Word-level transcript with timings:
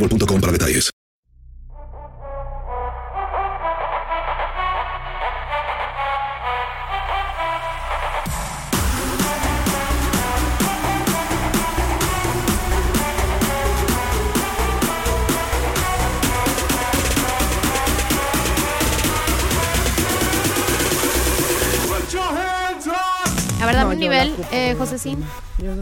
boostmobile.com 0.00 0.40
para 0.40 0.52
detalles. 0.52 0.90
A 23.60 23.66
ver, 23.66 23.74
dame 23.74 23.94
un 23.94 24.00
nivel, 24.00 24.34
eh, 24.52 24.74
Josecín. 24.78 25.22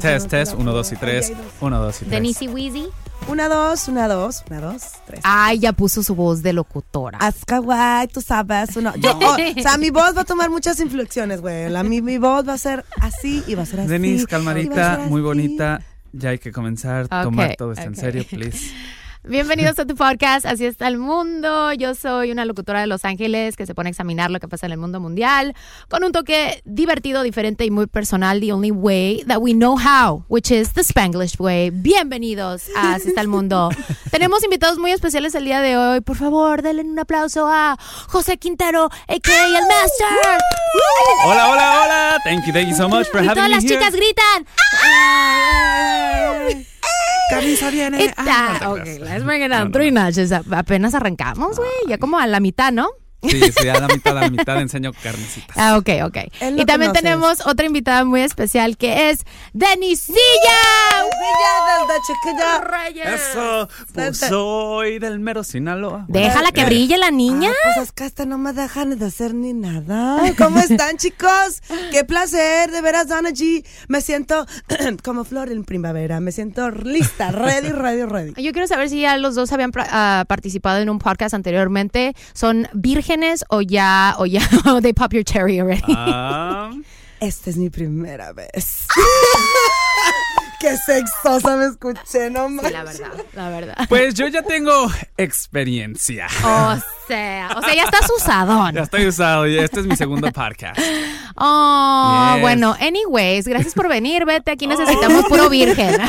Test, 0.01 0.29
test, 0.29 0.55
1, 0.55 0.73
2 0.73 0.93
y 0.93 0.97
3. 0.97 1.33
1, 1.61 1.79
2 1.79 1.97
y 1.97 1.99
3. 2.01 2.11
Denise 2.11 2.45
y 2.45 2.49
Wheezy. 2.49 2.89
Una, 3.29 3.47
dos, 3.49 3.89
una, 3.89 4.09
dos, 4.09 4.43
una, 4.49 4.61
dos, 4.61 4.83
tres. 5.07 5.21
Ay, 5.23 5.59
ya 5.59 5.73
puso 5.73 6.03
su 6.03 6.15
voz 6.15 6.43
de 6.43 6.55
locutora. 6.55 7.19
Azca, 7.19 7.59
guay, 7.59 8.09
tú 8.09 8.23
sabes. 8.23 8.75
Uno, 8.75 8.95
yo, 8.97 9.19
oh, 9.23 9.35
o 9.35 9.63
sea, 9.63 9.77
mi 9.77 9.91
voz 9.91 10.17
va 10.17 10.23
a 10.23 10.25
tomar 10.25 10.49
muchas 10.49 10.81
inflexiones, 10.81 11.43
güey. 11.43 11.69
La, 11.69 11.83
mi, 11.83 12.01
mi 12.01 12.17
voz 12.17 12.49
va 12.49 12.55
a 12.55 12.59
ser 12.59 12.87
así 13.03 13.45
y 13.47 13.55
va 13.55 13.65
a 13.65 13.67
ser 13.67 13.81
así. 13.81 13.89
Denise, 13.91 14.25
a 14.35 14.43
ser 14.43 14.99
muy 15.11 15.21
bonita. 15.21 15.83
Ya 16.13 16.31
hay 16.31 16.39
que 16.39 16.53
comenzar. 16.53 17.05
Ok, 17.05 17.23
Tomar 17.23 17.57
todo 17.57 17.73
esto 17.73 17.85
en 17.85 17.97
serio, 17.97 18.25
please. 18.29 18.73
Bienvenidos 19.29 19.79
a 19.79 19.85
tu 19.85 19.95
podcast, 19.95 20.47
Así 20.47 20.65
está 20.65 20.89
el 20.89 20.97
mundo. 20.97 21.75
Yo 21.75 21.95
soy 21.95 22.33
una 22.33 22.47
locutora 22.47 22.81
de 22.81 22.87
Los 22.87 23.05
Ángeles 23.05 23.57
que 23.57 23.67
se 23.67 23.75
pone 23.75 23.89
a 23.89 23.91
examinar 23.91 24.31
lo 24.31 24.41
que 24.41 24.49
pasa 24.49 24.65
en 24.65 24.73
el 24.73 24.79
mundo 24.79 25.01
mundial 25.01 25.55
con 25.89 26.03
un 26.03 26.13
toque 26.13 26.63
divertido, 26.65 27.23
diferente 27.23 27.67
y 27.67 27.71
muy 27.71 27.87
personal. 27.87 28.41
The 28.41 28.55
only 28.55 28.71
way 28.71 29.23
that 29.27 29.37
we 29.41 29.53
know 29.53 29.77
how, 29.77 30.25
which 30.29 30.51
is 30.51 30.73
the 30.73 30.81
Spanglish 30.81 31.39
way. 31.39 31.69
Bienvenidos 31.69 32.71
a 32.75 32.95
Así 32.95 33.09
está 33.09 33.21
el 33.21 33.29
mundo. 33.29 33.69
Tenemos 34.11 34.43
invitados 34.45 34.79
muy 34.79 34.93
especiales 34.93 35.35
el 35.35 35.45
día 35.45 35.61
de 35.61 35.77
hoy. 35.77 36.01
Por 36.01 36.17
favor, 36.17 36.63
denle 36.63 36.85
un 36.85 36.99
aplauso 36.99 37.47
a 37.49 37.77
José 38.07 38.39
Quintero, 38.39 38.87
a.k.a. 38.87 39.47
el 39.47 39.53
Master. 39.53 40.41
Hola, 41.27 41.51
hola, 41.51 41.83
hola. 41.83 42.21
Thank 42.25 42.47
you, 42.47 42.53
thank 42.55 42.71
you 42.71 42.75
so 42.75 42.89
much 42.89 43.07
for 43.09 43.21
Y 43.23 43.29
having 43.29 43.35
todas 43.35 43.51
las 43.51 43.65
chicas 43.67 43.93
gritan. 43.95 44.47
Camisa 47.31 47.71
viene. 47.71 48.05
Está, 48.05 48.25
Ah, 48.61 48.71
ok, 48.71 48.85
let's 49.01 49.25
bring 49.25 49.43
it 49.43 49.51
down. 49.51 49.71
Three 49.73 49.91
notches. 49.91 50.33
Apenas 50.33 50.95
arrancamos, 50.95 51.57
güey. 51.59 51.69
Ya 51.87 51.99
como 51.99 52.19
a 52.19 52.27
la 52.27 52.41
mitad, 52.41 52.73
¿no? 52.73 52.89
Sí, 53.23 53.41
sí, 53.51 53.69
a 53.69 53.81
la 53.81 53.89
mitad, 53.89 54.17
a 54.17 54.21
la 54.21 54.31
mitad 54.31 54.61
enseño 54.61 54.93
carnecitas. 54.93 55.57
Ah, 55.57 55.77
ok, 55.77 55.89
ok. 56.05 56.17
Y 56.57 56.65
también 56.65 56.91
conoces. 56.91 57.03
tenemos 57.03 57.47
otra 57.47 57.67
invitada 57.67 58.05
muy 58.05 58.21
especial 58.21 58.77
que 58.77 59.11
es 59.11 59.25
Denisilla. 59.53 60.17
Villa 61.19 61.79
del 61.79 61.89
de 61.89 61.95
Chiquilla. 62.07 62.61
Reyes. 62.61 63.21
Eso, 63.21 63.69
pues 63.93 64.19
soy 64.19 65.01
del 65.01 65.19
mero 65.19 65.43
Sinaloa. 65.43 66.05
Déjala 66.09 66.53
que 66.53 66.65
brille 66.65 66.97
la 66.97 67.11
niña. 67.11 67.51
Ah, 67.51 67.71
pues 67.75 67.89
es 67.89 67.93
que 67.93 68.05
hasta 68.05 68.25
no 68.25 68.39
me 68.39 68.53
dejan 68.53 68.97
de 68.97 69.05
hacer 69.05 69.35
ni 69.35 69.53
nada. 69.53 70.21
¿Cómo 70.37 70.61
están, 70.61 70.97
chicos? 70.99 71.63
Qué 71.91 72.05
placer, 72.05 72.71
de 72.71 72.81
veras, 72.83 73.09
Donna 73.09 73.31
G. 73.31 73.65
Me 73.89 74.01
siento 74.01 74.47
como 75.03 75.25
flor 75.25 75.51
en 75.51 75.65
primavera. 75.65 76.21
Me 76.21 76.31
siento 76.31 76.71
lista, 76.71 77.33
ready, 77.33 77.71
ready, 77.71 78.03
ready. 78.05 78.43
Yo 78.43 78.53
quiero 78.53 78.69
saber 78.69 78.89
si 78.89 79.01
ya 79.01 79.17
los 79.17 79.35
dos 79.35 79.53
habían 79.53 79.73
ah, 79.77 80.25
participado 80.29 80.79
en 80.79 80.89
un 80.89 81.01
podcast 81.01 81.35
anteriormente. 81.35 82.15
¿Son 82.33 82.69
vírgenes 83.09 83.43
o 83.51 83.61
ya, 83.61 84.15
o 84.19 84.25
ya, 84.25 84.41
they 84.83 84.93
pop 84.93 85.13
your 85.13 85.25
cherry 85.25 85.61
already? 85.61 85.83
Ah, 85.89 86.73
Esta 87.21 87.51
es 87.51 87.57
mi 87.57 87.71
primera 87.71 88.33
vez. 88.35 88.87
Qué 90.61 90.77
sexosa 90.77 91.57
me 91.57 91.67
escuché, 91.67 92.31
no 92.31 92.49
Sí, 92.49 92.55
manches. 92.55 92.73
la 92.73 92.85
verdad, 92.85 93.25
la 93.35 93.49
verdad. 93.49 93.75
pues 93.89 94.15
yo 94.15 94.27
ya 94.27 94.43
tengo 94.43 94.91
experiencia. 95.17 96.27
O 96.45 96.77
sea, 97.07 97.49
o 97.57 97.63
sea, 97.63 97.75
ya 97.75 97.85
estás 97.85 98.11
usadón. 98.17 98.75
Ya 98.75 98.83
estoy 98.83 99.07
usado 99.07 99.47
y 99.47 99.57
este 99.59 99.81
es 99.81 99.87
mi 99.87 99.97
segundo 99.97 100.31
podcast. 100.33 100.79
Oh, 101.37 102.33
Yes. 102.35 102.41
bueno, 102.43 102.75
anyways, 102.81 103.47
gracias 103.47 103.73
por 103.75 103.89
venir, 103.89 104.25
vete, 104.27 104.51
aquí 104.51 104.67
necesitamos 104.67 105.25
puro 105.27 105.49
virgen. 105.49 105.97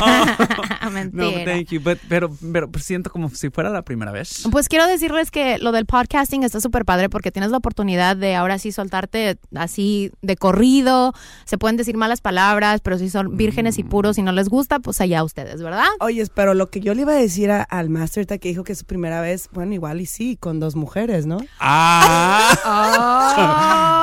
No, 0.82 0.90
Mentira. 0.90 1.44
thank 1.44 1.68
you, 1.68 1.80
but- 1.80 1.98
pero, 2.08 2.30
pero 2.52 2.68
siento 2.80 3.10
como 3.10 3.28
si 3.30 3.50
fuera 3.50 3.70
la 3.70 3.82
primera 3.82 4.10
vez. 4.12 4.42
Pues 4.50 4.68
quiero 4.68 4.86
decirles 4.86 5.30
que 5.30 5.58
lo 5.58 5.70
del 5.72 5.86
podcasting 5.86 6.42
está 6.42 6.60
súper 6.60 6.84
padre 6.84 7.08
porque 7.08 7.30
tienes 7.30 7.50
la 7.52 7.58
oportunidad 7.58 8.16
de 8.16 8.34
ahora 8.34 8.58
sí 8.58 8.72
soltarte 8.72 9.38
así 9.54 10.10
de 10.22 10.36
corrido. 10.36 11.12
Se 11.44 11.58
pueden 11.58 11.76
decir 11.76 11.96
malas 11.96 12.20
palabras, 12.20 12.80
pero 12.80 12.98
si 12.98 13.08
son 13.08 13.36
vírgenes 13.36 13.78
y 13.78 13.84
puros 13.84 14.18
y 14.18 14.22
no 14.22 14.32
les 14.32 14.39
gusta, 14.48 14.78
pues 14.80 15.00
allá 15.00 15.22
ustedes, 15.24 15.62
¿verdad? 15.62 15.86
Oye, 16.00 16.24
pero 16.34 16.54
lo 16.54 16.68
que 16.70 16.80
yo 16.80 16.94
le 16.94 17.02
iba 17.02 17.12
a 17.12 17.16
decir 17.16 17.50
a- 17.50 17.62
al 17.62 17.90
Master 17.90 18.26
que 18.26 18.48
dijo 18.48 18.64
que 18.64 18.72
es 18.72 18.78
su 18.78 18.84
primera 18.84 19.20
vez, 19.20 19.48
bueno, 19.52 19.74
igual 19.74 20.00
y 20.00 20.06
sí, 20.06 20.36
con 20.38 20.60
dos 20.60 20.76
mujeres, 20.76 21.26
¿no? 21.26 21.38
Ah, 21.60 22.50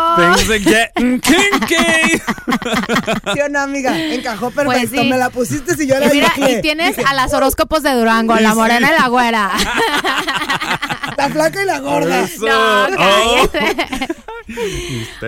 Things 0.18 0.50
are 0.50 0.60
getting 0.60 1.19
kinky. 1.19 2.22
¿Sí 3.34 3.40
o 3.42 3.50
no, 3.50 3.60
amiga? 3.60 3.98
Encajó 3.98 4.52
perfecto. 4.52 4.90
Pues 4.90 5.02
sí. 5.04 5.10
Me 5.10 5.18
la 5.18 5.30
pusiste 5.30 5.75
si 5.75 5.88
yo 5.88 5.96
Y 5.98 6.00
la 6.00 6.10
mira, 6.10 6.31
dije. 6.36 6.60
y 6.60 6.62
tienes 6.62 6.98
a 7.06 7.14
las 7.14 7.34
horóscopos 7.34 7.84
de 7.84 7.92
Durango, 7.94 8.36
la 8.36 8.56
morena 8.56 8.90
y 8.96 9.00
la 9.02 9.08
güera. 9.08 9.52
La 11.18 11.30
flaca 11.30 11.64
y 11.64 11.66
la 11.66 11.80
gorda. 11.80 12.19
Eso. 12.25 12.46
No, 12.46 12.88
Oh. 13.00 13.50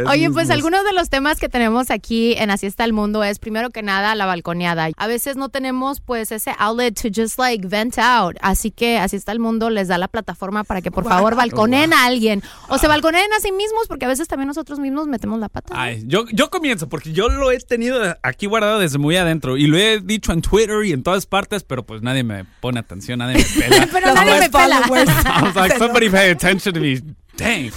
Oye, 0.09 0.29
pues 0.31 0.49
algunos 0.49 0.83
de 0.85 0.93
los 0.93 1.09
temas 1.09 1.39
que 1.39 1.49
tenemos 1.49 1.91
aquí 1.91 2.35
en 2.37 2.51
Así 2.51 2.67
está 2.67 2.85
el 2.85 2.93
mundo 2.93 3.23
es 3.23 3.37
primero 3.39 3.69
que 3.69 3.81
nada 3.83 4.15
la 4.15 4.25
balconeada. 4.25 4.89
A 4.95 5.07
veces 5.07 5.35
no 5.35 5.49
tenemos 5.49 5.99
pues 5.99 6.31
ese 6.31 6.53
outlet 6.57 6.93
to 7.01 7.09
just 7.13 7.37
like 7.37 7.67
vent 7.67 7.97
out. 7.99 8.37
Así 8.41 8.71
que 8.71 8.97
Así 8.97 9.15
está 9.17 9.31
el 9.33 9.39
mundo 9.39 9.69
les 9.69 9.87
da 9.89 9.97
la 9.97 10.07
plataforma 10.07 10.63
para 10.63 10.81
que 10.81 10.89
por 10.91 11.03
favor 11.05 11.35
balconeen 11.35 11.91
a 11.91 12.05
alguien 12.05 12.43
o 12.69 12.77
se 12.77 12.87
balconeen 12.87 13.31
a 13.33 13.39
sí 13.41 13.51
mismos 13.51 13.87
porque 13.87 14.05
a 14.05 14.07
veces 14.09 14.27
también 14.27 14.47
nosotros 14.47 14.78
mismos 14.79 15.07
metemos 15.07 15.39
la 15.39 15.49
pata. 15.49 15.73
Ay, 15.75 16.03
yo, 16.05 16.25
yo 16.31 16.49
comienzo 16.49 16.89
porque 16.89 17.11
yo 17.11 17.29
lo 17.29 17.51
he 17.51 17.59
tenido 17.59 18.17
aquí 18.23 18.47
guardado 18.47 18.79
desde 18.79 18.97
muy 18.97 19.15
adentro 19.15 19.57
y 19.57 19.67
lo 19.67 19.77
he 19.77 19.99
dicho 19.99 20.31
en 20.31 20.41
Twitter 20.41 20.83
y 20.85 20.93
en 20.93 21.03
todas 21.03 21.25
partes, 21.25 21.63
pero 21.63 21.85
pues 21.85 22.01
nadie 22.01 22.23
me 22.23 22.45
pone 22.61 22.79
atención, 22.79 23.19
nadie 23.19 23.37
me 23.37 23.43
pela. 23.43 23.87
Pero 23.91 24.13
nadie 24.13 24.39
me 24.39 24.49
pela. 24.49 24.81
I 24.87 25.43
was 25.43 25.55
like, 25.55 25.77
somebody 25.77 26.09
pay 26.09 26.31
attention 26.31 26.73
to 26.73 26.79
me. 26.79 27.01
Dang. 27.37 27.71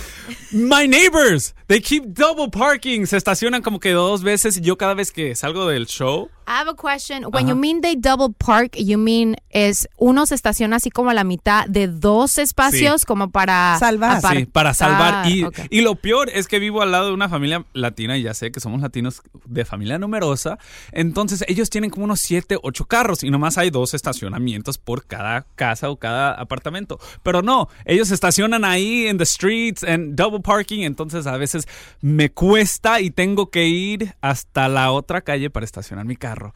My 0.53 0.87
neighbors, 0.87 1.55
they 1.73 1.81
keep 1.81 2.05
double 2.15 2.49
parking. 2.51 3.07
Se 3.07 3.17
estacionan 3.17 3.63
como 3.63 3.81
que 3.81 3.93
dos 3.93 4.23
veces 4.23 4.59
y 4.59 4.61
yo 4.61 4.77
cada 4.77 4.93
vez 4.95 5.11
que 5.11 5.35
salgo 5.35 5.67
del 5.67 5.87
show. 5.87 6.29
I 6.47 6.55
have 6.61 6.69
a 6.69 6.75
question. 6.75 7.25
When 7.33 7.47
you 7.47 7.55
mean 7.55 7.81
they 7.81 7.95
double 7.97 8.35
park, 8.37 8.77
you 8.77 8.99
mean 8.99 9.37
es 9.51 9.89
uno 9.97 10.27
se 10.27 10.35
estaciona 10.35 10.77
así 10.77 10.91
como 10.91 11.11
a 11.11 11.15
la 11.15 11.23
mitad 11.25 11.67
de 11.67 11.87
dos 11.87 12.37
espacios 12.39 13.03
Sí. 13.03 13.07
como 13.07 13.31
para 13.31 13.77
Salvar. 13.79 14.21
Sí, 14.21 14.45
para 14.47 14.75
salvar. 14.75 15.31
Y, 15.31 15.45
ok. 15.45 15.59
y 15.71 15.81
lo 15.83 15.95
peor 15.95 16.29
es 16.31 16.49
que 16.49 16.59
vivo 16.59 16.83
al 16.83 16.91
lado 16.91 17.07
de 17.07 17.13
una 17.15 17.29
familia 17.29 17.65
latina 17.73 18.19
y 18.19 18.23
ya 18.23 18.35
sé 18.35 18.51
que 18.51 18.59
somos 18.61 18.83
latinos 18.83 19.23
de 19.47 19.65
familia 19.65 19.99
numerosa. 19.99 20.59
Entonces 20.91 21.45
ellos 21.49 21.71
tienen 21.71 21.91
como 21.91 22.05
unos 22.05 22.21
7, 22.21 22.59
8 22.61 22.85
carros 22.87 23.23
y 23.23 23.31
nomás 23.31 23.57
hay 23.57 23.71
dos 23.71 23.95
estacionamientos 23.95 24.79
por 24.79 25.07
cada 25.07 25.47
casa 25.55 25.91
o 25.91 25.97
cada 25.97 26.33
apartamento. 26.33 26.99
Pero 27.23 27.43
no, 27.43 27.69
ellos 27.85 28.11
estacionan 28.11 28.65
ahí 28.65 29.07
en 29.07 29.17
the 29.17 29.25
streets 29.27 29.85
and 29.85 30.17
double 30.17 30.41
parking. 30.41 30.81
Entonces 30.81 31.27
a 31.27 31.37
veces 31.37 31.62
me 32.01 32.31
cuesta 32.31 33.01
y 33.01 33.11
tengo 33.11 33.51
que 33.51 33.67
ir 33.67 34.15
hasta 34.21 34.69
la 34.69 34.91
otra 34.93 35.23
calle 35.23 35.51
para 35.51 35.65
estacionar 35.65 36.05
mi 36.05 36.17
carro. 36.17 36.55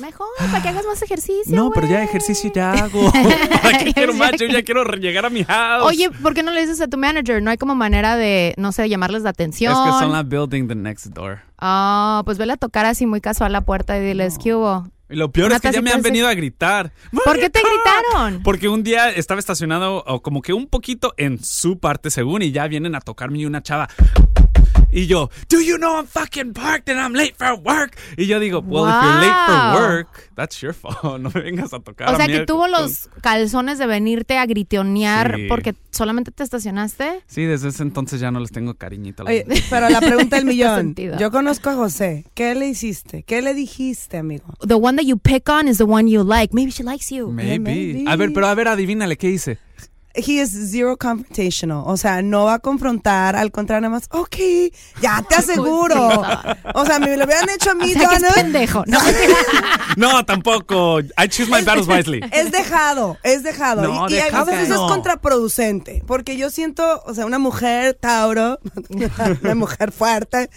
Mejor, 0.00 0.28
para 0.38 0.62
que 0.62 0.68
hagas 0.68 0.86
más 0.86 1.02
ejercicio. 1.02 1.54
No, 1.54 1.70
pero 1.70 1.86
ya 1.86 2.02
ejercicio 2.02 2.50
ya 2.54 2.72
hago. 2.72 3.10
¿Para 3.62 3.78
qué 3.78 3.92
quiero 3.92 4.14
más? 4.14 4.32
Yo 4.38 4.46
ya 4.46 4.62
quiero 4.62 4.84
llegar 4.84 5.26
a 5.26 5.30
mi 5.30 5.44
house. 5.44 5.86
Oye, 5.86 6.10
¿por 6.10 6.34
qué 6.34 6.42
no 6.42 6.50
le 6.50 6.60
dices 6.60 6.80
a 6.80 6.88
tu 6.88 6.98
manager? 6.98 7.42
No 7.42 7.50
hay 7.50 7.56
como 7.56 7.74
manera 7.74 8.16
de, 8.16 8.54
no 8.56 8.72
sé, 8.72 8.88
llamarles 8.88 9.22
la 9.22 9.30
atención. 9.30 9.72
es 9.72 9.78
que 9.78 9.98
son 9.98 10.12
la 10.12 10.22
building 10.22 10.68
the 10.68 10.74
next 10.74 11.06
door. 11.06 11.40
Ah, 11.58 12.22
pues 12.24 12.38
vele 12.38 12.52
a 12.52 12.56
tocar 12.56 12.86
así 12.86 13.06
muy 13.06 13.20
casual 13.20 13.52
la 13.52 13.62
puerta 13.62 13.98
y 13.98 14.04
diles, 14.04 14.36
¿qué 14.42 14.54
hubo? 14.54 14.88
Y 15.10 15.16
lo 15.16 15.32
peor 15.32 15.46
Una 15.46 15.56
es 15.56 15.62
que 15.62 15.72
ya 15.72 15.80
me 15.80 15.90
han 15.90 16.02
venido 16.02 16.28
a 16.28 16.34
gritar. 16.34 16.92
¿Por 17.24 17.38
qué 17.38 17.48
te 17.48 17.60
gritaron? 17.60 18.42
Porque 18.42 18.68
un 18.68 18.82
día 18.82 19.10
estaba 19.10 19.40
estacionado 19.40 20.04
como 20.22 20.42
que 20.42 20.52
un 20.52 20.66
poquito 20.66 21.14
en 21.16 21.42
su 21.42 21.78
parte 21.78 22.10
según 22.10 22.42
y 22.42 22.52
ya 22.52 22.68
vienen 22.68 22.94
a 22.94 23.00
tocarme 23.00 23.38
y 23.38 23.46
una 23.46 23.62
chava. 23.62 23.88
Y 24.90 25.06
yo, 25.06 25.30
do 25.50 25.60
you 25.60 25.76
know 25.76 25.98
I'm 25.98 26.06
fucking 26.06 26.54
parked 26.54 26.88
and 26.88 26.98
I'm 26.98 27.12
late 27.12 27.34
for 27.36 27.54
work? 27.60 27.96
Y 28.16 28.26
yo 28.26 28.40
digo, 28.40 28.60
well, 28.66 28.86
if 28.88 28.94
you're 29.02 29.20
late 29.20 29.28
Wow. 29.28 29.72
for 29.76 29.80
work, 29.82 30.30
that's 30.34 30.60
your 30.62 30.72
fault. 30.72 30.96
No 31.20 31.30
me 31.34 31.40
vengas 31.42 31.72
a 31.74 31.80
tocar. 31.80 32.08
O 32.08 32.12
a 32.12 32.16
sea, 32.16 32.26
mí 32.26 32.32
que 32.32 32.46
tuvo 32.46 32.66
los 32.68 33.10
calzones 33.20 33.78
de 33.78 33.86
venirte 33.86 34.38
a 34.38 34.46
gritonear 34.46 35.36
Sí. 35.36 35.46
porque 35.48 35.74
solamente 35.90 36.30
te 36.30 36.42
estacionaste. 36.42 37.20
Sí, 37.26 37.44
desde 37.44 37.68
ese 37.68 37.82
entonces 37.82 38.20
ya 38.20 38.30
no 38.30 38.40
les 38.40 38.50
tengo 38.50 38.74
cariñito. 38.74 39.24
Oye, 39.24 39.44
pero 39.68 39.88
la 39.90 40.00
pregunta 40.00 40.36
del 40.36 40.44
millón. 40.46 40.94
Yo 41.18 41.30
conozco 41.30 41.70
a 41.70 41.74
José. 41.74 42.24
¿Qué 42.34 42.54
le 42.54 42.68
hiciste? 42.68 43.24
¿Qué 43.24 43.42
le 43.42 43.52
dijiste, 43.54 44.16
amigo? 44.16 44.54
The 44.66 44.74
one 44.74 44.96
that 44.96 45.04
you 45.06 45.18
pick 45.18 45.48
on 45.48 45.68
is 45.68 45.78
the 45.78 45.84
one 45.84 46.10
you 46.10 46.24
like. 46.24 46.54
Maybe 46.54 46.70
she 46.72 46.82
likes 46.82 47.14
you. 47.14 47.28
Maybe. 47.30 47.58
maybe. 47.58 48.04
A 48.10 48.16
ver, 48.16 48.32
pero 48.32 48.46
a 48.46 48.54
ver, 48.54 48.68
adivínale, 48.68 49.16
¿qué 49.16 49.28
hice? 49.28 49.58
He 50.14 50.40
is 50.40 50.50
zero 50.70 50.96
confrontational. 50.96 51.84
O 51.86 51.96
sea, 51.96 52.22
no 52.22 52.44
va 52.46 52.54
a 52.54 52.58
confrontar, 52.58 53.36
al 53.36 53.50
contrario, 53.52 53.82
nada 53.88 53.94
más, 53.94 54.08
ok, 54.10 54.36
ya 55.00 55.22
te 55.28 55.34
aseguro. 55.36 56.08
o 56.74 56.84
sea, 56.86 56.98
me 56.98 57.16
lo 57.16 57.24
hubieran 57.24 57.48
hecho 57.50 57.70
a 57.70 57.74
mí, 57.74 57.94
O 57.94 57.98
sea, 57.98 58.08
que 58.08 58.16
es 58.16 58.32
pendejo. 58.34 58.84
No, 58.86 58.98
No, 59.96 60.24
tampoco. 60.24 61.00
I 61.00 61.28
choose 61.28 61.50
my 61.50 61.62
battles 61.62 61.86
wisely. 61.86 62.20
Es 62.32 62.50
dejado, 62.50 63.18
es 63.22 63.42
dejado. 63.42 63.82
No, 63.82 64.08
y, 64.08 64.14
y 64.14 64.20
a 64.20 64.44
veces 64.44 64.68
no. 64.68 64.86
es 64.86 64.92
contraproducente. 64.92 66.02
Porque 66.06 66.36
yo 66.36 66.50
siento, 66.50 67.02
o 67.06 67.14
sea, 67.14 67.26
una 67.26 67.38
mujer 67.38 67.94
Tauro, 68.00 68.58
una 69.42 69.54
mujer 69.54 69.92
fuerte. 69.92 70.50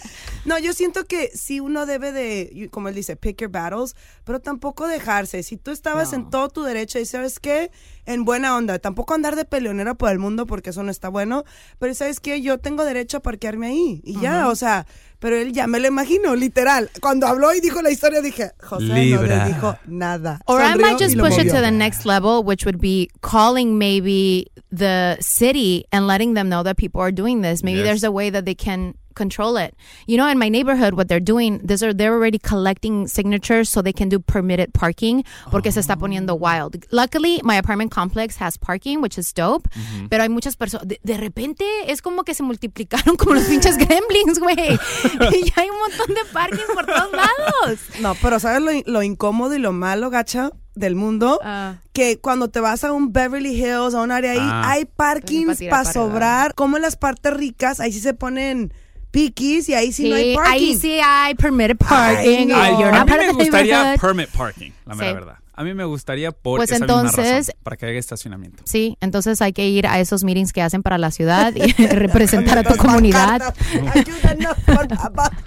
No, 0.46 0.58
yo 0.58 0.74
siento 0.74 1.06
que 1.06 1.30
sí 1.34 1.60
uno 1.60 1.86
debe 1.86 2.12
de, 2.12 2.70
como 2.72 2.90
él 2.90 2.96
dice, 2.96 3.16
pick 3.16 3.42
your 3.42 3.52
battles, 3.52 3.96
pero 4.24 4.40
tampoco 4.40 4.88
dejarse. 4.88 5.44
Si 5.44 5.58
tú 5.58 5.72
estabas 5.72 6.14
en 6.14 6.30
todo 6.30 6.50
tu 6.50 6.64
derecho 6.64 7.00
y 7.00 7.06
sabes 7.06 7.40
qué, 7.40 7.72
en 8.06 8.26
buena 8.26 8.56
onda, 8.56 8.80
tampoco 8.80 9.14
andar 9.14 9.36
de 9.36 9.46
peleonera 9.46 9.94
por 9.94 10.12
el 10.12 10.20
mundo 10.20 10.48
porque 10.48 10.72
eso 10.72 10.84
no 10.84 10.92
está 10.92 11.10
bueno, 11.10 11.44
pero 11.80 11.94
sabes 11.94 12.20
qué, 12.20 12.42
yo 12.42 12.58
tengo 12.58 12.84
derecho 12.86 13.18
a 13.18 13.20
parquearme 13.22 13.68
ahí. 13.68 14.02
Y 14.04 14.20
ya, 14.20 14.48
o 14.50 14.56
sea, 14.56 14.88
pero 15.20 15.36
él 15.36 15.54
ya 15.54 15.68
me 15.68 15.80
lo 15.80 15.88
imagino, 15.88 16.36
literal. 16.36 16.90
Cuando 17.00 17.28
habló 17.28 17.54
y 17.54 17.62
dijo 17.62 17.82
la 17.82 17.92
historia 17.92 18.22
dije, 18.22 18.52
José 18.60 18.86
no 18.86 19.22
le 19.22 19.46
dijo 19.46 19.78
nada. 19.86 20.42
Or 20.48 20.62
I 20.62 20.76
might 20.76 20.98
just 21.00 21.18
push 21.18 21.38
it 21.38 21.52
to 21.52 21.62
the 21.62 21.72
next 21.72 22.06
level, 22.06 22.44
which 22.44 22.66
would 22.66 22.80
be 22.82 23.10
calling 23.22 23.78
maybe 23.78 24.52
the 24.72 25.18
city 25.22 25.86
and 25.92 26.08
letting 26.08 26.34
them 26.34 26.50
know 26.50 26.64
that 26.64 26.78
people 26.78 27.02
are 27.02 27.12
doing 27.12 27.42
this. 27.42 27.64
Maybe 27.64 27.80
Yes. 27.80 27.86
there's 27.86 28.04
a 28.04 28.12
way 28.12 28.32
that 28.32 28.46
they 28.46 28.56
can 28.56 28.96
control 29.16 29.58
it. 29.58 29.76
You 30.08 30.18
know, 30.18 30.28
in 30.28 30.38
my 30.38 30.50
neighborhood, 30.50 30.94
what 30.96 31.08
they're 31.08 31.20
doing, 31.24 31.60
these 31.64 31.84
are 31.84 31.94
they're 31.94 32.14
already 32.14 32.40
collecting 32.40 33.08
signatures 33.08 33.70
so 33.70 33.82
they 33.82 33.94
can 33.94 34.10
do 34.10 34.20
permitted 34.20 34.74
parking 34.74 35.24
porque 35.52 35.72
se 35.72 35.80
está 35.80 35.96
poniendo 35.98 36.38
wild. 36.38 36.76
Luckily, 36.92 37.40
my 37.44 37.56
apartment 37.58 37.92
complex 37.92 38.38
has 38.38 38.58
parking, 38.58 39.02
which 39.02 39.18
is 39.18 39.34
dope. 39.34 39.68
Pero 40.10 40.24
hay 40.24 40.30
muchas 40.30 40.56
personas. 40.56 40.88
De, 40.88 41.00
de 41.04 41.18
repente 41.18 41.66
es 41.88 42.02
como 42.02 42.24
que 42.24 42.34
se 42.34 42.44
multiplicaron 42.44 43.16
como 43.18 43.34
los 43.36 43.44
pinches 43.46 43.78
gremlins, 43.78 44.40
güey. 44.40 44.56
y 45.34 45.46
ya 45.46 45.54
hay 45.62 45.70
un 45.70 45.80
montón 45.80 46.16
de 46.16 46.22
parking 46.34 46.74
por 46.74 46.86
todos 46.86 47.12
lados. 47.12 47.80
No, 48.02 48.16
pero 48.22 48.40
¿sabes 48.40 48.62
lo, 48.62 48.72
lo 48.92 49.04
incómodo 49.04 49.56
y 49.56 49.60
lo 49.60 49.72
malo, 49.72 50.10
gacha, 50.10 50.52
del 50.76 50.96
mundo? 50.96 51.40
Ah. 51.44 51.76
Que 51.94 52.20
cuando 52.20 52.50
te 52.50 52.60
vas 52.62 52.84
a 52.84 52.92
un 52.94 53.12
Beverly 53.12 53.54
Hills, 53.54 53.94
a 53.94 54.02
un 54.02 54.12
área 54.12 54.32
ahí, 54.32 54.38
Ah. 54.42 54.72
hay 54.72 54.86
parkings 54.86 55.60
para 55.70 55.86
sobrar. 55.86 56.54
Como 56.56 56.78
en 56.78 56.84
las 56.84 56.96
partes 56.96 57.34
ricas, 57.34 57.80
ahí 57.80 57.92
sí 57.92 58.00
se 58.00 58.14
ponen 58.14 58.74
piquis 59.12 59.70
y 59.70 59.74
ahí 59.74 59.92
sí, 59.92 60.10
no 60.10 60.16
hay 60.16 60.32
Sí, 60.32 60.36
parking. 60.36 60.52
ahí 60.54 60.78
sí 60.78 61.00
hay 61.04 61.36
permitted 61.36 61.78
parking. 61.78 62.48
no. 62.48 62.56
Ay, 62.62 62.72
you're 62.80 62.90
a 62.90 62.92
not 62.92 63.06
mí 63.06 63.10
part 63.10 63.22
me 63.22 63.30
of 63.30 63.38
the 63.38 63.44
gustaría 63.44 63.84
neighborhood. 63.84 64.00
permit 64.02 64.30
parking, 64.32 64.72
la 64.86 64.96
mera 64.96 65.10
Sí. 65.10 65.14
verdad. 65.14 65.36
A 65.62 65.64
mí 65.64 65.76
me 65.76 65.86
gustaría 65.86 66.32
por 66.32 66.58
Pues 66.58 66.72
esa 66.72 66.80
misma 66.86 67.02
entonces- 67.02 67.48
razón, 67.48 67.56
para 67.62 67.78
que 67.78 67.86
haya 67.86 68.00
estacionamiento. 68.00 68.64
Sí, 68.66 68.98
entonces 69.00 69.42
hay 69.44 69.54
que 69.54 69.68
ir 69.70 69.86
a 69.86 70.00
esos 70.00 70.24
meetings 70.24 70.54
que 70.54 70.62
hacen 70.64 70.82
para 70.82 70.98
la 70.98 71.12
ciudad 71.12 71.54
y 71.56 71.72
representar 71.88 72.58
a 72.58 72.64
tu 72.64 72.76
comunidad. 72.78 73.54
Ayúdanos, 73.94 74.56
por 74.66 74.96
favor. 74.98 75.32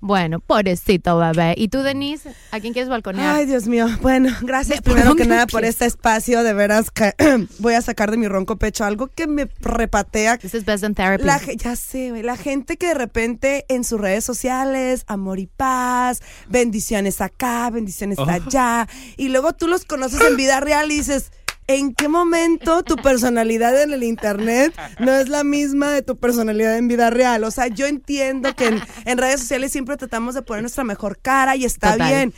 Bueno, 0.00 0.40
pobrecito 0.40 1.18
bebé. 1.18 1.54
¿Y 1.56 1.68
tú, 1.68 1.82
Denise? 1.82 2.32
¿A 2.50 2.58
quién 2.58 2.72
quieres 2.72 2.88
balconear? 2.88 3.36
Ay, 3.36 3.46
Dios 3.46 3.66
mío. 3.68 3.86
Bueno, 4.02 4.30
gracias 4.42 4.78
¿De 4.78 4.82
por 4.82 4.94
primero 4.94 5.14
que 5.14 5.24
nada 5.24 5.46
por 5.46 5.64
este 5.64 5.84
espacio. 5.86 6.42
De 6.42 6.52
veras 6.52 6.90
que 6.90 7.12
voy 7.60 7.74
a 7.74 7.80
sacar 7.82 8.10
de 8.10 8.16
mi 8.16 8.26
ronco 8.26 8.56
pecho 8.56 8.84
algo 8.84 9.06
que 9.06 9.26
me 9.28 9.48
repatea. 9.60 10.38
This 10.38 10.54
is 10.54 10.64
best 10.64 10.82
in 10.84 10.94
therapy. 10.94 11.22
La, 11.24 11.40
ya 11.56 11.76
sé, 11.76 12.10
güey, 12.10 12.22
la 12.24 12.36
gente 12.36 12.76
que 12.76 12.88
de 12.88 12.94
repente 12.94 13.64
en 13.68 13.84
sus 13.84 14.00
redes 14.00 14.24
sociales, 14.24 15.04
amor 15.06 15.38
y 15.38 15.46
paz, 15.46 16.22
bendiciones 16.48 17.20
acá, 17.20 17.70
bendiciones 17.70 18.18
Oh. 18.18 18.24
allá, 18.28 18.88
y 19.16 19.28
luego 19.36 19.52
tú 19.54 19.68
los 19.68 19.84
conoces 19.84 20.20
en 20.20 20.36
vida 20.36 20.60
real 20.60 20.90
y 20.90 20.96
dices, 20.96 21.30
¿en 21.66 21.94
qué 21.94 22.08
momento 22.08 22.82
tu 22.82 22.96
personalidad 22.96 23.80
en 23.82 23.92
el 23.92 24.02
internet 24.02 24.72
no 24.98 25.12
es 25.12 25.28
la 25.28 25.44
misma 25.44 25.90
de 25.90 26.02
tu 26.02 26.16
personalidad 26.16 26.76
en 26.78 26.88
vida 26.88 27.10
real? 27.10 27.44
O 27.44 27.50
sea, 27.50 27.66
yo 27.68 27.86
entiendo 27.86 28.54
que 28.54 28.66
en, 28.68 28.80
en 29.04 29.18
redes 29.18 29.40
sociales 29.40 29.72
siempre 29.72 29.96
tratamos 29.96 30.34
de 30.34 30.42
poner 30.42 30.62
nuestra 30.62 30.84
mejor 30.84 31.18
cara 31.18 31.56
y 31.56 31.64
está 31.64 31.92
Total. 31.92 32.08
bien, 32.08 32.34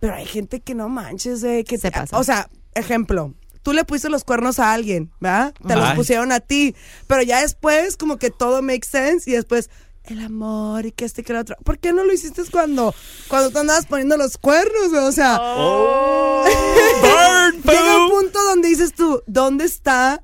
pero 0.00 0.14
hay 0.14 0.26
gente 0.26 0.60
que 0.60 0.74
no 0.74 0.88
manches, 0.88 1.42
güey, 1.42 1.64
que 1.64 1.78
Se 1.78 1.90
te- 1.90 1.98
pasa. 1.98 2.18
o 2.18 2.24
sea, 2.24 2.48
ejemplo. 2.74 3.34
Tú 3.62 3.72
le 3.74 3.84
pusiste 3.84 4.08
los 4.08 4.24
cuernos 4.24 4.60
a 4.60 4.72
alguien, 4.72 5.10
¿verdad? 5.20 5.52
Te 5.66 5.76
los 5.76 5.92
pusieron 5.92 6.32
a 6.32 6.40
ti. 6.40 6.74
Pero 7.06 7.20
ya 7.22 7.42
después, 7.42 7.96
como 7.98 8.16
que 8.16 8.30
todo 8.30 8.62
makes 8.62 8.88
sense 8.90 9.28
y 9.30 9.34
después, 9.34 9.68
el 10.14 10.20
amor 10.20 10.86
y 10.86 10.92
que 10.92 11.04
este 11.04 11.20
y 11.20 11.24
que 11.24 11.32
el 11.32 11.38
otro. 11.38 11.56
¿Por 11.64 11.78
qué 11.78 11.92
no 11.92 12.04
lo 12.04 12.12
hiciste 12.12 12.42
cuando, 12.50 12.94
cuando 13.28 13.50
tú 13.50 13.58
andabas 13.58 13.86
poniendo 13.86 14.16
los 14.16 14.38
cuernos, 14.38 14.90
güey? 14.90 15.04
O 15.04 15.12
sea, 15.12 15.38
Burn, 17.00 17.62
llega 17.62 18.04
un 18.04 18.10
punto 18.10 18.42
donde 18.44 18.68
dices 18.68 18.92
tú, 18.94 19.22
¿dónde 19.26 19.64
está 19.64 20.22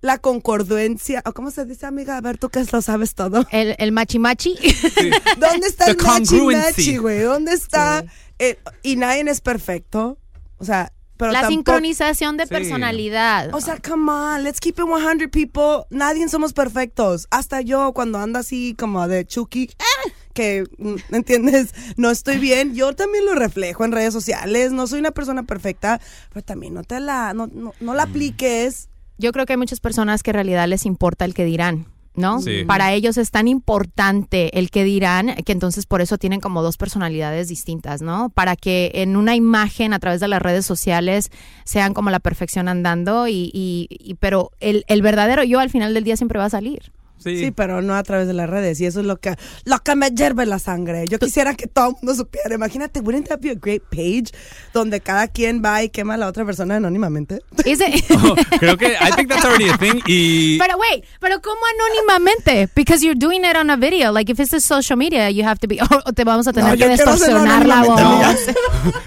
la 0.00 0.18
concordancia? 0.18 1.22
¿O 1.26 1.32
cómo 1.32 1.50
se 1.50 1.64
dice, 1.64 1.86
amiga? 1.86 2.16
A 2.16 2.20
ver, 2.20 2.38
tú 2.38 2.48
que 2.48 2.64
lo 2.72 2.82
sabes 2.82 3.14
todo. 3.14 3.46
El, 3.50 3.74
el 3.78 3.92
machi 3.92 4.18
machi. 4.18 4.54
¿Dónde 5.38 5.66
está 5.66 5.84
The 5.86 5.90
el 5.92 5.96
machi 5.98 6.40
machi, 6.40 6.96
güey? 6.96 7.20
¿Dónde 7.20 7.52
está? 7.52 8.04
el- 8.38 8.58
y 8.82 8.96
nadie 8.96 9.22
es 9.30 9.40
perfecto. 9.40 10.18
O 10.58 10.64
sea, 10.64 10.92
pero 11.20 11.32
La 11.32 11.42
tampoco- 11.42 11.50
sincronización 11.72 12.36
de 12.38 12.44
Sí. 12.44 12.48
personalidad. 12.50 13.54
O 13.54 13.60
sea, 13.60 13.76
come 13.78 14.10
on, 14.10 14.42
let's 14.42 14.58
keep 14.58 14.76
it 14.78 14.86
100 14.86 15.28
people. 15.30 15.84
Nadie 15.90 16.26
somos 16.28 16.52
perfectos. 16.54 17.28
Hasta 17.30 17.60
yo 17.60 17.92
cuando 17.92 18.18
ando 18.18 18.38
así 18.38 18.74
como 18.78 19.06
de 19.06 19.26
Chucky, 19.26 19.70
¡ah! 19.78 20.10
que, 20.32 20.64
mm, 20.78 20.94
¿entiendes? 21.14 21.74
No 21.96 22.10
estoy 22.10 22.38
bien. 22.38 22.74
Yo 22.74 22.94
también 22.94 23.26
lo 23.26 23.34
reflejo 23.34 23.84
en 23.84 23.92
redes 23.92 24.14
sociales. 24.14 24.72
No 24.72 24.86
soy 24.86 25.00
una 25.00 25.10
persona 25.10 25.42
perfecta, 25.42 26.00
pero 26.32 26.42
también 26.42 26.72
no 26.72 26.82
te 26.84 26.98
la, 27.00 27.34
no, 27.34 27.46
no, 27.52 27.74
no 27.80 27.94
la 27.94 28.04
apliques. 28.04 28.88
Yo 29.18 29.32
creo 29.32 29.44
que 29.44 29.52
hay 29.52 29.58
muchas 29.58 29.80
personas 29.80 30.22
que 30.22 30.30
en 30.30 30.34
realidad 30.34 30.66
les 30.66 30.86
importa 30.86 31.26
el 31.26 31.34
que 31.34 31.44
dirán. 31.44 31.86
¿No? 32.20 32.40
Sí. 32.40 32.64
Para 32.66 32.92
ellos 32.92 33.16
es 33.16 33.30
tan 33.30 33.48
importante 33.48 34.58
el 34.58 34.70
que 34.70 34.84
dirán 34.84 35.34
que 35.44 35.52
entonces 35.52 35.86
por 35.86 36.00
eso 36.00 36.18
tienen 36.18 36.40
como 36.40 36.62
dos 36.62 36.76
personalidades 36.76 37.48
distintas, 37.48 38.02
¿no? 38.02 38.30
Para 38.30 38.56
que 38.56 38.90
en 38.94 39.16
una 39.16 39.34
imagen 39.34 39.92
a 39.92 39.98
través 39.98 40.20
de 40.20 40.28
las 40.28 40.40
redes 40.42 40.66
sociales 40.66 41.30
sean 41.64 41.94
como 41.94 42.10
la 42.10 42.20
perfección 42.20 42.68
andando 42.68 43.26
y, 43.28 43.50
y- 43.54 43.86
y- 43.90 44.14
pero 44.14 44.50
el, 44.60 44.84
el 44.88 45.02
verdadero 45.02 45.42
yo 45.44 45.60
al 45.60 45.70
final 45.70 45.94
del 45.94 46.04
día 46.04 46.16
siempre 46.16 46.38
va 46.38 46.46
a 46.46 46.50
salir. 46.50 46.92
Sí. 47.22 47.38
Sí, 47.38 47.50
pero 47.50 47.82
no 47.82 47.94
a 47.94 48.02
través 48.02 48.26
de 48.26 48.32
las 48.32 48.48
redes. 48.48 48.80
Y 48.80 48.86
eso 48.86 49.00
es 49.00 49.06
lo 49.06 49.18
que, 49.18 49.36
lo 49.64 49.78
que 49.80 49.94
me 49.94 50.08
hierve 50.10 50.46
la 50.46 50.58
sangre. 50.58 51.06
Yo 51.06 51.18
quisiera 51.18 51.54
que 51.54 51.66
todo 51.66 51.88
el 51.90 51.94
mundo 51.96 52.14
supiera. 52.14 52.54
Imagínate, 52.54 53.00
wouldn't 53.00 53.28
that 53.28 53.40
be 53.40 53.50
a 53.50 53.54
great 53.54 53.82
page 53.90 54.32
donde 54.72 55.00
cada 55.00 55.28
quien 55.28 55.62
va 55.64 55.82
y 55.82 55.90
quema 55.90 56.14
a 56.14 56.16
la 56.16 56.26
otra 56.28 56.44
persona 56.44 56.76
anónimamente? 56.76 57.40
Is 57.64 57.80
it- 57.80 58.04
Oh, 58.10 58.34
creo 58.58 58.76
que 58.76 58.94
I 59.00 59.10
think 59.16 59.28
that's 59.28 59.44
already 59.44 59.68
a 59.68 59.76
thing 59.78 60.00
y 60.06 60.58
Pero 60.60 60.76
wait, 60.78 61.04
pero 61.20 61.40
¿cómo 61.40 61.60
anónimamente? 61.78 62.68
Because 62.74 63.04
you're 63.04 63.18
doing 63.18 63.44
it 63.44 63.56
on 63.56 63.70
a 63.70 63.76
video. 63.76 64.12
Like 64.12 64.30
if 64.32 64.40
it's 64.40 64.52
a 64.54 64.60
social 64.60 64.96
media, 64.96 65.30
you 65.30 65.44
have 65.44 65.58
to 65.60 65.68
be 65.68 65.78
o 66.06 66.12
te 66.12 66.24
vamos 66.24 66.46
a 66.48 66.52
tener 66.52 66.70
No, 66.72 66.76
que 66.76 66.88
distorsionar 66.90 67.66
la 67.66 67.82
voz. 67.82 68.00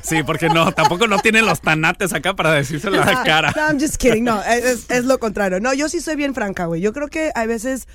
sí, 0.01 0.23
porque 0.23 0.49
no, 0.49 0.71
tampoco 0.71 1.07
no 1.07 1.19
tienen 1.19 1.45
los 1.45 1.61
tanates 1.61 2.13
acá 2.13 2.35
para 2.35 2.51
decírselo 2.53 3.01
a 3.01 3.05
la 3.05 3.23
cara. 3.23 3.53
No, 3.55 3.67
I'm 3.67 3.79
just 3.79 3.97
kidding. 3.97 4.23
No, 4.23 4.41
es, 4.43 4.89
es 4.89 5.05
lo 5.05 5.19
contrario. 5.19 5.59
No, 5.59 5.73
yo 5.73 5.89
sí 5.89 5.99
soy 6.01 6.15
bien 6.15 6.33
franca, 6.33 6.65
güey. 6.65 6.81
Yo 6.81 6.93
creo 6.93 7.07
que 7.07 7.31
a 7.35 7.45
veces 7.45 7.87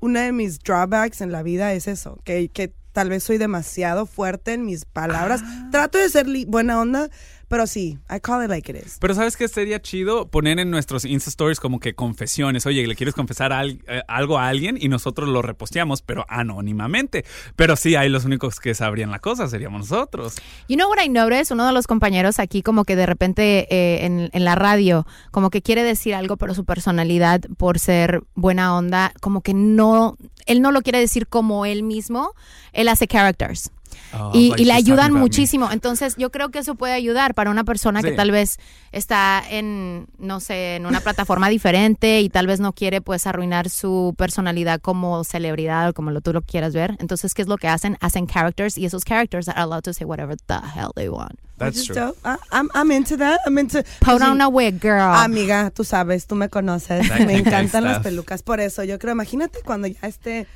una 0.00 0.22
de 0.22 0.32
mis 0.32 0.58
drawbacks 0.58 1.20
en 1.20 1.32
la 1.32 1.42
vida 1.42 1.72
es 1.72 1.86
eso, 1.88 2.18
que, 2.24 2.48
que 2.48 2.74
tal 2.92 3.10
vez 3.10 3.24
soy 3.24 3.36
demasiado 3.38 4.06
fuerte 4.06 4.54
en 4.54 4.64
mis 4.64 4.84
palabras. 4.86 5.42
Trato 5.70 5.98
de 5.98 6.08
ser 6.08 6.26
li- 6.26 6.46
buena 6.46 6.80
onda, 6.80 7.08
pero 7.48 7.66
sí, 7.66 7.98
I 8.10 8.20
call 8.20 8.42
it 8.44 8.50
like 8.50 8.70
it 8.72 8.84
is. 8.84 8.96
Pero 9.00 9.14
¿sabes 9.14 9.36
qué 9.36 9.48
sería 9.48 9.80
chido? 9.80 10.28
Poner 10.28 10.58
en 10.58 10.70
nuestros 10.70 11.04
Insta 11.04 11.30
Stories 11.30 11.60
como 11.60 11.80
que 11.80 11.94
confesiones. 11.94 12.66
Oye, 12.66 12.86
¿le 12.86 12.94
quieres 12.96 13.14
confesar 13.14 13.52
al- 13.52 13.80
eh, 13.88 14.02
algo 14.08 14.38
a 14.38 14.48
alguien? 14.48 14.76
Y 14.80 14.88
nosotros 14.88 15.28
lo 15.28 15.42
reposteamos, 15.42 16.02
pero 16.02 16.24
anónimamente. 16.28 17.24
Pero 17.54 17.76
sí, 17.76 17.94
hay 17.96 18.08
los 18.08 18.24
únicos 18.24 18.60
que 18.60 18.74
sabrían 18.74 19.10
la 19.10 19.18
cosa, 19.18 19.48
seríamos 19.48 19.90
nosotros. 19.90 20.34
You 20.68 20.76
know 20.76 20.88
what 20.88 20.98
I 21.04 21.08
noticed? 21.08 21.52
Uno 21.52 21.66
de 21.66 21.72
los 21.72 21.86
compañeros 21.86 22.38
aquí 22.38 22.62
como 22.62 22.84
que 22.84 22.96
de 22.96 23.06
repente 23.06 23.66
eh, 23.70 24.04
en, 24.06 24.30
en 24.32 24.44
la 24.44 24.54
radio 24.54 25.06
como 25.30 25.50
que 25.50 25.62
quiere 25.62 25.82
decir 25.82 26.14
algo, 26.14 26.36
pero 26.36 26.54
su 26.54 26.64
personalidad 26.64 27.40
por 27.56 27.78
ser 27.78 28.22
buena 28.34 28.76
onda, 28.76 29.12
como 29.20 29.40
que 29.42 29.54
no, 29.54 30.16
él 30.46 30.62
no 30.62 30.72
lo 30.72 30.82
quiere 30.82 30.98
decir 30.98 31.26
como 31.28 31.66
él 31.66 31.82
mismo, 31.82 32.32
él 32.72 32.88
hace 32.88 33.06
characters. 33.06 33.70
Oh, 34.12 34.30
y, 34.34 34.48
like 34.50 34.62
y 34.62 34.64
le 34.64 34.72
ayudan 34.72 35.12
me. 35.12 35.20
muchísimo. 35.20 35.70
Entonces, 35.70 36.14
yo 36.16 36.30
creo 36.30 36.50
que 36.50 36.58
eso 36.60 36.74
puede 36.74 36.94
ayudar 36.94 37.34
para 37.34 37.50
una 37.50 37.64
persona 37.64 38.02
que 38.02 38.12
tal 38.12 38.30
vez 38.30 38.58
está 38.92 39.42
en, 39.48 40.06
no 40.18 40.40
sé, 40.40 40.76
en 40.76 40.86
una 40.86 41.00
plataforma 41.00 41.48
diferente 41.48 42.20
y 42.20 42.28
tal 42.28 42.46
vez 42.46 42.60
no 42.60 42.72
quiere 42.72 43.00
pues 43.00 43.26
arruinar 43.26 43.68
su 43.68 44.14
personalidad 44.16 44.80
como 44.80 45.24
celebridad 45.24 45.90
o 45.90 45.92
como 45.92 46.10
lo 46.10 46.20
tú 46.20 46.32
lo 46.32 46.42
quieras 46.42 46.74
ver. 46.74 46.96
Entonces, 46.98 47.34
¿qué 47.34 47.42
es 47.42 47.48
lo 47.48 47.56
que 47.56 47.68
hacen? 47.68 47.96
Hacen 48.00 48.26
characters 48.26 48.78
y 48.78 48.86
esos 48.86 49.04
characters 49.04 49.48
are 49.48 49.60
allowed 49.60 49.82
to 49.82 49.92
say 49.92 50.04
whatever 50.04 50.36
the 50.46 50.54
hell 50.74 50.90
they 50.94 51.08
want. 51.08 51.38
That's 51.58 51.84
true. 51.86 51.94
dope. 51.94 52.18
I- 52.24 52.36
I'm, 52.52 52.68
I'm 52.74 52.90
into 52.92 53.16
that. 53.16 53.40
I'm 53.46 53.56
into... 53.58 53.82
Put 54.00 54.20
on 54.20 54.40
a 54.42 54.48
wig, 54.48 54.78
girl. 54.80 55.14
Amiga, 55.14 55.70
tú 55.70 55.84
sabes, 55.84 56.26
tú 56.26 56.34
me 56.34 56.48
conoces. 56.48 57.08
That 57.08 57.20
Me 57.20 57.36
encantan 57.38 57.84
las 57.84 58.00
pelucas. 58.00 58.42
Por 58.42 58.60
eso, 58.60 58.84
yo 58.84 58.98
creo, 58.98 59.12
imagínate 59.12 59.60
cuando 59.64 59.86
ya 59.88 60.06
esté... 60.06 60.46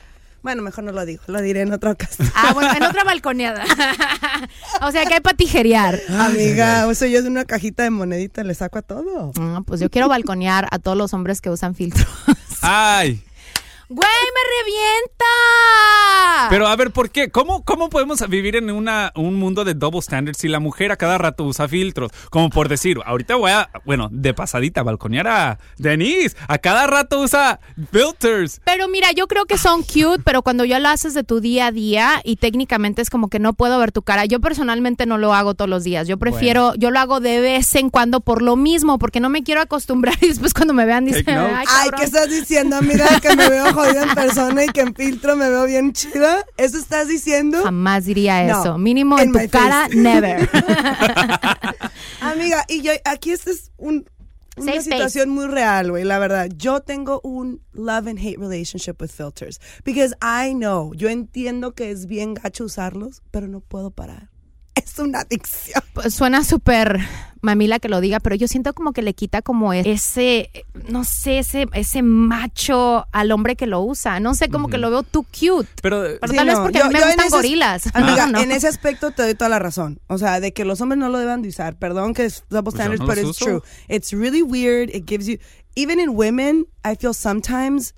Bueno, 0.42 0.62
mejor 0.62 0.84
no 0.84 0.92
lo 0.92 1.04
digo, 1.04 1.22
lo 1.26 1.42
diré 1.42 1.60
en 1.60 1.72
otra 1.72 1.90
ocasión. 1.90 2.30
Ah, 2.34 2.52
bueno, 2.54 2.72
en 2.74 2.82
otra 2.82 3.04
balconeada. 3.04 3.64
o 4.82 4.90
sea 4.90 5.04
que 5.04 5.14
hay 5.14 5.20
para 5.20 5.36
tijerear. 5.36 6.00
Amiga, 6.08 6.86
o 6.86 6.94
sea, 6.94 7.08
yo 7.08 7.22
de 7.22 7.28
una 7.28 7.44
cajita 7.44 7.82
de 7.82 7.90
monedita 7.90 8.42
le 8.42 8.54
saco 8.54 8.78
a 8.78 8.82
todo. 8.82 9.32
Ah, 9.38 9.60
pues 9.66 9.80
yo 9.80 9.90
quiero 9.90 10.08
balconear 10.08 10.66
a 10.70 10.78
todos 10.78 10.96
los 10.96 11.12
hombres 11.12 11.40
que 11.40 11.50
usan 11.50 11.74
filtros. 11.74 12.08
¡Ay! 12.62 13.22
¡Güey, 13.92 14.06
me 14.08 14.40
revienta! 14.62 15.24
Pero 16.48 16.68
a 16.68 16.76
ver, 16.76 16.92
¿por 16.92 17.10
qué? 17.10 17.28
¿Cómo, 17.28 17.64
cómo 17.64 17.90
podemos 17.90 18.26
vivir 18.28 18.54
en 18.54 18.70
una, 18.70 19.12
un 19.16 19.34
mundo 19.34 19.64
de 19.64 19.74
double 19.74 20.00
standards 20.00 20.38
si 20.38 20.46
la 20.46 20.60
mujer 20.60 20.92
a 20.92 20.96
cada 20.96 21.18
rato 21.18 21.42
usa 21.42 21.66
filtros? 21.66 22.12
Como 22.30 22.50
por 22.50 22.68
decir, 22.68 22.98
ahorita 23.04 23.34
voy 23.34 23.50
a, 23.50 23.68
bueno, 23.84 24.08
de 24.12 24.32
pasadita, 24.32 24.84
balconear 24.84 25.26
a 25.26 25.58
Denise. 25.76 26.36
A 26.46 26.58
cada 26.58 26.86
rato 26.86 27.20
usa 27.20 27.58
filters. 27.90 28.60
Pero 28.64 28.86
mira, 28.86 29.10
yo 29.10 29.26
creo 29.26 29.46
que 29.46 29.58
son 29.58 29.82
cute, 29.82 30.22
pero 30.24 30.42
cuando 30.42 30.64
ya 30.64 30.78
lo 30.78 30.88
haces 30.88 31.12
de 31.12 31.24
tu 31.24 31.40
día 31.40 31.66
a 31.66 31.72
día 31.72 32.20
y 32.22 32.36
técnicamente 32.36 33.02
es 33.02 33.10
como 33.10 33.28
que 33.28 33.40
no 33.40 33.54
puedo 33.54 33.76
ver 33.80 33.90
tu 33.90 34.02
cara. 34.02 34.24
Yo 34.24 34.38
personalmente 34.38 35.04
no 35.04 35.18
lo 35.18 35.34
hago 35.34 35.54
todos 35.54 35.68
los 35.68 35.82
días. 35.82 36.06
Yo 36.06 36.16
prefiero, 36.16 36.74
yo 36.76 36.92
lo 36.92 37.00
hago 37.00 37.18
de 37.18 37.40
vez 37.40 37.74
en 37.74 37.90
cuando 37.90 38.20
por 38.20 38.40
lo 38.40 38.54
mismo, 38.54 39.00
porque 39.00 39.18
no 39.18 39.30
me 39.30 39.42
quiero 39.42 39.60
acostumbrar 39.62 40.14
y 40.20 40.28
después 40.28 40.54
cuando 40.54 40.74
me 40.74 40.84
vean 40.84 41.06
dicen, 41.06 41.28
ay, 41.28 41.50
Ay, 41.58 41.66
cabrón". 41.66 41.94
¿qué 41.98 42.04
estás 42.04 42.30
diciendo? 42.30 42.80
Mira 42.82 43.06
que 43.20 43.34
me 43.34 43.48
veo 43.48 43.74
jodida 43.80 44.02
en 44.04 44.14
persona 44.14 44.64
y 44.64 44.68
que 44.68 44.80
en 44.80 44.94
filtro 44.94 45.36
me 45.36 45.48
veo 45.50 45.66
bien 45.66 45.92
chida. 45.92 46.44
¿Eso 46.56 46.78
estás 46.78 47.08
diciendo? 47.08 47.62
Jamás 47.62 48.04
diría 48.04 48.44
No, 48.44 48.60
eso. 48.60 48.78
Mínimo 48.78 49.16
in 49.18 49.34
en 49.34 49.44
tu 49.46 49.50
cara, 49.50 49.84
face. 49.84 49.96
never. 49.96 50.48
Amiga, 52.20 52.64
y 52.68 52.82
yo, 52.82 52.92
aquí 53.04 53.32
esta 53.32 53.50
es 53.50 53.70
un- 53.76 54.08
una 54.56 54.72
Safe 54.72 54.78
space. 54.78 54.90
situación 54.96 55.30
muy 55.30 55.46
real, 55.46 55.90
güey, 55.90 56.04
la 56.04 56.18
verdad. 56.18 56.48
Yo 56.54 56.80
tengo 56.80 57.20
un 57.22 57.62
love 57.72 58.06
and 58.08 58.18
hate 58.18 58.36
relationship 58.38 58.96
with 59.00 59.10
filters. 59.10 59.58
Because 59.84 60.14
I 60.22 60.52
know, 60.54 60.92
yo 60.94 61.08
entiendo 61.08 61.72
que 61.74 61.90
es 61.90 62.06
bien 62.06 62.34
gacho 62.34 62.64
usarlos, 62.64 63.22
pero 63.30 63.48
no 63.48 63.60
puedo 63.60 63.90
parar. 63.90 64.29
Es 64.84 64.98
una 64.98 65.20
adicción. 65.20 65.82
Pues 65.94 66.14
suena 66.14 66.44
súper 66.44 67.00
mamila 67.42 67.78
que 67.78 67.88
lo 67.88 68.00
diga, 68.02 68.20
pero 68.20 68.36
yo 68.36 68.46
siento 68.48 68.74
como 68.74 68.92
que 68.92 69.00
le 69.00 69.14
quita 69.14 69.40
como 69.40 69.72
ese, 69.72 70.50
no 70.88 71.04
sé, 71.04 71.38
ese, 71.38 71.66
ese 71.72 72.02
macho 72.02 73.06
al 73.12 73.32
hombre 73.32 73.56
que 73.56 73.66
lo 73.66 73.80
usa. 73.80 74.20
No 74.20 74.34
sé, 74.34 74.48
como 74.50 74.68
que 74.68 74.76
lo 74.76 74.90
veo 74.90 75.02
too 75.02 75.22
cute. 75.24 75.68
Pero, 75.82 76.02
Pero 76.20 76.30
Sí, 76.32 76.36
tal 76.36 76.46
vez 76.46 76.56
no, 76.56 76.62
porque 76.64 76.78
yo- 76.80 76.84
a 76.84 76.88
mí 76.88 76.94
me 76.94 77.00
gustan 77.04 77.26
ese- 77.26 77.36
gorilas. 77.36 77.82
Amiga, 77.94 78.26
No, 78.26 78.32
no. 78.32 78.40
en 78.40 78.52
ese 78.52 78.68
aspecto 78.68 79.10
te 79.12 79.22
doy 79.22 79.34
toda 79.34 79.48
la 79.48 79.58
razón. 79.58 80.00
O 80.08 80.18
sea, 80.18 80.38
de 80.40 80.52
que 80.52 80.64
los 80.66 80.80
hombres 80.82 80.98
no 80.98 81.08
lo 81.08 81.18
deben 81.18 81.40
de 81.40 81.48
usar. 81.48 81.78
Perdón 81.78 82.12
que 82.12 82.26
es 82.26 82.44
double 82.50 82.64
Pues 82.72 82.74
standards, 82.74 83.00
no 83.00 83.06
but 83.06 83.16
los 83.16 83.24
it's 83.30 83.40
uso. 83.40 83.44
true. 83.46 83.62
It's 83.88 84.12
really 84.12 84.42
weird. 84.42 84.90
It 84.94 85.04
gives 85.08 85.26
you, 85.26 85.38
even 85.76 85.98
in 85.98 86.10
women, 86.10 86.66
I 86.84 86.94
feel 86.96 87.14
sometimes 87.14 87.94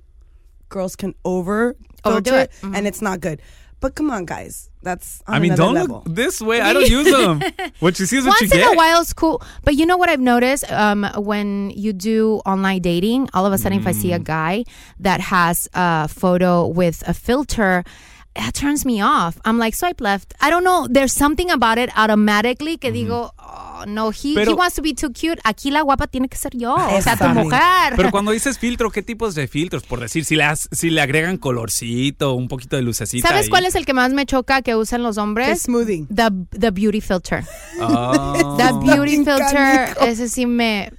girls 0.69 0.95
can 0.95 1.15
over 1.23 1.75
Overdo 2.03 2.31
filter 2.31 2.43
it. 2.43 2.51
Mhm. 2.63 2.75
and 2.77 2.87
it's 2.87 3.01
not 3.01 3.19
good. 3.21 3.39
But 3.83 3.95
come 3.95 4.11
on, 4.11 4.23
guys. 4.23 4.69
That's 4.81 5.21
on 5.27 5.35
I 5.35 5.39
mean, 5.39 5.55
don't 5.55 5.73
level. 5.73 6.03
look 6.05 6.15
this 6.15 6.39
way. 6.39 6.61
I 6.61 6.71
don't 6.71 6.89
use 6.89 7.11
them. 7.11 7.43
What 7.79 7.99
you 7.99 8.05
see 8.05 8.15
is 8.19 8.25
what 8.25 8.39
you 8.39 8.47
Once 8.47 8.55
in 8.55 8.61
a 8.61 8.77
while 8.77 9.01
is 9.01 9.11
cool, 9.11 9.43
but 9.65 9.75
you 9.75 9.85
know 9.85 9.97
what 9.97 10.07
I've 10.07 10.21
noticed 10.21 10.71
um, 10.71 11.03
when 11.17 11.69
you 11.71 11.91
do 11.91 12.39
online 12.45 12.81
dating, 12.81 13.27
all 13.33 13.45
of 13.45 13.51
a 13.51 13.57
sudden 13.57 13.77
if 13.77 13.85
I 13.85 13.91
see 13.91 14.13
a 14.13 14.19
guy 14.19 14.63
that 15.01 15.19
has 15.19 15.67
a 15.73 16.07
photo 16.07 16.65
with 16.65 17.03
a 17.05 17.13
filter, 17.13 17.83
that 18.35 18.53
turns 18.53 18.85
me 18.85 19.01
off. 19.01 19.37
I'm 19.45 19.57
like 19.59 19.75
swipe 19.75 20.01
left. 20.01 20.33
I 20.41 20.49
don't 20.49 20.63
know. 20.63 20.87
There's 20.89 21.13
something 21.13 21.49
about 21.51 21.77
it 21.77 21.89
automatically 21.97 22.77
que 22.77 22.91
digo, 22.91 23.31
oh, 23.39 23.83
no, 23.87 24.09
he, 24.11 24.33
he 24.35 24.53
wants 24.53 24.75
to 24.75 24.81
be 24.81 24.93
too 24.93 25.11
cute. 25.11 25.39
Aquí 25.43 25.69
la 25.71 25.81
guapa 25.81 26.07
tiene 26.07 26.27
que 26.29 26.37
ser 26.37 26.51
yo, 26.55 26.73
o 26.73 27.01
sea, 27.01 27.15
tu 27.17 27.25
mujer. 27.29 27.93
Pero 27.95 28.11
cuando 28.11 28.31
dices 28.37 28.57
filtro, 28.57 28.89
¿qué 28.91 29.01
tipos 29.03 29.35
de 29.35 29.47
filtros? 29.47 29.83
Por 29.83 29.99
decir, 29.99 30.25
si 30.25 30.35
le, 30.35 30.43
has- 30.45 30.69
si 30.71 30.89
le 30.89 31.01
agregan 31.01 31.37
colorcito, 31.37 32.33
un 32.33 32.47
poquito 32.47 32.75
de 32.75 32.81
lucecita. 32.81 33.27
¿Sabes 33.27 33.43
ahí. 33.45 33.49
cuál 33.49 33.65
es 33.65 33.75
el 33.75 33.85
que 33.85 33.93
más 33.93 34.11
me 34.13 34.25
choca 34.25 34.61
que 34.61 34.75
usan 34.75 35.03
los 35.03 35.15
The 35.15 35.21
hombres? 35.21 35.61
smoothing. 35.61 36.07
The, 36.07 36.29
the 36.57 36.71
beauty 36.71 37.01
filter. 37.01 37.43
Oh. 37.79 38.55
The 38.57 38.73
beauty 38.85 39.17
filter, 39.25 39.95
ese 40.01 40.29
sí 40.29 40.45
me... 40.45 40.91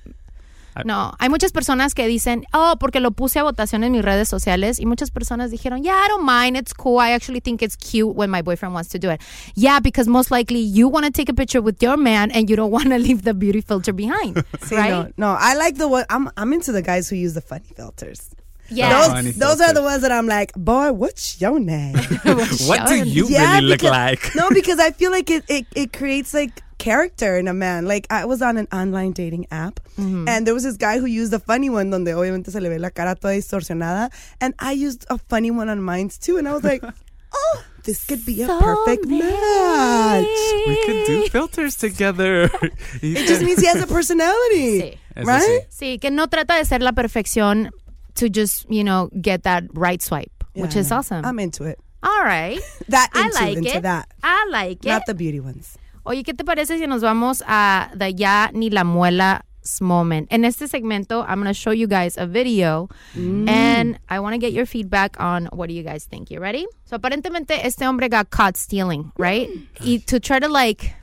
No, 0.85 1.13
hay 1.19 1.29
muchas 1.29 1.53
personas 1.53 1.95
que 1.95 2.07
dicen, 2.07 2.45
oh, 2.53 2.75
porque 2.81 3.01
lo 3.01 3.11
puse 3.13 3.39
a 3.39 3.43
votación 3.45 3.85
en 3.85 3.93
mis 3.93 4.03
redes 4.03 4.29
sociales 4.29 4.79
y 4.81 4.87
muchas 4.87 5.11
personas 5.11 5.51
dijeron, 5.51 5.83
yeah, 5.83 5.95
I 6.05 6.09
don't 6.09 6.25
mind, 6.25 6.57
it's 6.57 6.73
cool, 6.75 6.99
I 7.01 7.13
actually 7.13 7.41
think 7.41 7.63
it's 7.63 7.77
cute 7.77 8.15
when 8.17 8.31
my 8.31 8.43
boyfriend 8.43 8.75
wants 8.75 8.89
to 8.91 8.99
do 8.99 9.11
it. 9.11 9.21
Yeah, 9.55 9.81
because 9.81 10.09
most 10.09 10.31
likely 10.31 10.61
you 10.61 10.89
want 10.89 11.07
to 11.07 11.13
take 11.13 11.29
a 11.31 11.35
picture 11.35 11.61
with 11.63 11.83
your 11.83 11.97
man 11.97 12.31
and 12.33 12.49
you 12.51 12.57
don't 12.57 12.71
want 12.73 12.89
to 12.89 12.99
leave 13.07 13.23
the 13.23 13.35
beauty 13.35 13.61
filter 13.61 13.93
behind, 13.93 14.37
Sí, 14.61 14.77
right? 14.77 14.91
no, 15.17 15.29
no, 15.33 15.37
I 15.39 15.55
like 15.55 15.77
the 15.79 15.87
one. 15.89 16.05
I'm 16.11 16.29
I'm 16.37 16.53
into 16.53 16.73
the 16.73 16.83
guys 16.83 17.09
who 17.09 17.17
use 17.17 17.35
the 17.35 17.41
funny 17.43 17.71
filters. 17.77 18.31
Yeah. 18.71 19.23
Those, 19.23 19.37
those 19.37 19.61
are 19.61 19.73
the 19.75 19.83
ones 19.83 20.03
that 20.03 20.13
I'm 20.13 20.27
like, 20.27 20.53
boy, 20.55 20.93
what's 20.93 21.41
your 21.41 21.61
name? 21.61 21.95
What 22.67 22.89
do 22.89 22.97
you 23.05 23.27
Yeah, 23.29 23.55
really 23.57 23.69
look 23.69 23.81
because- 23.81 23.91
like? 23.91 24.35
no, 24.35 24.49
because 24.55 24.79
I 24.81 24.91
feel 24.91 25.11
like 25.11 25.31
it, 25.31 25.45
it, 25.49 25.67
it 25.75 25.93
creates 25.93 26.33
like 26.35 26.63
character 26.79 27.37
in 27.39 27.47
a 27.49 27.55
man. 27.55 27.87
Like 27.87 28.07
I 28.11 28.25
was 28.25 28.43
on 28.43 28.57
an 28.57 28.67
online 28.73 29.13
dating 29.13 29.47
app 29.51 29.81
mm-hmm. 29.99 30.29
and 30.29 30.47
there 30.47 30.55
was 30.55 30.65
this 30.65 30.77
guy 30.77 30.99
who 30.99 31.07
used 31.07 31.33
a 31.33 31.39
funny 31.39 31.71
one 31.71 31.91
donde 31.91 32.09
obviamente 32.09 32.51
se 32.51 32.61
le 32.61 32.69
ve 32.69 32.79
la 32.79 32.91
cara 32.91 33.15
toda 33.15 33.35
distorsionada 33.35 34.11
and 34.41 34.55
I 34.59 34.73
used 34.73 35.07
a 35.09 35.19
funny 35.19 35.51
one 35.51 35.69
on 35.69 35.81
mine 35.83 36.11
too 36.11 36.37
and 36.37 36.49
I 36.49 36.53
was 36.53 36.65
like, 36.65 36.83
oh, 37.35 37.65
this 37.85 38.05
could 38.05 38.25
be 38.25 38.43
a 38.43 38.47
So 38.47 38.59
perfect 38.61 39.07
match. 39.07 40.27
We 40.67 40.77
could 40.87 41.07
do 41.07 41.29
filters 41.29 41.77
together. 41.77 42.51
It 43.03 43.27
just 43.29 43.43
means 43.43 43.61
he 43.61 43.67
has 43.67 43.83
a 43.83 43.87
personality. 43.87 44.81
Sí. 44.81 44.99
Right? 45.17 45.43
sí. 45.71 45.95
Sí, 45.95 46.01
que 46.01 46.11
no 46.11 46.27
trata 46.29 46.57
de 46.57 46.65
ser 46.65 46.83
la 46.83 46.93
perfección 46.93 47.71
to 48.17 48.29
just, 48.29 48.71
you 48.71 48.85
know, 48.85 49.11
get 49.21 49.43
that 49.45 49.65
right 49.75 50.03
swipe, 50.03 50.45
which 50.55 50.77
is 50.77 50.91
awesome. 50.93 51.25
I'm 51.25 51.39
into 51.39 51.65
it. 51.65 51.79
All 52.03 52.23
right. 52.25 52.61
That 52.89 53.09
I 53.15 53.27
into, 53.27 53.35
like 53.35 53.57
into 53.57 53.77
it. 53.79 53.83
that. 53.83 54.09
I 54.23 54.47
like 54.51 54.85
it. 54.85 54.89
Not 54.89 55.07
the 55.07 55.15
beauty 55.15 55.41
ones. 55.41 55.79
Oye, 56.07 56.23
¿qué 56.23 56.37
te 56.37 56.45
parece 56.45 56.79
si 56.79 56.87
nos 56.87 57.01
vamos 57.03 57.43
a 57.47 57.91
the 57.95 58.13
ya 58.13 58.51
ni 58.53 58.69
la 58.69 58.85
muela 58.85 59.43
moment? 59.81 60.29
En 60.31 60.45
este 60.45 60.69
segmento, 60.69 61.25
I'm 61.27 61.41
going 61.41 61.47
to 61.47 61.55
show 61.55 61.71
you 61.73 61.87
guys 61.87 62.19
a 62.19 62.27
video 62.27 62.91
and 63.15 63.99
I 64.11 64.21
want 64.21 64.35
to 64.35 64.39
get 64.39 64.53
your 64.53 64.67
feedback 64.67 65.19
on 65.19 65.47
what 65.47 65.69
do 65.69 65.75
you 65.75 65.83
guys 65.83 66.05
think. 66.05 66.31
You 66.31 66.41
ready? 66.41 66.67
So 66.85 66.99
aparentemente 66.99 67.65
este 67.65 67.87
hombre 67.87 68.11
got 68.11 68.29
caught 68.29 68.59
stealing, 68.59 69.13
right? 69.17 69.49
Y 69.81 70.03
to 70.07 70.21
try 70.21 70.39
to 70.41 70.49
like 70.49 70.95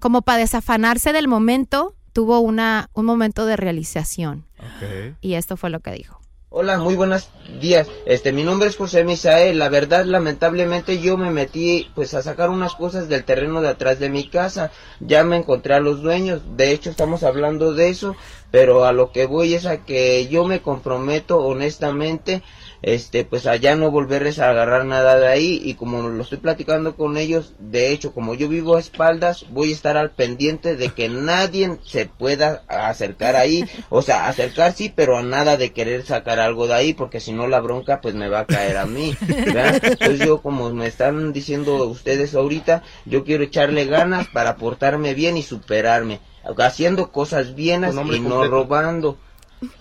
como 0.00 0.22
para 0.22 0.38
desafanarse 0.40 1.12
del 1.12 1.28
momento, 1.28 1.94
tuvo 2.12 2.40
una 2.40 2.90
un 2.94 3.04
momento 3.06 3.46
de 3.46 3.56
realización. 3.56 4.44
Ok. 4.58 5.14
Y 5.20 5.34
esto 5.34 5.56
fue 5.56 5.70
lo 5.70 5.78
que 5.78 5.92
dijo. 5.92 6.21
Hola, 6.54 6.76
muy 6.76 6.96
buenos 6.96 7.30
días. 7.62 7.88
Este, 8.04 8.30
mi 8.30 8.42
nombre 8.42 8.68
es 8.68 8.76
José 8.76 9.04
Misael. 9.04 9.58
La 9.58 9.70
verdad, 9.70 10.04
lamentablemente 10.04 11.00
yo 11.00 11.16
me 11.16 11.30
metí 11.30 11.90
pues 11.94 12.12
a 12.12 12.20
sacar 12.20 12.50
unas 12.50 12.74
cosas 12.74 13.08
del 13.08 13.24
terreno 13.24 13.62
de 13.62 13.70
atrás 13.70 13.98
de 13.98 14.10
mi 14.10 14.28
casa. 14.28 14.70
Ya 15.00 15.24
me 15.24 15.38
encontré 15.38 15.72
a 15.72 15.80
los 15.80 16.02
dueños. 16.02 16.42
De 16.54 16.70
hecho, 16.70 16.90
estamos 16.90 17.22
hablando 17.22 17.72
de 17.72 17.88
eso, 17.88 18.16
pero 18.50 18.84
a 18.84 18.92
lo 18.92 19.12
que 19.12 19.24
voy 19.24 19.54
es 19.54 19.64
a 19.64 19.86
que 19.86 20.28
yo 20.28 20.44
me 20.44 20.60
comprometo 20.60 21.38
honestamente 21.38 22.42
este 22.82 23.24
pues 23.24 23.46
allá 23.46 23.76
no 23.76 23.90
volverles 23.90 24.38
a 24.38 24.50
agarrar 24.50 24.84
nada 24.84 25.18
de 25.18 25.28
ahí 25.28 25.60
y 25.64 25.74
como 25.74 26.08
lo 26.08 26.22
estoy 26.22 26.38
platicando 26.38 26.96
con 26.96 27.16
ellos, 27.16 27.54
de 27.58 27.92
hecho, 27.92 28.12
como 28.12 28.34
yo 28.34 28.48
vivo 28.48 28.76
a 28.76 28.80
espaldas, 28.80 29.46
voy 29.50 29.70
a 29.70 29.74
estar 29.74 29.96
al 29.96 30.10
pendiente 30.10 30.76
de 30.76 30.88
que 30.88 31.08
nadie 31.08 31.78
se 31.84 32.06
pueda 32.06 32.64
acercar 32.68 33.36
ahí, 33.36 33.64
o 33.88 34.02
sea, 34.02 34.28
acercar 34.28 34.72
sí, 34.72 34.92
pero 34.94 35.16
a 35.16 35.22
nada 35.22 35.56
de 35.56 35.72
querer 35.72 36.04
sacar 36.04 36.40
algo 36.40 36.66
de 36.66 36.74
ahí, 36.74 36.94
porque 36.94 37.20
si 37.20 37.32
no 37.32 37.46
la 37.46 37.60
bronca 37.60 38.00
pues 38.00 38.14
me 38.14 38.28
va 38.28 38.40
a 38.40 38.46
caer 38.46 38.76
a 38.76 38.86
mí, 38.86 39.16
¿verdad? 39.20 39.80
Entonces 39.82 40.26
yo 40.26 40.42
como 40.42 40.70
me 40.72 40.86
están 40.86 41.32
diciendo 41.32 41.84
ustedes 41.86 42.34
ahorita, 42.34 42.82
yo 43.04 43.24
quiero 43.24 43.44
echarle 43.44 43.86
ganas 43.86 44.26
para 44.28 44.56
portarme 44.56 45.14
bien 45.14 45.36
y 45.36 45.42
superarme, 45.42 46.20
haciendo 46.58 47.12
cosas 47.12 47.54
nombre 47.94 48.16
y 48.16 48.20
no 48.20 48.30
completo. 48.30 48.50
robando. 48.50 49.18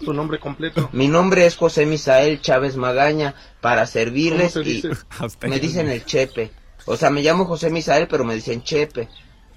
Tu 0.04 0.14
nombre 0.14 0.40
completo. 0.40 0.90
Mi 0.94 1.08
nombre 1.08 1.46
es 1.46 1.56
José 1.56 1.86
Misael 1.86 2.42
Chávez 2.42 2.76
Magaña 2.76 3.34
para 3.62 3.86
servirles 3.86 4.54
¿Cómo 4.54 4.64
te 5.30 5.48
y 5.48 5.50
me 5.50 5.60
dicen 5.60 5.90
el 5.90 6.06
Chepe. 6.06 6.52
O 6.86 6.98
sea, 6.98 7.10
me 7.10 7.22
llamo 7.22 7.46
José 7.46 7.70
Misael, 7.70 8.08
pero 8.08 8.24
me 8.24 8.36
dicen 8.36 8.64
Chepe. 8.64 9.08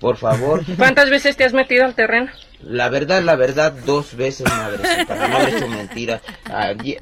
Por 0.01 0.17
favor. 0.17 0.63
¿Cuántas 0.77 1.11
veces 1.11 1.37
te 1.37 1.45
has 1.45 1.53
metido 1.53 1.85
al 1.85 1.95
terreno? 1.95 2.31
La 2.61 2.89
verdad, 2.89 3.23
la 3.23 3.37
verdad, 3.37 3.73
dos 3.85 4.17
veces, 4.17 4.47
madrecita. 4.49 5.29
No 5.29 5.39
le 5.39 5.45
he 5.51 5.57
hecho 5.57 5.69
mentira. 5.69 6.21
Allí- 6.45 6.99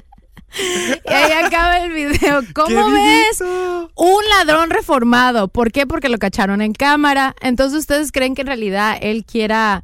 Y 0.55 1.11
ahí 1.11 1.31
acaba 1.45 1.79
el 1.83 1.91
video. 1.91 2.41
¿Cómo 2.53 2.91
ves? 2.91 3.41
Un 3.41 4.29
ladrón 4.29 4.69
reformado. 4.69 5.47
¿Por 5.47 5.71
qué? 5.71 5.87
Porque 5.87 6.09
lo 6.09 6.17
cacharon 6.19 6.61
en 6.61 6.73
cámara. 6.73 7.35
Entonces 7.41 7.79
ustedes 7.79 8.11
creen 8.11 8.35
que 8.35 8.41
en 8.41 8.47
realidad 8.47 8.97
él 9.01 9.25
quiera 9.25 9.83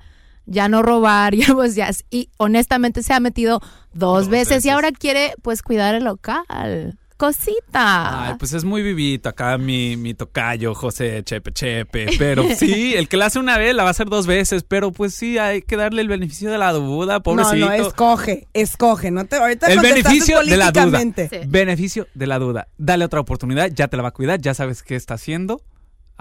ya 0.49 0.67
no 0.67 0.81
robar, 0.81 1.35
ya 1.35 1.53
pues 1.53 1.75
ya. 1.75 1.89
Y 2.09 2.29
honestamente 2.37 3.03
se 3.03 3.13
ha 3.13 3.19
metido 3.19 3.61
dos, 3.93 4.27
veces, 4.27 4.65
y 4.65 4.69
ahora 4.69 4.91
quiere 4.91 5.33
pues 5.41 5.61
cuidar 5.61 5.95
el 5.95 6.03
local. 6.03 6.97
Cosita. 7.19 8.29
Ay, 8.29 8.35
pues 8.39 8.53
es 8.53 8.63
muy 8.63 8.81
vivito 8.81 9.27
acá 9.27 9.57
mi, 9.57 9.97
mi 9.97 10.13
tocayo, 10.13 10.73
José 10.73 11.21
Chepe 11.25 11.51
Chepe. 11.51 12.11
Pero 12.17 12.45
sí, 12.55 12.93
el 12.95 13.09
que 13.09 13.17
la 13.17 13.25
hace 13.25 13.39
una 13.39 13.57
vez 13.57 13.75
la 13.75 13.83
va 13.83 13.89
a 13.89 13.91
hacer 13.91 14.07
dos 14.07 14.25
veces. 14.25 14.63
Pero 14.63 14.93
pues 14.93 15.15
sí, 15.15 15.37
hay 15.37 15.61
que 15.61 15.75
darle 15.75 16.01
el 16.01 16.07
beneficio 16.07 16.49
de 16.49 16.57
la 16.57 16.71
duda, 16.71 17.19
pobrecito. 17.19 17.57
No, 17.57 17.65
no, 17.65 17.73
escoge, 17.73 18.47
escoge. 18.53 19.11
No 19.11 19.25
te, 19.25 19.35
ahorita 19.35 19.67
el 19.67 19.81
beneficio 19.81 20.41
de 20.45 20.55
la 20.55 20.71
duda. 20.71 21.01
Beneficio 21.45 22.07
de 22.13 22.25
la 22.25 22.39
duda. 22.39 22.69
Dale 22.77 23.03
otra 23.03 23.19
oportunidad, 23.19 23.69
ya 23.69 23.89
te 23.89 23.97
la 23.97 24.03
va 24.03 24.09
a 24.09 24.13
cuidar, 24.13 24.39
ya 24.39 24.53
sabes 24.53 24.81
qué 24.81 24.95
está 24.95 25.15
haciendo. 25.15 25.61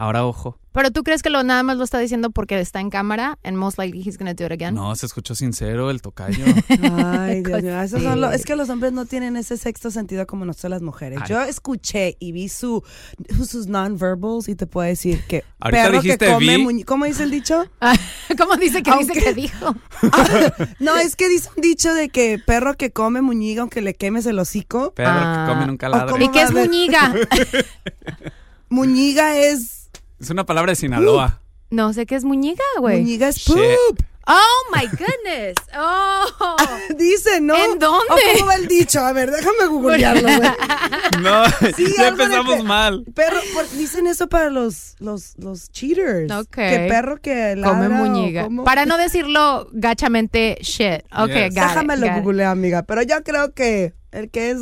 Ahora 0.01 0.25
ojo. 0.25 0.57
Pero 0.71 0.93
tú 0.93 1.03
crees 1.03 1.23
que 1.25 1.29
lo 1.31 1.43
nada 1.43 1.65
más 1.65 1.77
lo 1.77 1.83
está 1.83 1.99
diciendo 1.99 2.31
porque 2.31 2.61
está 2.61 2.79
en 2.79 2.89
cámara 2.89 3.37
and 3.43 3.57
most 3.57 3.79
likely 3.79 4.01
he's 4.01 4.17
gonna 4.17 4.33
do 4.33 4.45
it 4.47 4.53
again. 4.53 4.77
No, 4.77 4.95
se 4.95 5.07
escuchó 5.07 5.35
sincero 5.35 5.91
el 5.91 6.01
tocayo. 6.01 6.45
Ay, 7.05 7.43
Dios 7.43 7.63
mío. 7.65 7.81
esos 7.81 8.01
son 8.05 8.21
los- 8.21 8.33
es 8.33 8.45
que 8.45 8.55
los 8.55 8.69
hombres 8.71 8.93
no 8.93 9.05
tienen 9.05 9.37
ese 9.37 9.57
sexto 9.57 9.91
sentido 9.91 10.25
como 10.29 10.45
nosotros 10.45 10.71
las 10.71 10.83
mujeres. 10.83 11.19
Ay. 11.23 11.29
Yo 11.31 11.43
escuché 11.43 12.17
y 12.21 12.31
vi 12.31 12.49
su, 12.49 12.85
sus 13.45 13.67
non-verbals 13.67 14.49
y 14.49 14.55
te 14.55 14.69
puedo 14.69 14.87
decir 14.87 15.21
que 15.27 15.43
Ahorita 15.59 15.83
perro 15.83 16.01
que 16.03 16.17
come 16.17 16.57
vi. 16.59 16.63
muñe- 16.65 16.85
¿Cómo 16.85 17.07
dice 17.07 17.25
el 17.25 17.33
dicho? 17.33 17.65
¿Cómo 18.39 18.55
dice 18.57 18.81
que 18.85 18.93
dice 18.99 19.13
que 19.15 19.35
dijo? 19.35 19.75
No, 20.79 20.97
es 20.97 21.17
que 21.17 21.29
dice 21.29 21.49
un 21.57 21.61
dicho 21.63 21.93
de 21.93 22.09
que 22.09 22.39
perro 22.39 22.75
que 22.75 22.93
come 22.93 23.21
muñiga 23.21 23.63
aunque 23.63 23.81
le 23.83 23.95
quemes 23.95 24.27
el 24.27 24.39
hocico. 24.39 24.93
Perro 24.95 25.11
Ah. 25.13 25.45
que 25.49 25.53
come 25.55 25.67
nunca 25.67 25.89
ladra. 25.89 26.13
¿cómo 26.13 26.25
¿Y 26.25 26.29
qué 26.31 26.43
es 26.43 26.53
muñiga? 26.53 27.13
Muñiga 28.69 29.37
es 29.39 29.78
Es 30.21 30.31
una 30.31 30.45
palabra 30.45 30.73
de 30.73 30.77
Sinaloa. 30.77 31.41
No 31.71 31.93
sé 31.93 32.07
qué 32.07 32.15
es 32.15 32.25
muñiga, 32.25 32.65
güey. 32.79 33.01
muñiga 33.03 33.29
es 33.29 33.37
Shit. 33.37 33.55
poop. 33.57 34.01
Oh 34.27 34.75
my 34.77 34.87
goodness. 34.87 35.55
Oh. 35.81 36.57
Dice, 36.97 37.41
¿no? 37.41 37.55
¿En 37.57 37.79
dónde? 37.79 38.07
¿O 38.11 38.17
¿Cómo 38.35 38.47
va 38.47 38.55
el 38.57 38.67
dicho? 38.69 39.01
A 39.01 39.13
ver, 39.13 39.31
déjame 39.31 39.67
googlearlo, 39.69 40.23
güey. 40.23 40.51
No, 41.23 41.45
Sí, 41.77 41.87
ya 41.97 42.09
empezamos 42.09 42.57
pe- 42.57 42.63
mal. 42.63 43.05
Perro, 43.15 43.39
por- 43.55 43.69
dicen 43.71 44.07
eso 44.07 44.29
para 44.29 44.51
los, 44.51 44.95
los, 44.99 45.35
los 45.39 45.71
cheaters. 45.71 46.31
Ok. 46.33 46.55
Que 46.55 46.87
perro 46.89 47.21
que 47.21 47.55
ladra 47.57 47.71
Come 47.71 47.89
muñiga. 47.89 48.45
como- 48.45 48.65
Para 48.65 48.87
no 48.87 48.97
decirlo 48.99 49.69
gachamente 49.73 50.59
shit. 50.63 51.03
Ok, 51.17 51.29
Yes. 51.29 51.35
got 51.35 51.47
it, 51.49 51.55
Déjamelo 51.55 52.07
got 52.07 52.17
it. 52.19 52.23
googlear, 52.25 52.51
amiga. 52.53 52.83
Pero 52.85 53.03
yo 53.03 53.23
creo 53.25 53.53
que 53.55 53.95
el 54.13 54.31
que 54.31 54.51
es 54.51 54.59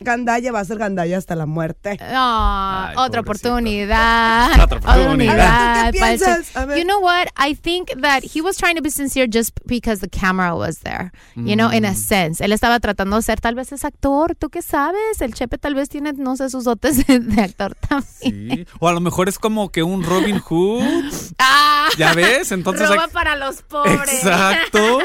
gandalla 0.00 0.52
va 0.52 0.60
a 0.60 0.64
ser 0.64 0.78
gandalla 0.78 1.18
hasta 1.18 1.36
la 1.36 1.46
muerte. 1.46 1.98
Ah, 2.00 2.88
Ay, 2.90 2.94
otra 2.98 3.20
oportunidad. 3.20 4.52
Otra 4.62 4.78
oportunidad. 4.78 5.80
A 5.80 5.84
ver, 5.84 5.92
¿tú 5.92 5.92
qué 5.92 5.98
para 6.00 6.12
el 6.12 6.18
piensas? 6.18 6.50
che- 6.52 6.58
A 6.58 6.64
ver. 6.66 6.78
You 6.78 6.84
know 6.84 7.00
what? 7.00 7.26
I 7.38 7.54
think 7.54 7.88
that 8.00 8.22
he 8.24 8.40
was 8.40 8.56
trying 8.56 8.76
to 8.76 8.82
be 8.82 8.90
sincere 8.90 9.28
just 9.30 9.50
because 9.66 10.00
the 10.00 10.08
camera 10.08 10.54
was 10.54 10.80
there. 10.80 11.12
You 11.36 11.54
know, 11.56 11.68
Mm. 11.70 11.74
in 11.74 11.84
a 11.84 11.94
sense. 11.94 12.42
Él 12.44 12.52
estaba 12.52 12.80
tratando 12.80 13.16
de 13.16 13.22
ser 13.22 13.40
tal 13.40 13.54
vez 13.54 13.72
es 13.72 13.84
actor. 13.84 14.34
¿Tú 14.34 14.48
qué 14.50 14.62
sabes? 14.62 15.20
El 15.20 15.34
Chepe 15.34 15.58
tal 15.58 15.74
vez 15.74 15.88
tiene, 15.88 16.12
no 16.14 16.36
sé, 16.36 16.48
sus 16.50 16.64
dotes 16.64 17.06
de, 17.06 17.18
de 17.20 17.42
actor 17.42 17.74
también. 17.74 18.08
Sí. 18.20 18.66
O 18.78 18.88
a 18.88 18.92
lo 18.92 19.00
mejor 19.00 19.28
es 19.28 19.38
como 19.38 19.70
que 19.70 19.82
un 19.82 20.02
Robin 20.02 20.38
Hood. 20.40 20.82
Ah, 21.42 21.88
¿Ya 21.96 22.12
ves? 22.14 22.52
Entonces. 22.52 22.88
roba 22.88 23.04
hay- 23.04 23.10
para 23.10 23.34
los 23.36 23.62
pobres. 23.62 24.12
Exacto, 24.12 24.98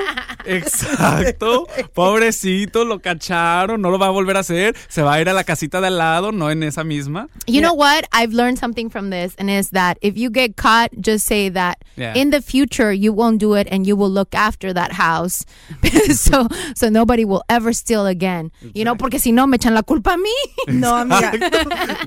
exacto. 0.46 1.68
Pobrecito, 1.94 2.86
lo 2.86 3.00
cacharon, 3.00 3.82
no 3.82 3.90
lo 3.90 3.98
va 4.00 4.08
a 4.08 4.12
volver 4.12 4.38
a 4.38 4.42
hacer. 4.42 4.76
Se 4.88 5.02
va 5.02 5.14
a 5.16 5.22
ir 5.22 5.30
a 5.30 5.34
la 5.34 5.44
casita 5.44 5.82
de 5.82 5.88
al 5.88 5.98
lado, 5.98 6.32
no 6.32 6.50
en 6.52 6.64
esa 6.64 6.84
misma. 6.84 7.28
You 7.48 7.62
know 7.62 7.74
what? 7.74 8.06
I've 8.14 8.34
learned 8.34 8.58
something 8.60 8.90
from 8.90 9.10
this, 9.10 9.34
and 9.38 9.50
is 9.50 9.72
that 9.72 9.98
if 10.02 10.16
you 10.18 10.30
get 10.30 10.56
caught, 10.56 10.92
just 11.00 11.26
say 11.26 11.50
that 11.50 11.80
Yeah. 11.98 12.14
in 12.16 12.30
the 12.32 12.42
future 12.42 12.92
you 12.92 13.14
won't 13.14 13.40
do 13.40 13.56
it, 13.56 13.68
and 13.72 13.86
you 13.88 13.96
will 13.96 14.10
look 14.12 14.36
after 14.36 14.74
that 14.74 14.94
house, 14.94 15.46
so 16.14 16.48
so 16.76 16.90
nobody 16.90 17.24
will 17.26 17.44
ever 17.50 17.74
steal 17.74 18.06
again. 18.06 18.52
You 18.74 18.84
know, 18.84 18.96
porque 18.96 19.20
si 19.20 19.32
no 19.32 19.48
me 19.48 19.58
echan 19.58 19.74
la 19.74 19.82
culpa 19.84 20.14
a 20.14 20.18
mí. 20.18 20.34
No, 20.68 20.96
amiga. 20.96 21.32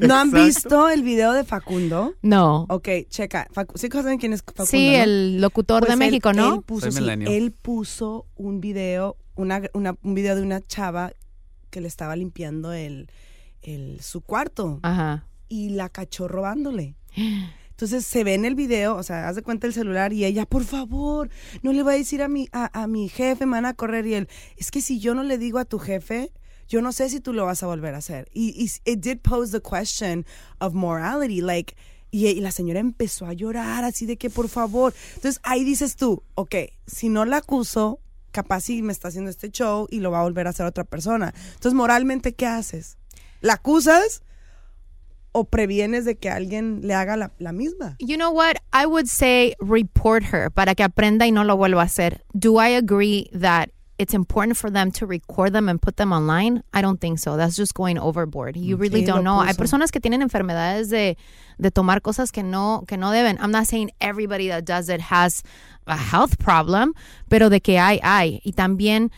¿No 0.01 0.15
han 0.17 0.31
visto 0.31 0.89
el 0.89 1.03
video 1.03 1.33
de 1.33 1.45
Facundo? 1.45 2.15
No. 2.23 2.67
Ok, 2.69 2.89
checa. 3.09 3.47
Facu- 3.55 3.77
¿Sí 3.79 3.89
saben 3.91 4.19
quién 4.19 4.33
es 4.33 4.43
Facundo? 4.43 4.67
Sí, 4.67 4.91
no? 4.97 5.03
el 5.03 5.41
locutor 5.41 5.81
Pues 5.81 5.89
de 5.89 5.95
él- 5.95 6.11
México, 6.11 6.33
¿no? 6.33 6.55
Él 6.57 6.63
puso, 6.63 6.83
Soy 6.87 6.93
sí, 6.93 7.01
millennial. 7.01 7.33
él 7.33 7.53
puso 7.53 8.27
un 8.37 8.61
video, 8.61 9.17
una, 9.37 9.63
una- 9.75 9.97
un 10.03 10.15
video 10.15 10.37
de 10.37 10.43
una 10.43 10.61
chava 10.67 11.13
que 11.71 11.81
le 11.81 11.89
estaba 11.89 12.17
limpiando 12.17 12.73
el, 12.73 13.11
el, 13.63 14.01
su 14.01 14.21
cuarto 14.21 14.81
Ajá. 14.83 15.27
y 15.49 15.71
la 15.71 15.89
cachó 15.89 16.29
robándole. 16.29 16.95
Entonces 17.71 18.05
se 18.07 18.25
ve 18.25 18.35
en 18.35 18.45
el 18.45 18.57
video, 18.57 18.97
o 18.97 19.05
sea, 19.05 19.29
haz 19.29 19.37
de 19.37 19.43
cuenta 19.43 19.69
el 19.69 19.73
celular 19.73 20.13
y 20.13 20.25
ella, 20.25 20.47
por 20.47 20.65
favor, 20.65 21.31
no 21.63 21.73
le 21.73 21.85
voy 21.85 21.95
a 21.95 21.99
decir 21.99 22.23
a 22.23 22.29
mi, 22.29 22.49
a, 22.51 22.83
a 22.83 22.89
mi 22.89 23.09
jefe, 23.09 23.47
me 23.47 23.53
van 23.53 23.67
a 23.67 23.75
correr. 23.75 24.05
Y 24.05 24.15
él, 24.15 24.29
es 24.57 24.73
que 24.73 24.83
si 24.83 24.99
yo 24.99 25.15
no 25.15 25.23
le 25.23 25.39
digo 25.39 25.61
a 25.61 25.65
tu 25.65 25.79
jefe, 25.79 26.33
yo 26.67 26.83
no 26.83 26.91
sé 26.91 27.09
si 27.09 27.21
tú 27.21 27.33
lo 27.33 27.45
vas 27.45 27.63
a 27.63 27.67
volver 27.69 27.95
a 27.95 27.99
hacer. 27.99 28.29
Y, 28.33 28.49
y 28.61 28.65
it 28.91 28.99
did 28.99 29.19
pose 29.21 29.53
the 29.53 29.63
question 29.63 30.27
of 30.59 30.75
morality, 30.75 31.41
like, 31.41 31.77
y, 32.11 32.27
y 32.27 32.41
la 32.41 32.51
señora 32.51 32.81
empezó 32.81 33.27
a 33.27 33.33
llorar 33.33 33.85
así 33.85 34.07
de 34.07 34.17
que, 34.17 34.29
por 34.29 34.49
favor. 34.49 34.93
Entonces 35.15 35.41
ahí 35.45 35.63
dices 35.63 35.95
tú, 35.95 36.25
ok, 36.35 36.57
si 36.87 37.09
no 37.09 37.25
la 37.27 37.37
acuso, 37.37 38.01
capaz 38.39 38.61
si 38.61 38.83
me 38.83 38.93
está 38.93 39.09
haciendo 39.09 39.31
este 39.31 39.51
show 39.51 39.89
y 39.91 39.99
lo 39.99 40.13
va 40.13 40.21
a 40.21 40.23
volver 40.23 40.47
a 40.47 40.51
hacer 40.51 40.65
otra 40.65 40.85
persona. 40.85 41.35
Entonces, 41.55 41.75
moralmente, 41.75 42.35
¿qué 42.35 42.47
haces? 42.47 42.97
¿La 43.41 43.55
acusas? 43.55 44.23
o 45.33 45.45
previenes 45.45 46.05
de 46.07 46.17
que 46.17 46.31
alguien 46.31 46.81
le 46.83 46.95
haga 46.95 47.17
la, 47.17 47.33
la 47.39 47.53
misma. 47.53 47.97
You 48.01 48.17
know 48.17 48.33
what? 48.33 48.55
I 48.73 48.87
would 48.87 49.07
say 49.07 49.55
report 49.61 50.25
her 50.33 50.51
para 50.51 50.75
que 50.75 50.83
aprenda 50.83 51.27
y 51.27 51.33
no 51.33 51.45
lo 51.45 51.57
vuelva 51.57 51.83
a 51.83 51.85
hacer. 51.85 52.25
Do 52.33 52.61
I 52.61 52.75
agree 52.75 53.31
that 53.39 53.69
it's 53.99 54.15
important 54.15 54.57
for 54.57 54.71
them 54.71 54.91
to 54.93 55.07
record 55.07 55.53
them 55.53 55.69
and 55.69 55.81
put 55.83 55.97
them 55.97 56.13
online, 56.13 56.63
I 56.73 56.81
don't 56.81 57.01
think 57.01 57.19
so. 57.19 57.37
That's 57.37 57.57
just 57.57 57.75
going 57.75 57.99
overboard. 57.99 58.57
You 58.57 58.77
really 58.77 59.03
Sí, 59.03 59.07
don't 59.07 59.25
know. 59.25 59.41
Hay 59.43 59.55
puso. 59.55 59.59
personas 59.59 59.91
que 59.91 60.01
tienen 60.01 60.23
enfermedades 60.23 60.89
de, 60.89 61.17
de 61.59 61.71
tomar 61.71 62.01
cosas 62.01 62.31
que 62.31 62.43
no, 62.45 62.85
que 62.87 62.97
no 62.97 63.11
deben. 63.11 63.39
I'm 63.41 63.51
not 63.51 63.67
saying 63.67 63.91
everybody 64.01 64.49
that 64.49 64.65
does 64.65 64.89
it 64.89 65.01
has 65.01 65.43
a 65.87 65.97
health 65.97 66.39
problem, 66.39 66.95
pero 67.29 67.49
de 67.49 67.61
que 67.61 67.79
hay, 67.79 67.99
hay. 68.03 68.41
Y 68.45 68.53
también 68.53 69.11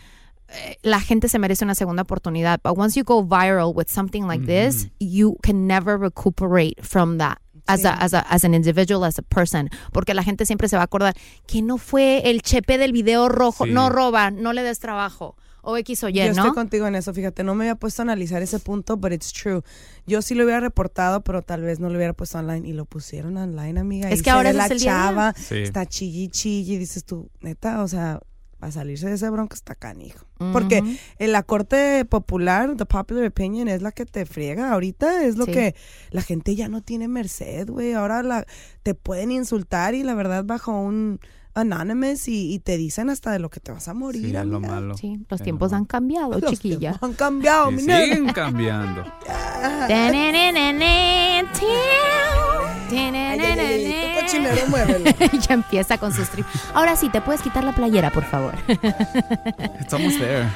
eh, 0.49 0.77
la 0.83 1.01
gente 1.01 1.29
se 1.29 1.39
merece 1.39 1.63
una 1.65 1.75
segunda 1.75 2.03
oportunidad. 2.03 2.61
But 2.63 2.79
once 2.79 2.97
you 2.97 3.05
go 3.05 3.23
viral 3.23 3.75
with 3.75 3.89
something 3.91 4.27
like 4.27 4.47
this, 4.47 4.89
you 4.99 5.37
can 5.43 5.67
never 5.67 5.99
recuperate 5.99 6.83
from 6.83 7.19
that. 7.19 7.39
As, 7.73 7.85
a, 7.85 7.93
as, 7.95 8.15
a, 8.15 8.21
as 8.21 8.45
an 8.45 8.55
individual, 8.55 9.05
as 9.05 9.19
a 9.19 9.23
person. 9.23 9.69
Porque 9.93 10.15
la 10.15 10.23
gente 10.23 10.47
siempre 10.47 10.69
se 10.69 10.77
va 10.77 10.83
a 10.83 10.85
acordar 10.87 11.15
que 11.47 11.63
no 11.63 11.79
fue 11.79 12.23
el 12.31 12.43
chepe 12.43 12.79
del 12.79 12.93
video 12.93 13.29
rojo. 13.29 13.65
Sí. 13.65 13.71
No 13.73 13.89
roba, 13.91 14.31
no 14.31 14.53
le 14.53 14.63
des 14.63 14.79
trabajo. 14.79 15.37
O 15.63 15.77
X 15.77 16.05
o 16.05 16.09
Y, 16.09 16.15
Yo 16.15 16.25
¿no? 16.29 16.31
estoy 16.31 16.53
contigo 16.53 16.87
en 16.87 16.95
eso, 16.95 17.13
fíjate, 17.13 17.45
no 17.45 17.55
me 17.55 17.65
había 17.65 17.75
puesto 17.75 18.01
a 18.01 18.05
analizar 18.05 18.41
ese 18.41 18.59
punto, 18.61 18.97
but 18.97 19.13
it's 19.13 19.31
true. 19.31 19.61
Yo 20.07 20.23
sí 20.23 20.35
lo 20.35 20.45
hubiera 20.45 20.61
reportado, 20.61 21.21
pero 21.23 21.43
tal 21.43 21.61
vez 21.61 21.81
no 21.81 21.91
lo 21.91 21.97
hubiera 21.97 22.15
puesto 22.15 22.39
online 22.39 22.67
y 22.67 22.73
lo 22.73 22.87
pusieron 22.87 23.37
online, 23.37 23.79
amiga. 23.79 24.09
Es 24.11 24.21
y 24.21 24.23
que 24.23 24.31
ahora 24.31 24.49
ese 24.51 24.57
la 24.59 24.65
es 24.65 24.71
el 24.71 24.79
día 24.79 24.93
a 24.93 25.03
día. 25.03 25.11
chava, 25.11 25.35
Sí. 25.37 25.57
está 25.59 25.85
chilli 25.85 26.29
chilli, 26.29 26.77
y 26.77 26.79
dices 26.79 27.05
tú, 27.05 27.29
neta, 27.43 27.83
o 27.83 27.89
sea, 27.89 28.21
a 28.61 28.71
salirse 28.71 29.09
de 29.09 29.15
ese 29.15 29.31
bronco 29.31 29.55
está 29.55 29.75
canijo. 29.75 30.27
Porque 30.53 30.81
Ujú. 30.81 30.97
en 31.19 31.33
la 31.33 31.43
corte 31.43 32.05
popular, 32.05 32.77
the 32.77 32.87
popular 32.87 33.25
opinion, 33.27 33.69
es 33.69 33.83
la 33.83 33.93
que 33.93 34.07
te 34.07 34.27
friega. 34.27 34.73
Ahorita 34.73 35.25
es 35.25 35.37
lo 35.37 35.45
Sí. 35.47 35.53
que 35.53 35.75
la 36.11 36.23
gente 36.23 36.55
ya 36.57 36.69
no 36.69 36.83
tiene 36.83 37.09
merced, 37.09 37.69
güey. 37.69 37.93
Ahora 37.95 38.23
la, 38.23 38.47
te 38.83 38.95
pueden 38.95 39.33
insultar 39.33 39.95
y 39.95 40.03
la 40.03 40.15
verdad 40.15 40.45
bajo 40.45 40.73
un 40.81 41.21
anonymous 41.53 42.29
y, 42.29 42.55
y 42.55 42.61
te 42.61 42.77
dicen 42.77 43.11
hasta 43.11 43.33
de 43.33 43.41
lo 43.41 43.51
que 43.51 43.59
te 43.61 43.73
vas 43.73 43.89
a 43.89 43.95
morir. 43.95 44.25
Sí, 44.31 44.37
es 44.37 44.47
lo 44.47 44.61
malo. 44.61 44.97
Sí, 44.97 45.19
los 45.29 45.41
Es 45.41 45.45
tiempos 45.45 45.73
han 45.73 45.85
cambiado, 45.85 46.39
Los 46.39 46.51
chiquilla. 46.53 46.79
tiempos 46.79 47.03
han 47.03 47.13
cambiado, 47.15 47.71
mi 47.73 47.83
nena. 47.83 48.05
siguen 48.05 48.33
cambiando. 48.33 49.05
Cochinero, 54.31 54.67
muévelo. 54.69 55.11
ya 55.49 55.55
empieza 55.55 55.99
con 55.99 56.13
su 56.13 56.25
stream. 56.25 56.47
Ahora 56.75 56.97
sí, 56.97 57.09
te 57.09 57.21
puedes 57.21 57.43
quitar 57.43 57.65
la 57.65 57.73
playera, 57.73 58.11
por 58.11 58.25
favor. 58.25 58.55
It's 59.81 59.93
almost 59.93 60.19
there. 60.19 60.47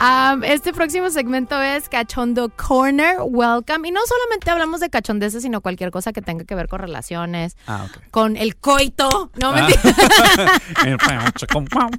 Um, 0.00 0.42
este 0.44 0.72
próximo 0.72 1.10
segmento 1.10 1.60
es 1.60 1.88
Cachondo 1.90 2.48
Corner. 2.56 3.16
Welcome. 3.22 3.86
Y 3.86 3.92
no 3.92 4.00
solamente 4.06 4.50
hablamos 4.50 4.80
de 4.80 4.88
cachondeces, 4.88 5.42
sino 5.42 5.60
cualquier 5.60 5.90
cosa 5.90 6.12
que 6.14 6.22
tenga 6.22 6.44
que 6.44 6.54
ver 6.54 6.68
con 6.68 6.78
relaciones, 6.80 7.54
Ah, 7.66 7.84
ok. 7.84 8.02
con 8.10 8.36
el 8.38 8.56
coito. 8.56 9.30
No 9.38 9.50
Ah. 9.54 9.68
mentira. 9.68 11.30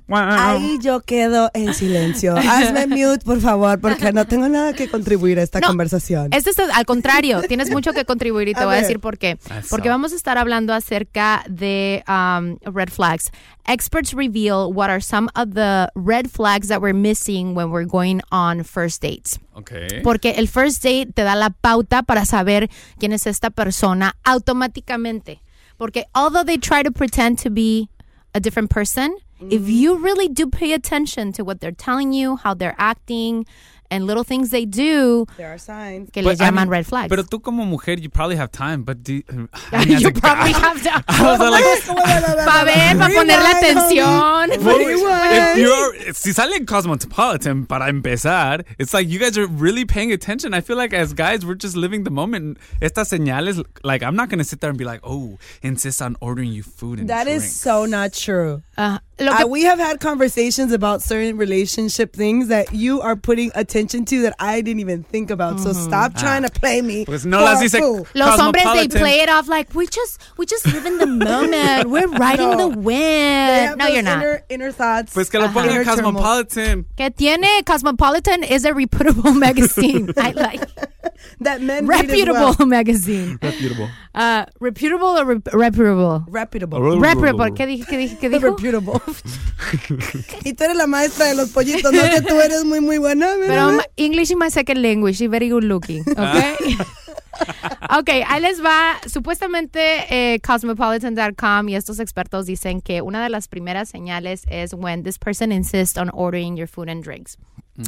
Ahí 0.49 0.79
yo 0.81 1.01
quedo 1.01 1.51
en 1.53 1.73
silencio. 1.73 2.35
Hazme 2.37 2.87
mute, 2.87 3.19
por 3.23 3.39
favor, 3.39 3.79
porque 3.79 4.11
no 4.11 4.25
tengo 4.25 4.47
nada 4.49 4.73
que 4.73 4.89
contribuir 4.89 5.39
a 5.39 5.43
esta 5.43 5.59
No, 5.59 5.67
conversación. 5.67 6.29
Este 6.31 6.49
es 6.49 6.59
al 6.59 6.85
contrario, 6.85 7.41
tienes 7.43 7.69
mucho 7.69 7.93
que 7.93 8.05
contribuir 8.05 8.47
y 8.47 8.53
te 8.53 8.61
A 8.61 8.65
voy 8.65 8.73
a 8.73 8.75
ver. 8.77 8.83
decir 8.83 8.99
por 8.99 9.17
qué. 9.17 9.37
Eso. 9.45 9.67
Porque 9.69 9.89
vamos 9.89 10.11
a 10.13 10.15
estar 10.15 10.37
hablando 10.37 10.73
acerca 10.73 11.43
de 11.47 12.03
um, 12.07 12.57
red 12.73 12.89
flags. 12.89 13.31
Experts 13.67 14.13
reveal 14.13 14.71
what 14.73 14.89
are 14.89 15.01
some 15.01 15.29
of 15.35 15.53
the 15.53 15.87
red 15.93 16.27
flags 16.31 16.67
that 16.69 16.81
we're 16.81 16.95
missing 16.97 17.53
when 17.55 17.69
we're 17.69 17.85
going 17.91 18.21
on 18.31 18.63
first 18.63 19.01
dates. 19.01 19.37
Okay. 19.55 20.01
Porque 20.01 20.33
el 20.37 20.47
first 20.47 20.81
date 20.81 21.13
te 21.13 21.23
da 21.23 21.35
la 21.35 21.49
pauta 21.49 22.03
para 22.03 22.25
saber 22.25 22.69
quién 22.97 23.11
es 23.11 23.27
esta 23.27 23.49
persona 23.49 24.13
automáticamente. 24.23 25.39
Porque 25.77 26.05
although 26.15 26.43
they 26.43 26.57
try 26.57 26.83
to 26.83 26.91
pretend 26.91 27.37
to 27.39 27.49
be 27.49 27.89
a 28.33 28.39
different 28.39 28.69
person, 28.69 29.17
if 29.49 29.61
mm-hmm. 29.61 29.69
you 29.69 29.97
really 29.97 30.27
do 30.27 30.47
pay 30.47 30.73
attention 30.73 31.33
to 31.33 31.43
what 31.43 31.59
they're 31.59 31.71
telling 31.71 32.13
you, 32.13 32.37
how 32.37 32.53
they're 32.53 32.75
acting, 32.77 33.45
and 33.91 34.07
little 34.07 34.23
things 34.23 34.49
they 34.49 34.65
do, 34.65 35.27
There 35.37 35.49
are 35.53 35.57
signs. 35.59 36.09
que 36.11 36.23
But, 36.23 36.29
les 36.31 36.41
I 36.41 36.45
llaman 36.45 36.63
mean, 36.65 36.69
red 36.69 36.85
flags. 36.87 37.09
Pero 37.09 37.23
tú 37.23 37.41
como 37.43 37.65
mujer, 37.65 37.99
you 37.99 38.09
probably 38.09 38.37
have 38.37 38.51
time, 38.51 38.83
but 38.83 39.03
do, 39.03 39.21
I 39.29 39.85
mean, 39.85 39.99
you 40.01 40.07
a 40.07 40.11
probably 40.11 40.53
guy- 40.53 40.59
have 40.59 40.81
to. 40.81 41.03
I 41.09 41.37
was 41.37 41.39
like, 41.39 41.85
Para 42.45 42.65
ver, 42.65 42.97
para 42.97 43.13
ponerle 43.13 43.53
Rewind, 43.53 43.63
atención. 43.63 44.49
if 44.53 45.57
you're, 45.57 46.13
si 46.13 46.31
sale 46.31 46.53
en 46.55 46.65
Cosmopolitan 46.65 47.65
para 47.67 47.89
empezar, 47.89 48.63
it's 48.79 48.93
like 48.93 49.07
you 49.07 49.19
guys 49.19 49.37
are 49.37 49.45
really 49.47 49.85
paying 49.85 50.11
attention. 50.11 50.53
I 50.53 50.61
feel 50.61 50.77
like 50.77 50.93
as 50.93 51.13
guys, 51.13 51.45
we're 51.45 51.55
just 51.55 51.75
living 51.75 52.03
the 52.03 52.09
moment. 52.11 52.57
Estas 52.81 53.09
señales, 53.09 53.63
like 53.83 54.03
I'm 54.03 54.15
not 54.15 54.29
gonna 54.29 54.43
sit 54.43 54.61
there 54.61 54.69
and 54.69 54.77
be 54.79 54.85
like, 54.85 55.01
oh, 55.03 55.37
insist 55.61 56.01
on 56.01 56.15
ordering 56.21 56.51
you 56.51 56.63
food 56.63 56.99
and 56.99 57.09
That 57.09 57.27
is 57.27 57.41
drinks. 57.43 57.55
so 57.57 57.85
not 57.85 58.13
true. 58.13 58.63
Ah, 58.77 58.99
lo 59.21 59.31
Uh, 59.31 59.47
we 59.47 59.63
have 59.63 59.79
had 59.79 59.99
conversations 59.99 60.71
about 60.73 61.01
certain 61.01 61.37
relationship 61.37 62.13
things 62.15 62.47
that 62.49 62.73
you 62.73 63.01
are 63.01 63.15
putting 63.15 63.51
attention 63.55 64.05
to 64.05 64.21
that 64.23 64.33
I 64.39 64.61
didn't 64.61 64.79
even 64.81 65.03
think 65.03 65.29
about. 65.31 65.59
So 65.59 65.73
stop 65.73 66.15
trying 66.15 66.43
to 66.43 66.49
play 66.49 66.81
me. 66.81 67.05
Pues 67.05 67.25
no 67.25 67.37
for 67.39 67.43
las 67.45 67.59
dice. 67.61 67.79
Los 68.15 68.39
hombres 68.39 68.63
they 68.73 68.87
play 68.87 69.21
it 69.21 69.29
off 69.29 69.47
like 69.47 69.73
we 69.75 69.85
just 69.87 70.19
we 70.37 70.45
just 70.45 70.65
live 70.67 70.85
in 70.85 70.97
the 70.97 71.07
moment. 71.07 71.89
We're 71.89 72.07
riding 72.17 72.51
No. 72.51 72.57
the 72.57 72.77
wind. 72.79 73.77
No, 73.77 73.87
you're 73.87 74.01
not. 74.03 74.17
Inner, 74.21 74.43
inner 74.49 74.71
thoughts. 74.71 75.13
Pues 75.13 75.29
que 75.29 75.39
lo 75.39 75.47
pongan 75.49 75.69
Inner 75.71 75.81
en 75.81 75.85
turmoil. 75.95 76.13
Cosmopolitan. 76.23 76.85
Que 76.97 77.09
tiene 77.11 77.63
Cosmopolitan 77.65 78.43
is 78.43 78.65
a 78.65 78.73
reputable 78.73 79.33
magazine. 79.47 80.11
I 80.17 80.31
like 80.31 80.61
That 81.41 81.61
men 81.61 81.87
reputable 81.87 82.55
well. 82.57 82.65
magazine. 82.67 83.37
Reputable. 83.41 83.89
Uh, 84.13 84.45
reputable 84.59 85.07
or 85.19 85.25
rep- 85.25 85.53
reputable? 85.53 86.23
Reputable. 86.27 86.99
Reputable. 86.99 87.51
¿Qué 87.53 87.65
dije? 87.67 87.85
¿Qué 87.87 87.97
dije? 87.97 88.17
¿Qué 88.19 88.29
dijo? 88.29 88.57
Reputable. 88.57 89.01
y 90.43 90.53
tú 90.53 90.63
eres 90.63 90.75
la 90.75 90.87
maestra 90.87 91.25
de 91.27 91.35
los 91.35 91.49
pollitos, 91.49 91.91
no 91.91 92.01
que 92.01 92.21
tú 92.21 92.39
eres 92.39 92.63
muy, 92.65 92.81
muy 92.81 92.97
buena. 92.97 93.27
Pero 93.39 93.67
¿verdad? 93.67 93.75
um, 93.75 93.81
English 93.97 94.31
is 94.31 94.37
my 94.37 94.49
second 94.49 94.81
language. 94.81 95.17
She's 95.17 95.29
very 95.29 95.49
good 95.49 95.63
looking. 95.63 96.01
Okay. 96.01 96.55
ok, 97.97 98.09
ahí 98.27 98.41
les 98.41 98.61
va. 98.63 98.99
Supuestamente 99.07 100.05
eh, 100.09 100.39
Cosmopolitan.com 100.41 101.69
y 101.69 101.75
estos 101.75 101.99
expertos 101.99 102.45
dicen 102.45 102.81
que 102.81 103.01
una 103.01 103.23
de 103.23 103.29
las 103.29 103.47
primeras 103.47 103.89
señales 103.89 104.45
es 104.49 104.73
when 104.73 105.03
this 105.03 105.17
person 105.17 105.51
insists 105.51 105.97
on 105.97 106.09
ordering 106.13 106.57
your 106.57 106.67
food 106.67 106.89
and 106.89 107.03
drinks. 107.03 107.37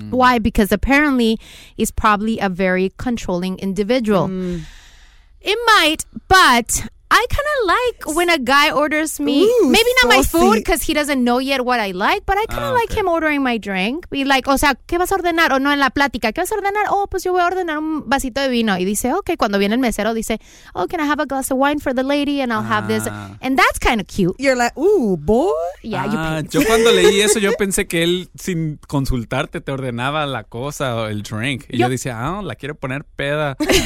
Why? 0.10 0.40
Because 0.40 0.72
apparently 0.72 1.40
he's 1.76 1.92
probably 1.92 2.40
a 2.40 2.50
very 2.50 2.92
controlling 2.98 3.60
individual. 3.60 4.28
It 5.42 5.58
might, 5.68 6.06
but 6.28 6.88
I 7.16 7.26
kind 7.30 7.48
of 7.54 7.60
like 7.68 8.16
when 8.18 8.30
a 8.32 8.40
guy 8.40 8.72
orders 8.72 9.20
me, 9.20 9.44
Ooh, 9.46 9.70
maybe 9.70 9.90
not 10.02 10.10
my 10.18 10.24
food 10.24 10.56
because 10.56 10.82
he 10.82 10.96
doesn't 10.96 11.24
know 11.24 11.38
yet 11.40 11.64
what 11.64 11.80
I 11.80 11.92
like, 11.92 12.26
but 12.26 12.38
I 12.40 12.46
kind 12.48 12.64
of 12.64 12.72
Ah, 12.72 12.74
like 12.74 12.90
okay. 12.92 13.02
him 13.02 13.08
ordering 13.08 13.44
my 13.44 13.60
drink. 13.60 14.10
Be 14.10 14.26
like, 14.26 14.48
o 14.50 14.58
sea, 14.58 14.74
¿qué 14.88 14.98
vas 14.98 15.12
a 15.12 15.16
ordenar? 15.16 15.52
O 15.54 15.60
no 15.60 15.72
en 15.72 15.78
la 15.80 15.92
plática, 15.92 16.32
¿qué 16.34 16.42
vas 16.42 16.52
a 16.52 16.56
ordenar? 16.56 16.88
Oh, 16.90 17.06
pues 17.08 17.24
yo 17.24 17.32
voy 17.34 17.42
a 17.42 17.46
ordenar 17.46 17.78
un 17.78 18.10
vasito 18.10 18.42
de 18.42 18.50
vino. 18.50 18.76
Y 18.80 18.86
dice, 18.86 19.14
okay, 19.14 19.38
cuando 19.38 19.60
viene 19.60 19.76
el 19.76 19.80
mesero, 19.82 20.16
dice, 20.16 20.40
oh, 20.74 20.88
can 20.88 21.00
I 21.02 21.04
have 21.08 21.22
a 21.22 21.26
glass 21.26 21.52
of 21.52 21.60
wine 21.60 21.80
for 21.80 21.94
the 21.94 22.02
lady? 22.04 22.42
And 22.42 22.52
I'll 22.52 22.64
have 22.66 22.88
this. 22.88 23.04
Ah. 23.08 23.38
And 23.42 23.58
that's 23.60 23.78
kind 23.78 24.02
of 24.02 24.08
cute. 24.08 24.36
You're 24.40 24.56
like, 24.58 24.76
ooh, 24.76 25.16
boy. 25.18 25.52
Yeah, 25.84 26.06
you 26.08 26.18
Ah, 26.18 26.40
pay. 26.42 26.48
yo 26.50 26.64
cuando 26.66 26.92
leí 26.92 27.22
eso, 27.26 27.38
yo 27.40 27.52
pensé 27.54 27.88
que 27.88 28.02
él, 28.04 28.30
sin 28.36 28.80
consultarte, 28.88 29.62
te 29.62 29.72
ordenaba 29.72 30.26
la 30.26 30.46
cosa 30.46 30.96
o 30.96 31.06
el 31.08 31.22
drink. 31.22 31.66
Y 31.70 31.78
yo, 31.78 31.86
Yo- 31.86 31.90
decía, 31.90 32.18
ah, 32.20 32.42
la 32.42 32.56
quiere 32.56 32.74
poner 32.74 33.04
peda. 33.04 33.56
Dónde 33.64 33.78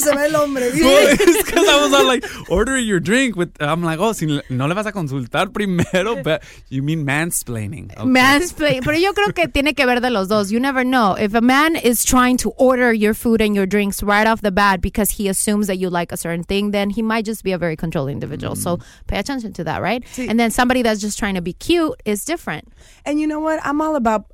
se 0.00 0.14
ve 0.14 0.26
el 0.26 0.36
hombre. 0.36 0.70
¿viste? 1.32 1.46
Because 1.46 1.68
I 1.68 1.82
was 1.82 1.92
all 1.92 2.06
like, 2.06 2.24
order 2.50 2.78
your 2.78 3.00
drink. 3.00 3.36
With, 3.36 3.54
I'm 3.60 3.82
like, 3.82 3.98
oh, 3.98 4.12
si 4.12 4.40
no 4.48 4.66
le 4.66 4.74
vas 4.74 4.86
a 4.86 4.92
consultar 4.92 5.52
primero, 5.52 6.22
but 6.22 6.42
you 6.68 6.82
mean 6.82 7.04
mansplaining. 7.04 7.92
Okay. 7.92 8.04
Mansplain. 8.04 8.82
Pero 8.82 8.96
yo 8.96 9.12
creo 9.12 9.34
que 9.34 9.48
tiene 9.48 9.74
que 9.74 9.86
ver 9.86 10.00
de 10.00 10.10
los 10.10 10.28
dos. 10.28 10.50
You 10.50 10.60
never 10.60 10.84
know. 10.84 11.14
If 11.14 11.34
a 11.34 11.40
man 11.40 11.76
is 11.76 12.04
trying 12.04 12.36
to 12.38 12.50
order 12.52 12.92
your 12.92 13.14
food 13.14 13.40
and 13.40 13.54
your 13.54 13.66
drinks 13.66 14.02
right 14.02 14.26
off 14.26 14.42
the 14.42 14.52
bat 14.52 14.80
because 14.80 15.10
he 15.10 15.28
assumes 15.28 15.66
that 15.66 15.76
you 15.78 15.90
like 15.90 16.12
a 16.12 16.16
certain 16.16 16.44
thing, 16.44 16.70
then 16.70 16.90
he 16.90 17.02
might 17.02 17.24
just 17.24 17.44
be 17.44 17.52
a 17.52 17.58
very 17.58 17.76
controlling 17.76 18.14
individual. 18.14 18.56
So 18.56 18.76
mm. 18.76 18.84
pay 19.06 19.18
attention 19.18 19.52
to 19.54 19.64
that, 19.64 19.82
right? 19.82 20.04
Sí. 20.04 20.28
And 20.28 20.38
then 20.38 20.50
somebody 20.50 20.82
that's 20.82 21.00
just 21.00 21.18
trying 21.18 21.34
to 21.34 21.42
be 21.42 21.52
cute 21.52 22.00
is 22.04 22.24
different. 22.24 22.68
And 23.04 23.20
you 23.20 23.26
know 23.26 23.40
what? 23.40 23.60
I'm 23.64 23.80
all 23.80 23.96
about 23.96 24.26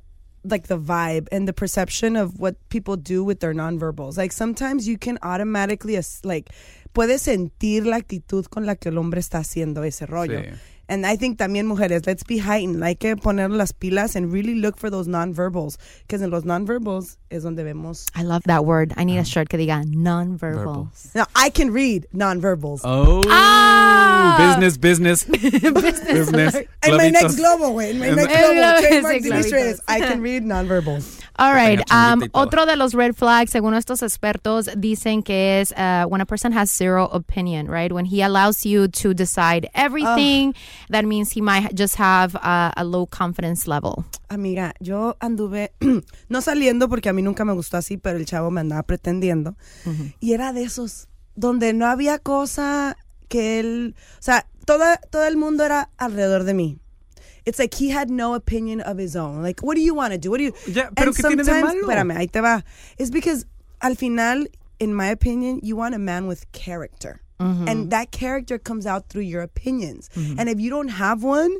like 0.43 0.67
the 0.67 0.77
vibe 0.77 1.27
and 1.31 1.47
the 1.47 1.53
perception 1.53 2.15
of 2.15 2.39
what 2.39 2.55
people 2.69 2.95
do 2.95 3.23
with 3.23 3.39
their 3.39 3.53
nonverbals. 3.53 4.17
Like 4.17 4.31
sometimes 4.31 4.87
you 4.87 4.97
can 4.97 5.17
automatically 5.21 5.99
like 6.23 6.49
puedes 6.93 7.21
sentir 7.21 7.85
la 7.85 7.97
actitud 7.97 8.45
con 8.45 8.65
la 8.65 8.75
que 8.75 8.89
el 8.89 8.97
hombre 8.97 9.19
está 9.19 9.39
haciendo 9.39 9.83
ese 9.83 10.05
rollo. 10.05 10.39
Sí. 10.41 10.49
And 10.91 11.05
I 11.05 11.17
think 11.17 11.37
también 11.37 11.67
mujeres, 11.67 12.07
let's 12.07 12.23
be 12.25 12.39
heightened. 12.39 12.81
Hay 12.83 12.95
que 12.95 13.15
poner 13.15 13.51
las 13.51 13.73
pilas 13.73 14.15
and 14.15 14.33
really 14.33 14.55
look 14.55 14.75
for 14.79 14.89
those 14.89 15.07
nonverbals. 15.07 15.77
Because 16.01 16.23
en 16.23 16.31
los 16.31 16.45
nonverbals 16.45 17.19
es 17.29 17.43
donde 17.43 17.63
vemos. 17.63 18.07
I 18.15 18.23
love 18.23 18.41
that 18.47 18.65
word. 18.65 18.93
I 18.97 19.05
need 19.05 19.19
a 19.19 19.23
shirt 19.23 19.49
que 19.49 19.57
diga 19.59 19.83
non-verbal. 19.85 20.65
Verbal. 20.65 20.91
Now, 21.13 21.25
I 21.35 21.51
can 21.51 21.71
read 21.71 22.07
nonverbals. 22.11 22.81
Oh, 22.83 23.21
Ah! 23.29 24.55
business, 24.57 24.77
business, 24.79 25.25
business. 26.11 26.55
In 26.87 26.97
my 26.97 27.11
next 27.11 27.35
globo, 27.35 27.71
güey. 27.73 27.91
In 27.91 27.99
my 27.99 28.07
En- 28.07 28.15
next 28.15 28.33
En 28.33 28.41
globo. 28.41 28.55
globo, 28.55 28.81
Trademark. 29.47 29.79
I 29.87 29.99
can 29.99 30.21
read 30.23 30.43
nonverbals. 30.43 31.18
All 31.39 31.53
right. 31.53 31.79
Um, 31.89 32.27
otro 32.33 32.65
de 32.65 32.75
los 32.75 32.93
red 32.93 33.15
flags, 33.15 33.51
según 33.51 33.73
estos 33.73 34.03
expertos, 34.03 34.69
dicen 34.75 35.23
que 35.23 35.61
es 35.61 35.71
uh, 35.71 36.05
when 36.05 36.19
a 36.19 36.25
person 36.25 36.51
has 36.51 36.69
zero 36.69 37.05
opinion, 37.13 37.67
right? 37.67 37.93
When 37.93 38.05
he 38.05 38.21
allows 38.21 38.65
you 38.65 38.89
to 38.89 39.13
decide 39.13 39.69
everything, 39.73 40.53
that 40.89 41.05
means 41.05 41.31
he 41.31 41.41
might 41.41 41.73
just 41.73 41.95
have 41.95 42.35
uh, 42.35 42.71
a 42.75 42.83
low 42.83 43.05
confidence 43.05 43.67
level. 43.67 44.03
Amiga, 44.29 44.73
yo 44.81 45.15
anduve, 45.21 45.71
no 46.29 46.41
saliendo 46.41 46.89
porque 46.89 47.07
a 47.07 47.13
mí 47.13 47.21
nunca 47.21 47.45
me 47.45 47.53
gustó 47.53 47.77
así, 47.77 47.95
pero 47.95 48.17
el 48.17 48.25
chavo 48.25 48.51
me 48.51 48.59
andaba 48.59 48.83
pretendiendo. 48.83 49.55
Y 50.19 50.33
era 50.33 50.51
de 50.51 50.63
esos, 50.63 51.07
donde 51.35 51.71
no 51.73 51.85
había 51.85 52.19
cosa 52.19 52.97
que 53.29 53.61
él, 53.61 53.95
o 54.19 54.21
sea, 54.21 54.45
toda, 54.65 54.97
todo 54.97 55.25
el 55.25 55.37
mundo 55.37 55.63
era 55.63 55.89
alrededor 55.97 56.43
de 56.43 56.53
mí. 56.53 56.79
It's 57.45 57.59
like 57.59 57.73
he 57.73 57.89
had 57.89 58.09
no 58.09 58.33
opinion 58.33 58.81
of 58.81 58.97
his 58.97 59.15
own. 59.15 59.41
Like, 59.43 59.61
what 59.61 59.75
do 59.75 59.81
you 59.81 59.93
want 59.93 60.13
to 60.13 60.17
do? 60.19 60.29
What 60.31 60.37
do 60.37 60.43
you? 60.45 60.53
Ya, 60.67 60.89
pero 60.95 61.07
And 61.07 61.15
¿qué 61.15 61.21
tiene 61.23 61.37
de 61.37 61.43
sometimes- 61.45 61.63
malo? 61.63 61.87
Espérame, 61.87 62.17
ahí 62.17 62.31
te 62.31 62.41
va. 62.41 62.63
It's 62.97 63.09
because 63.09 63.45
al 63.81 63.95
final, 63.95 64.45
in 64.79 64.93
my 64.93 65.07
opinion, 65.07 65.59
you 65.63 65.75
want 65.75 65.95
a 65.95 65.99
man 65.99 66.27
with 66.27 66.51
character. 66.51 67.21
Mm-hmm. 67.39 67.67
And 67.69 67.91
that 67.91 68.11
character 68.11 68.57
comes 68.57 68.85
out 68.85 69.07
through 69.09 69.23
your 69.23 69.41
opinions. 69.41 70.09
Mm-hmm. 70.15 70.39
And 70.39 70.49
if 70.49 70.59
you 70.59 70.69
don't 70.69 70.89
have 70.89 71.23
one, 71.23 71.55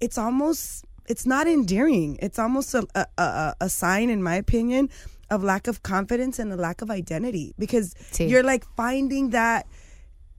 it's 0.00 0.16
almost 0.16 0.84
it's 1.08 1.26
not 1.26 1.48
endearing. 1.48 2.18
It's 2.22 2.38
almost 2.38 2.74
a, 2.74 2.86
a, 2.94 3.06
a, 3.18 3.54
a 3.62 3.68
sign, 3.68 4.10
in 4.10 4.22
my 4.22 4.36
opinion, 4.36 4.90
of 5.30 5.42
lack 5.42 5.66
of 5.66 5.82
confidence 5.82 6.38
and 6.38 6.52
a 6.52 6.56
lack 6.56 6.82
of 6.82 6.90
identity 6.90 7.54
because 7.58 7.94
Sí. 8.12 8.28
you're 8.30 8.42
like 8.44 8.64
finding 8.76 9.30
that 9.30 9.66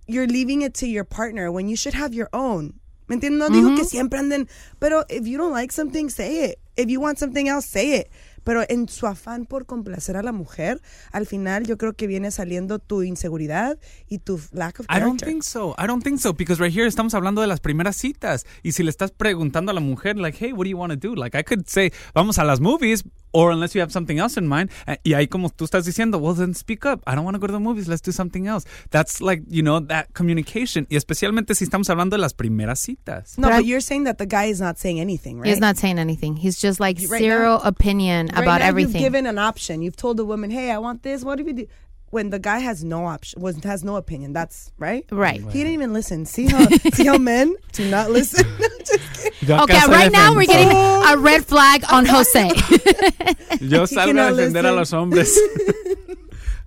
you're 0.08 0.28
leaving 0.28 0.62
it 0.62 0.74
to 0.76 0.88
your 0.88 1.04
partner 1.04 1.52
when 1.52 1.68
you 1.68 1.76
should 1.76 1.94
have 1.94 2.14
your 2.14 2.30
own. 2.34 2.79
¿Me 3.10 3.16
entiendes? 3.16 3.40
No 3.40 3.54
digo 3.54 3.76
que 3.76 3.84
siempre 3.84 4.20
anden, 4.20 4.48
pero 4.78 5.04
if 5.10 5.26
you 5.26 5.38
don't 5.38 5.52
like 5.52 5.74
something, 5.74 6.10
say 6.10 6.46
it. 6.46 6.60
If 6.78 6.90
you 6.90 7.02
want 7.02 7.18
something 7.18 7.50
else, 7.50 7.68
say 7.68 7.96
it. 7.96 8.08
Pero 8.44 8.64
en 8.68 8.88
su 8.90 9.08
afán 9.08 9.46
por 9.46 9.66
complacer 9.66 10.18
a 10.18 10.24
la 10.24 10.32
mujer, 10.32 10.82
al 11.12 11.26
final 11.26 11.66
yo 11.66 11.78
creo 11.78 11.94
que 11.94 12.08
viene 12.08 12.32
saliendo 12.32 12.80
tu 12.80 13.04
inseguridad 13.04 13.78
y 14.08 14.20
tu 14.20 14.40
lack 14.52 14.80
of 14.80 14.86
I 14.86 14.88
character. 15.00 15.08
don't 15.08 15.24
think 15.24 15.44
so. 15.44 15.76
I 15.78 15.88
don't 15.88 16.04
think 16.04 16.20
so 16.20 16.34
because 16.34 16.62
right 16.62 16.74
here 16.76 16.88
estamos 16.88 17.14
hablando 17.14 17.42
de 17.42 17.48
las 17.48 17.60
primeras 17.60 17.96
citas 17.96 18.46
y 18.64 18.72
si 18.74 18.84
le 18.84 18.90
estás 18.90 19.12
preguntando 19.12 19.72
a 19.72 19.74
la 19.74 19.82
mujer 19.82 20.18
like, 20.18 20.38
"Hey, 20.40 20.52
what 20.54 20.66
do 20.66 20.70
you 20.70 20.78
want 20.78 20.92
to 20.94 20.98
do?" 20.98 21.16
Like 21.16 21.38
I 21.38 21.44
could 21.44 21.66
say, 21.68 21.92
"Vamos 22.14 22.38
a 22.40 22.44
las 22.44 22.60
movies." 22.60 23.04
Or 23.32 23.52
unless 23.52 23.76
you 23.76 23.82
have 23.82 23.92
something 23.92 24.18
else 24.18 24.40
in 24.40 24.48
mind, 24.48 24.72
eh, 24.88 24.98
y 25.04 25.14
ahí 25.14 25.28
como 25.28 25.52
tú 25.52 25.64
estás 25.64 25.86
diciendo, 25.86 26.18
well 26.18 26.36
then 26.36 26.56
speak 26.56 26.84
up. 26.84 27.04
I 27.06 27.14
don't 27.14 27.24
want 27.26 27.36
to 27.36 27.40
go 27.40 27.46
to 27.46 27.54
the 27.54 27.60
movies. 27.60 27.88
Let's 27.88 28.02
do 28.02 28.12
something 28.12 28.48
else. 28.48 28.66
That's 28.90 29.22
like 29.22 29.44
you 29.48 29.62
know 29.62 29.80
that 29.86 30.08
communication. 30.16 30.88
Y 30.90 30.96
especialmente 30.96 31.54
si 31.54 31.64
estamos 31.64 31.92
hablando 31.92 32.16
de 32.16 32.22
las 32.22 32.34
primeras 32.34 32.80
citas. 32.80 33.38
No, 33.38 33.48
But 33.50 33.58
but 33.58 33.66
I- 33.66 33.68
you're 33.70 33.82
saying 33.84 34.06
that 34.06 34.18
the 34.18 34.26
guy 34.26 34.50
is 34.50 34.60
not 34.60 34.78
saying 34.80 35.00
anything, 35.00 35.38
right? 35.38 35.46
He's 35.48 35.60
not 35.62 35.76
saying 35.78 36.00
anything. 36.00 36.38
He's 36.38 36.60
just 36.60 36.80
like 36.80 37.00
Right 37.08 37.22
zero 37.22 37.62
opinion 37.64 38.29
Right 38.34 38.44
about 38.44 38.60
now 38.62 38.68
everything. 38.68 38.96
You've 39.02 39.12
given 39.12 39.26
an 39.26 39.38
option. 39.38 39.82
You've 39.82 39.96
told 39.96 40.18
the 40.18 40.26
woman, 40.26 40.50
"Hey, 40.50 40.72
I 40.72 40.78
want 40.78 41.04
this. 41.04 41.24
What 41.24 41.38
do 41.38 41.44
we 41.46 41.54
do?" 41.54 41.68
When 42.12 42.32
the 42.32 42.40
guy 42.40 42.58
has 42.58 42.84
no 42.84 43.06
option, 43.06 43.40
was 43.40 43.64
has 43.64 43.84
no 43.84 43.96
opinion. 43.96 44.34
That's 44.34 44.72
right. 44.80 45.06
Right. 45.12 45.42
He 45.42 45.60
didn't 45.60 45.74
even 45.74 45.94
listen. 45.94 46.26
See 46.26 46.48
how 46.48 46.66
see 46.94 47.06
how 47.06 47.18
men 47.20 47.56
do 47.74 47.88
not 47.90 48.10
listen. 48.10 48.46
Just 48.80 49.14
kidding. 49.14 49.48
Yo 49.48 49.60
Okay, 49.64 49.80
right 49.88 50.12
now 50.12 50.34
we're 50.34 50.46
getting 50.46 50.70
Oh. 50.72 51.14
a 51.14 51.18
red 51.18 51.46
flag 51.46 51.84
on 51.92 52.06
Jose. 52.14 52.48
Yo 53.62 53.86
salgo 53.86 54.02
a 54.02 54.06
cannot 54.08 54.36
defender 54.38 54.70
a 54.70 54.72
los 54.72 54.90
hombres. 54.92 55.38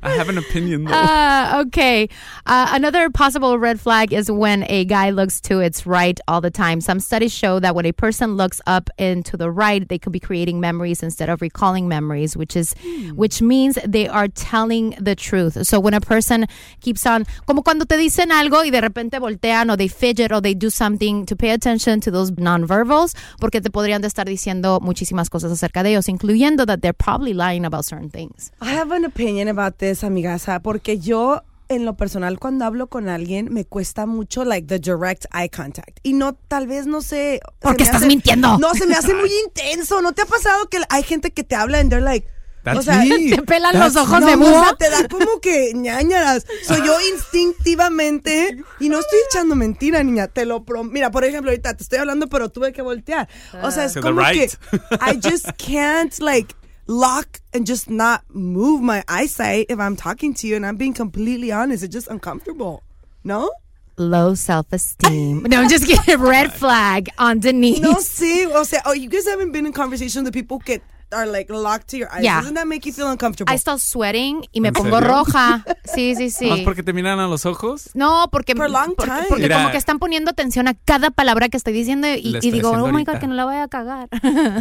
I 0.03 0.11
have 0.15 0.29
an 0.29 0.39
opinion 0.39 0.85
though. 0.85 0.93
Uh, 0.93 1.63
okay. 1.67 2.09
Uh, 2.47 2.69
another 2.71 3.11
possible 3.11 3.59
red 3.59 3.81
flag 3.81 4.13
is 4.13 4.31
when 4.31 4.65
a 4.69 4.85
guy 4.85 5.11
looks 5.11 5.41
to 5.43 5.61
its 5.61 5.87
right 5.87 6.19
all 6.27 6.41
the 6.41 6.51
time. 6.51 6.81
Some 6.81 7.01
studies 7.01 7.33
show 7.33 7.61
that 7.61 7.75
when 7.75 7.87
a 7.87 7.93
person 7.93 8.37
looks 8.37 8.61
up 8.67 8.91
and 8.99 9.25
to 9.27 9.37
the 9.37 9.51
right, 9.51 9.87
they 9.89 9.99
could 9.99 10.13
be 10.13 10.21
creating 10.21 10.61
memories 10.61 11.03
instead 11.03 11.29
of 11.29 11.41
recalling 11.43 11.89
memories, 11.89 12.37
which 12.37 12.57
is, 12.57 12.75
which 13.15 13.43
means 13.43 13.79
they 13.87 14.09
are 14.09 14.29
telling 14.29 14.97
the 14.99 15.15
truth. 15.15 15.67
So 15.67 15.79
when 15.79 15.95
a 15.95 16.01
person 16.01 16.47
keeps 16.81 17.07
on, 17.07 17.27
como 17.47 17.63
cuando 17.63 17.85
te 17.85 17.97
dicen 17.97 18.31
algo 18.31 18.63
y 18.65 18.71
de 18.71 18.81
repente 18.81 19.19
voltean 19.19 19.71
o 19.71 19.77
they 19.77 19.89
fidget 19.89 20.33
or 20.33 20.41
they 20.41 20.55
do 20.55 20.71
something 20.71 21.27
to 21.27 21.37
pay 21.37 21.51
attention 21.51 22.01
to 22.01 22.11
those 22.11 22.33
nonverbals, 22.33 23.15
porque 23.41 23.61
te 23.61 23.71
podrían 23.71 24.01
de 24.01 24.09
estar 24.09 24.27
diciendo 24.27 24.81
muchísimas 24.81 25.29
cosas 25.29 25.53
acerca 25.53 25.83
de 25.83 25.91
ellos, 25.91 26.09
incluyendo 26.09 26.67
that 26.67 26.81
they're 26.81 26.93
probably 26.93 27.35
lying 27.35 27.65
about 27.65 27.85
certain 27.85 28.09
things. 28.09 28.51
I 28.61 28.73
have 28.73 28.91
an 28.93 29.05
opinion 29.05 29.49
about 29.49 29.79
this, 29.79 29.92
amigaza, 30.03 30.61
porque 30.61 30.99
yo 30.99 31.43
en 31.69 31.85
lo 31.87 31.95
personal 31.97 32.39
cuando 32.39 32.65
hablo 32.67 32.89
con 32.89 33.09
alguien 33.09 33.53
me 33.53 33.65
cuesta 33.65 34.05
mucho 34.05 34.45
like 34.45 34.67
the 34.67 34.79
direct 34.79 35.25
eye 35.35 35.49
contact 35.49 35.99
y 36.03 36.13
no 36.13 36.35
tal 36.35 36.67
vez 36.67 36.87
no 36.87 37.01
sé 37.01 37.41
Porque 37.61 37.85
estás 37.85 37.99
hace- 37.99 38.09
mintiendo. 38.09 38.59
no 38.59 38.75
se 38.75 38.87
me 38.87 38.95
hace 38.95 39.15
muy 39.15 39.31
intenso 39.47 40.03
no 40.03 40.13
te 40.13 40.23
ha 40.23 40.27
pasado 40.27 40.69
que 40.69 40.79
hay 40.91 41.03
gente 41.03 41.31
que 41.31 41.45
te 41.45 41.55
habla 41.55 41.79
and 41.79 41.89
they're 41.91 42.05
like 42.05 42.27
That's 42.65 42.79
o 42.79 42.83
sea, 42.83 42.99
me. 43.05 43.31
Te 43.31 43.43
pelan 43.43 43.73
That's 43.73 43.95
los 43.95 44.05
ojos 44.05 44.21
no, 44.21 44.27
de 44.29 44.35
o 44.35 44.39
búho. 44.39 44.63
sea, 44.65 44.75
te 44.79 44.89
da 44.89 45.09
como 45.09 45.41
que 45.41 45.73
ñañaras. 45.75 46.47
Soy 46.65 46.79
yo 46.87 46.95
instintivamente 47.13 48.57
y 48.81 48.89
no 48.89 49.01
estoy 49.01 49.19
echando 49.29 49.57
mentira, 49.57 50.03
niña. 50.05 50.29
Te 50.29 50.47
lo 50.47 50.65
prometo. 50.65 50.93
Mira, 50.93 51.11
por 51.11 51.25
ejemplo, 51.25 51.51
ahorita 51.51 51.75
te 51.77 51.83
estoy 51.83 51.99
hablando, 51.99 52.29
pero 52.29 52.51
tuve 52.51 52.73
que 52.73 52.83
voltear. 52.83 53.29
O 53.63 53.71
sea, 53.73 53.87
es 53.87 53.95
To 53.95 54.01
the 54.01 54.07
como 54.09 54.21
right. 54.21 54.53
que 54.53 54.77
I 55.11 55.21
just 55.23 55.47
can't 55.59 56.17
like 56.21 56.55
lock 56.93 57.41
and 57.53 57.67
just 57.67 57.89
not 57.89 58.23
move 58.29 58.83
my 58.83 59.03
eyesight 59.09 59.67
if 59.69 59.79
I'm 59.79 59.97
talking 59.97 60.35
to 60.35 60.47
you 60.47 60.57
and 60.57 60.67
I'm 60.67 60.77
being 60.77 60.95
completely 60.95 61.51
honest. 61.51 61.83
It's 61.83 61.93
just 61.93 62.09
uncomfortable. 62.09 62.83
No? 63.25 63.51
low 63.99 64.35
self-esteem. 64.35 65.43
no, 65.45 65.63
I'm 65.63 65.69
just 65.69 65.87
kidding. 65.87 66.21
Red 66.21 66.53
flag 66.53 67.11
on 67.19 67.41
Denise. 67.41 67.81
No, 67.81 67.95
sí. 67.97 68.47
O 68.47 68.65
sea, 68.65 68.81
oh, 68.87 68.93
you 68.93 69.09
guys 69.09 69.27
haven't 69.27 69.53
been 69.53 69.67
in 69.67 69.73
conversation 69.73 70.25
with 70.25 70.33
people 70.33 70.59
que 70.59 70.81
are 71.13 71.27
like 71.27 71.51
locked 71.53 71.89
to 71.91 71.97
your 71.97 72.09
eyes. 72.13 72.23
Yeah. 72.25 72.41
Doesn't 72.41 72.55
that 72.55 72.67
make 72.67 72.87
you 72.87 72.93
feel 72.93 73.09
uncomfortable? 73.11 73.53
I 73.53 73.59
start 73.59 73.81
sweating 73.81 74.47
y 74.53 74.61
me 74.61 74.69
¿En 74.69 74.75
pongo 74.75 74.99
serio? 74.99 75.09
roja. 75.09 75.65
Sí, 75.85 76.15
sí, 76.15 76.31
sí. 76.31 76.47
¿Más 76.49 76.61
porque 76.61 76.83
te 76.83 76.93
miran 76.93 77.19
a 77.21 77.27
los 77.27 77.45
ojos? 77.45 77.91
No, 77.95 78.29
porque, 78.31 78.55
For 78.55 78.65
a 78.67 78.69
long 78.69 78.95
porque, 78.97 79.11
time. 79.11 79.25
porque 79.29 79.43
Mira. 79.43 79.57
como 79.57 79.71
que 79.73 79.77
están 79.77 79.99
poniendo 79.99 80.31
atención 80.31 80.69
a 80.69 80.75
cada 80.75 81.11
palabra 81.11 81.49
que 81.49 81.57
estoy 81.57 81.73
diciendo 81.75 82.07
y, 82.09 82.39
y 82.41 82.51
digo, 82.51 82.71
oh 82.71 82.77
my 82.87 83.05
God, 83.05 83.09
ahorita. 83.11 83.19
que 83.19 83.27
no 83.27 83.35
la 83.35 83.45
voy 83.45 83.57
a 83.57 83.69
cagar. 83.69 84.09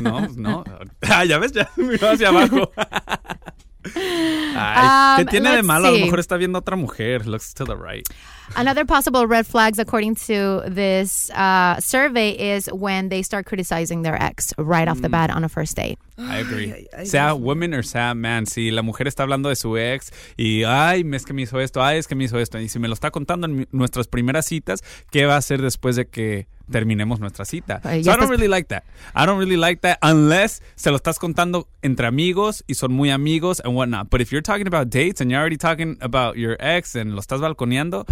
No, 0.01 0.27
no. 0.35 0.63
Ah, 1.09 1.23
ya 1.25 1.37
ves, 1.39 1.51
ya 1.51 1.69
miró 1.77 2.09
hacia 2.09 2.29
abajo. 2.29 2.71
Ay, 3.83 5.15
¿qué 5.17 5.21
Um, 5.23 5.27
tiene 5.29 5.55
de 5.55 5.63
malo? 5.63 5.87
A 5.87 5.91
lo 5.91 5.97
mejor 5.99 6.19
está 6.19 6.37
viendo 6.37 6.57
a 6.57 6.61
otra 6.61 6.75
mujer. 6.75 7.25
Looks 7.27 7.53
to 7.53 7.65
the 7.65 7.75
right. 7.75 8.07
Another 8.55 8.85
possible 8.85 9.25
red 9.27 9.45
flags, 9.45 9.79
according 9.79 10.15
to 10.27 10.61
this 10.69 11.29
uh, 11.31 11.79
survey, 11.79 12.31
is 12.31 12.69
when 12.73 13.07
they 13.09 13.23
start 13.23 13.45
criticizing 13.45 14.01
their 14.03 14.21
ex 14.21 14.53
right 14.57 14.89
off 14.89 15.01
the 15.01 15.07
Mm. 15.07 15.11
bat 15.11 15.29
on 15.31 15.43
a 15.45 15.49
first 15.49 15.75
date. 15.77 15.97
I 16.17 16.39
agree. 16.39 16.71
ay, 16.73 16.87
ay, 16.97 17.05
sea 17.05 17.33
woman 17.33 17.73
or 17.73 17.83
sea 17.83 18.13
man. 18.13 18.45
Si 18.45 18.69
la 18.71 18.81
mujer 18.81 19.07
está 19.07 19.23
hablando 19.23 19.47
de 19.49 19.55
su 19.55 19.77
ex 19.77 20.11
y, 20.37 20.63
ay, 20.65 21.03
es 21.13 21.25
que 21.25 21.33
me 21.33 21.43
hizo 21.43 21.59
esto, 21.61 21.81
ay, 21.81 21.97
es 21.97 22.07
que 22.07 22.15
me 22.15 22.25
hizo 22.25 22.37
esto. 22.39 22.59
Y 22.59 22.67
si 22.67 22.77
me 22.77 22.87
lo 22.89 22.93
está 22.93 23.09
contando 23.09 23.47
en 23.47 23.55
mi- 23.55 23.67
nuestras 23.71 24.07
primeras 24.07 24.45
citas, 24.45 24.81
¿qué 25.11 25.25
va 25.25 25.35
a 25.35 25.37
hacer 25.37 25.61
después 25.61 25.95
de 25.95 26.07
que 26.07 26.47
terminemos 26.71 27.19
nuestra 27.19 27.45
cita? 27.45 27.81
Ay, 27.83 28.03
So 28.03 28.11
I 28.11 28.15
don't 28.17 28.29
really 28.29 28.47
like 28.47 28.69
that. 28.69 28.83
I 29.13 29.25
don't 29.25 29.37
really 29.37 29.57
like 29.57 29.81
that 29.81 29.99
unless 30.01 30.61
se 30.75 30.89
lo 30.89 30.97
estás 30.97 31.19
contando 31.19 31.67
entre 31.81 32.07
amigos 32.07 32.63
y 32.67 32.73
son 32.75 32.93
muy 32.93 33.11
amigos 33.11 33.61
and 33.63 33.75
whatnot. 33.75 34.09
But 34.09 34.21
if 34.21 34.31
you're 34.31 34.41
talking 34.41 34.67
about 34.67 34.89
dates 34.89 35.21
and 35.21 35.29
you're 35.29 35.39
already 35.39 35.57
talking 35.57 35.97
about 36.01 36.37
your 36.37 36.57
ex 36.59 36.95
and 36.95 37.13
lo 37.13 37.21
estás 37.21 37.41
balconeando, 37.41 38.05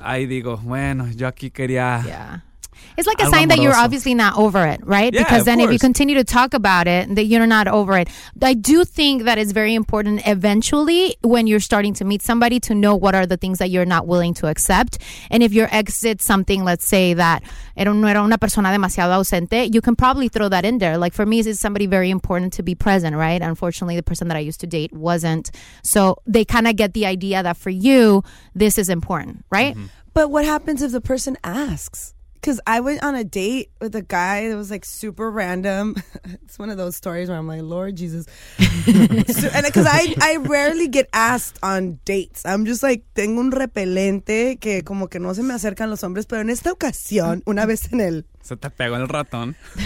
ahí 0.00 0.26
digo, 0.26 0.56
bueno, 0.58 1.08
yo 1.10 1.26
aquí 1.26 1.50
quería... 1.50 2.02
Yeah. 2.06 2.47
It's 2.96 3.06
like 3.06 3.20
a 3.20 3.26
sign 3.26 3.48
that 3.48 3.58
you're 3.58 3.72
amoroso. 3.72 3.84
obviously 3.84 4.14
not 4.14 4.36
over 4.36 4.66
it, 4.66 4.80
right? 4.84 5.12
Yeah, 5.12 5.22
because 5.22 5.40
of 5.40 5.46
then 5.46 5.60
if 5.60 5.72
you 5.72 5.78
continue 5.78 6.16
to 6.16 6.24
talk 6.24 6.52
about 6.52 6.88
it, 6.88 7.14
that 7.14 7.24
you're 7.24 7.46
not 7.46 7.68
over 7.68 7.96
it. 7.96 8.08
I 8.42 8.54
do 8.54 8.84
think 8.84 9.24
that 9.24 9.38
it's 9.38 9.52
very 9.52 9.74
important 9.74 10.22
eventually 10.26 11.16
when 11.22 11.46
you're 11.46 11.60
starting 11.60 11.94
to 11.94 12.04
meet 12.04 12.22
somebody 12.22 12.58
to 12.60 12.74
know 12.74 12.96
what 12.96 13.14
are 13.14 13.26
the 13.26 13.36
things 13.36 13.58
that 13.58 13.70
you're 13.70 13.84
not 13.84 14.06
willing 14.06 14.34
to 14.34 14.48
accept. 14.48 14.98
And 15.30 15.42
if 15.42 15.52
your 15.52 15.68
ex 15.70 16.00
did 16.00 16.20
something, 16.20 16.64
let's 16.64 16.86
say 16.86 17.14
that 17.14 17.42
era, 17.76 17.94
no 17.94 18.06
era 18.08 18.22
una 18.22 18.38
persona 18.38 18.70
demasiado 18.70 19.14
ausente, 19.14 19.72
you 19.72 19.80
can 19.80 19.94
probably 19.94 20.28
throw 20.28 20.48
that 20.48 20.64
in 20.64 20.78
there. 20.78 20.98
Like 20.98 21.12
for 21.12 21.24
me, 21.24 21.40
it's 21.40 21.60
somebody 21.60 21.86
very 21.86 22.10
important 22.10 22.52
to 22.54 22.62
be 22.62 22.74
present, 22.74 23.14
right? 23.16 23.40
Unfortunately, 23.40 23.96
the 23.96 24.02
person 24.02 24.28
that 24.28 24.36
I 24.36 24.40
used 24.40 24.60
to 24.60 24.66
date 24.66 24.92
wasn't. 24.92 25.50
So 25.82 26.16
they 26.26 26.44
kind 26.44 26.66
of 26.66 26.76
get 26.76 26.94
the 26.94 27.06
idea 27.06 27.42
that 27.42 27.56
for 27.56 27.70
you, 27.70 28.24
this 28.54 28.78
is 28.78 28.88
important, 28.88 29.44
right? 29.50 29.76
But 30.14 30.30
what 30.30 30.44
happens 30.44 30.82
if 30.82 30.90
the 30.90 31.00
person 31.00 31.36
asks? 31.44 32.14
Because 32.40 32.60
I 32.66 32.80
went 32.80 33.02
on 33.02 33.14
a 33.16 33.24
date 33.24 33.70
with 33.80 33.94
a 33.96 34.02
guy 34.02 34.48
that 34.48 34.56
was 34.56 34.70
like 34.70 34.84
super 34.84 35.30
random. 35.30 35.96
it's 36.42 36.58
one 36.58 36.70
of 36.70 36.76
those 36.76 36.94
stories 36.96 37.28
where 37.28 37.36
I'm 37.36 37.48
like, 37.48 37.62
Lord 37.62 37.96
Jesus. 37.96 38.26
So- 38.58 39.50
and 39.54 39.66
because 39.66 39.86
I, 39.86 40.14
I 40.20 40.36
rarely 40.36 40.88
get 40.88 41.08
asked 41.12 41.58
on 41.62 41.98
dates. 42.04 42.44
I'm 42.46 42.64
just 42.64 42.82
like, 42.82 43.02
tengo 43.14 43.40
un 43.40 43.50
repelente 43.50 44.58
que 44.60 44.82
como 44.82 45.08
que 45.08 45.18
no 45.18 45.32
se 45.34 45.42
me 45.42 45.54
acercan 45.54 45.90
los 45.90 46.02
hombres. 46.02 46.26
Pero 46.26 46.40
en 46.42 46.50
esta 46.50 46.70
ocasión, 46.72 47.42
una 47.46 47.66
vez 47.66 47.92
en 47.92 48.00
el. 48.00 48.26
Se 48.42 48.56
te 48.56 48.70
pegó 48.70 48.96
el 48.96 49.08
ratón. 49.08 49.56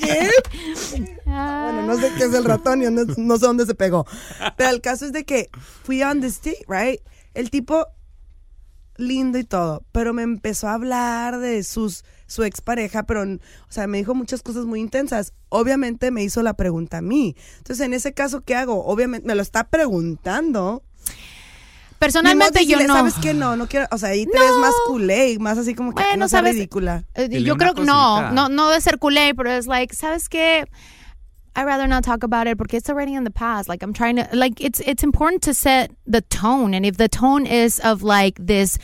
¿Qué? 0.00 0.30
Bueno, 1.24 1.82
no 1.86 1.96
sé 1.98 2.12
qué 2.16 2.24
es 2.24 2.34
el 2.34 2.44
ratón 2.44 2.82
y 2.82 2.86
no, 2.90 3.04
no 3.16 3.36
sé 3.36 3.46
dónde 3.46 3.66
se 3.66 3.74
pegó. 3.74 4.06
Pero 4.56 4.70
el 4.70 4.80
caso 4.80 5.06
es 5.06 5.12
de 5.12 5.24
que 5.24 5.48
fui 5.82 6.02
on 6.02 6.20
this 6.20 6.40
date, 6.40 6.64
right? 6.68 7.00
El 7.34 7.50
tipo 7.50 7.86
lindo 8.98 9.38
y 9.38 9.44
todo, 9.44 9.84
pero 9.92 10.12
me 10.12 10.22
empezó 10.22 10.68
a 10.68 10.74
hablar 10.74 11.38
de 11.38 11.62
sus 11.62 12.04
su 12.26 12.42
expareja, 12.42 13.04
pero, 13.04 13.22
o 13.22 13.72
sea, 13.72 13.86
me 13.86 13.98
dijo 13.98 14.14
muchas 14.14 14.42
cosas 14.42 14.64
muy 14.66 14.80
intensas. 14.80 15.32
Obviamente 15.48 16.10
me 16.10 16.24
hizo 16.24 16.42
la 16.42 16.54
pregunta 16.54 16.98
a 16.98 17.00
mí. 17.02 17.36
Entonces, 17.58 17.86
en 17.86 17.94
ese 17.94 18.14
caso, 18.14 18.40
¿qué 18.40 18.56
hago? 18.56 18.84
Obviamente 18.84 19.26
me 19.26 19.34
lo 19.34 19.42
está 19.42 19.68
preguntando. 19.68 20.82
Personalmente 21.98 22.60
Ni 22.60 22.66
modo 22.66 22.80
yo 22.80 22.86
no. 22.88 22.94
¿Sabes 22.94 23.14
qué? 23.22 23.32
No, 23.32 23.56
no 23.56 23.68
quiero. 23.68 23.86
O 23.90 23.98
sea, 23.98 24.10
ahí 24.10 24.26
te 24.26 24.38
ves 24.38 24.52
más 24.60 24.74
culé, 24.86 25.38
más 25.38 25.56
así 25.56 25.74
como 25.74 25.94
que 25.94 26.02
Bueno, 26.02 26.18
no 26.18 26.28
sea 26.28 26.40
¿sabes? 26.40 26.54
ridícula. 26.54 27.04
Eh, 27.14 27.42
yo 27.42 27.56
creo 27.56 27.74
que 27.74 27.82
no, 27.84 28.32
no, 28.32 28.48
no 28.48 28.70
de 28.70 28.80
ser 28.80 28.98
culé, 28.98 29.34
pero 29.34 29.50
es 29.52 29.66
like, 29.66 29.94
¿sabes 29.94 30.28
qué? 30.28 30.66
I'd 31.56 31.64
rather 31.64 31.86
not 31.86 32.04
talk 32.04 32.22
about 32.22 32.46
it 32.46 32.58
porque 32.58 32.74
it's 32.74 32.88
already 32.90 33.14
in 33.14 33.24
the 33.24 33.30
past. 33.30 33.68
Like 33.68 33.82
I'm 33.82 33.92
trying 33.92 34.16
to, 34.16 34.28
like 34.32 34.60
it's 34.60 34.80
it's 34.80 35.02
important 35.02 35.42
to 35.44 35.54
set 35.54 35.90
the 36.06 36.20
tone, 36.20 36.74
and 36.74 36.84
if 36.86 36.96
the 36.98 37.08
tone 37.08 37.46
is 37.46 37.80
of 37.80 38.02
like 38.02 38.36
this, 38.38 38.78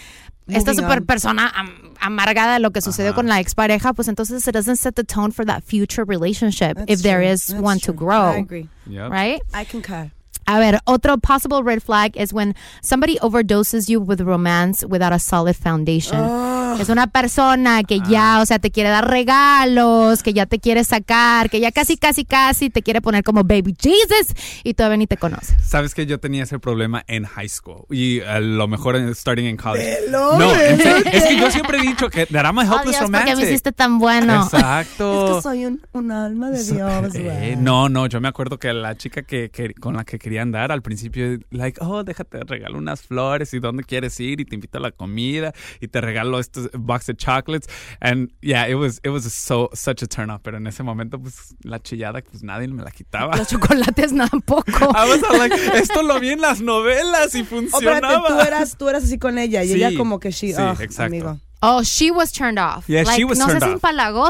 esta 0.50 0.70
Moving 0.72 0.84
super 0.84 0.96
on. 0.96 1.06
persona 1.06 1.52
am- 1.54 1.94
amargada 2.00 2.56
de 2.56 2.60
lo 2.62 2.70
que 2.70 2.80
sucedió 2.80 3.14
con 3.14 3.26
la 3.26 3.36
expareja, 3.40 3.94
pues 3.94 4.08
entonces 4.08 4.48
it 4.48 4.52
doesn't 4.52 4.76
set 4.76 4.96
the 4.96 5.04
tone 5.04 5.30
for 5.30 5.44
that 5.44 5.62
future 5.62 6.04
relationship 6.04 6.76
That's 6.76 6.90
if 6.92 7.02
there 7.02 7.20
true. 7.20 7.28
is 7.30 7.46
That's 7.46 7.60
one 7.62 7.78
to 7.80 7.92
grow, 7.92 8.32
I 8.32 8.36
agree. 8.38 8.68
Yep. 8.86 9.10
right? 9.10 9.40
I 9.54 9.64
concur. 9.64 10.10
A 10.48 10.58
ver, 10.58 10.80
otro 10.88 11.16
possible 11.18 11.62
red 11.62 11.80
flag 11.84 12.16
is 12.16 12.32
when 12.32 12.56
somebody 12.82 13.16
overdoses 13.20 13.88
you 13.88 14.00
with 14.00 14.20
romance 14.20 14.84
without 14.84 15.12
a 15.12 15.20
solid 15.20 15.54
foundation. 15.54 16.16
Oh, 16.18 16.51
Es 16.80 16.88
una 16.88 17.06
persona 17.06 17.82
que 17.84 18.00
ya, 18.00 18.40
o 18.40 18.46
sea, 18.46 18.58
te 18.58 18.70
quiere 18.70 18.88
dar 18.90 19.08
regalos, 19.08 20.22
que 20.22 20.32
ya 20.32 20.46
te 20.46 20.58
quiere 20.58 20.84
sacar, 20.84 21.50
que 21.50 21.60
ya 21.60 21.72
casi, 21.72 21.96
casi, 21.96 22.24
casi 22.24 22.70
te 22.70 22.82
quiere 22.82 23.00
poner 23.00 23.22
como 23.24 23.42
baby 23.44 23.74
Jesus 23.80 24.34
y 24.64 24.74
todavía 24.74 24.96
ni 24.98 25.06
te 25.06 25.16
conoce. 25.16 25.56
Sabes 25.62 25.94
que 25.94 26.06
yo 26.06 26.18
tenía 26.20 26.44
ese 26.44 26.58
problema 26.58 27.04
en 27.06 27.24
high 27.24 27.48
school 27.48 27.84
y 27.90 28.20
a 28.20 28.40
lo 28.40 28.68
mejor 28.68 28.96
en 28.96 29.14
starting 29.14 29.46
in 29.46 29.56
college. 29.56 30.00
Velo, 30.06 30.38
no, 30.38 30.52
en 30.54 30.78
velo. 30.78 30.96
serio, 30.98 31.12
es 31.12 31.24
que 31.24 31.36
yo 31.36 31.50
siempre 31.50 31.78
he 31.78 31.82
dicho 31.82 32.08
que 32.10 32.26
that 32.26 32.44
I'm 32.44 32.58
a 32.58 32.62
Oh, 32.62 32.64
helpless 32.76 32.98
Dios, 32.98 33.10
¿por 33.10 33.10
qué 33.10 33.18
romantic. 33.20 33.36
me 33.36 33.42
hiciste 33.50 33.72
tan 33.72 33.98
bueno? 33.98 34.42
Exacto. 34.44 35.28
Es 35.28 35.36
que 35.36 35.42
soy 35.42 35.64
un, 35.66 35.80
un 35.92 36.10
alma 36.12 36.50
de 36.50 36.62
Dios, 36.64 37.14
Eh, 37.14 37.22
güey. 37.22 37.56
no, 37.56 37.88
no, 37.88 38.06
yo 38.06 38.20
me 38.20 38.28
acuerdo 38.28 38.58
que 38.58 38.72
la 38.72 38.96
chica 38.96 39.22
que, 39.22 39.50
que- 39.50 39.74
con 39.74 39.96
la 39.96 40.04
que 40.04 40.18
quería 40.18 40.42
andar 40.42 40.72
al 40.72 40.82
principio, 40.82 41.38
like, 41.50 41.78
oh, 41.82 42.04
déjate, 42.04 42.40
regalo 42.44 42.78
unas 42.78 43.02
flores 43.02 43.52
y 43.54 43.58
dónde 43.60 43.84
quieres 43.84 44.18
ir 44.20 44.40
y 44.40 44.44
te 44.44 44.54
invito 44.54 44.78
a 44.78 44.80
la 44.80 44.90
comida 44.90 45.52
y 45.80 45.88
te 45.88 46.00
regalo 46.00 46.38
box 46.74 47.08
of 47.08 47.16
chocolates. 47.16 47.66
And 48.00 48.30
yeah, 48.42 48.66
it 48.66 48.74
was, 48.74 49.00
it 49.04 49.10
was 49.10 49.24
so, 49.32 49.68
such 49.74 50.02
a 50.02 50.06
turn 50.06 50.30
off. 50.30 50.42
Pero 50.42 50.56
en 50.58 50.66
ese 50.66 50.82
momento, 50.82 51.18
pues, 51.18 51.54
la 51.64 51.78
chillada, 51.78 52.22
pues 52.22 52.42
nadie 52.42 52.68
me 52.68 52.82
la 52.82 52.90
quitaba. 52.90 53.36
Los 53.36 53.48
chocolates 53.48 54.12
tampoco. 54.16 54.92
I 54.94 55.08
was 55.08 55.22
like, 55.38 55.52
esto 55.76 56.02
lo 56.02 56.18
vi 56.20 56.30
en 56.30 56.40
las 56.40 56.60
novelas 56.60 57.34
y 57.34 57.42
Oh, 57.42 57.44
funcionaba. 57.44 57.98
espérate, 57.98 58.28
tú 58.28 58.40
eras, 58.40 58.76
tú 58.76 58.88
eras 58.88 59.04
así 59.04 59.18
con 59.18 59.38
ella 59.38 59.62
y 59.64 59.68
Sí, 59.68 59.74
ella 59.74 59.90
como 59.96 60.18
que 60.20 60.30
she, 60.30 60.48
sí, 60.52 60.54
oh, 60.60 60.72
exacto. 60.80 61.02
amigo. 61.04 61.38
Oh, 61.64 61.82
she 61.84 62.10
was 62.10 62.32
turned 62.32 62.58
off. 62.58 62.88
Yeah, 62.88 63.04
like, 63.04 63.16
she 63.16 63.24
was 63.24 63.38
no 63.38 63.46
turned 63.46 63.62
seas 63.62 63.72
off. 63.74 63.80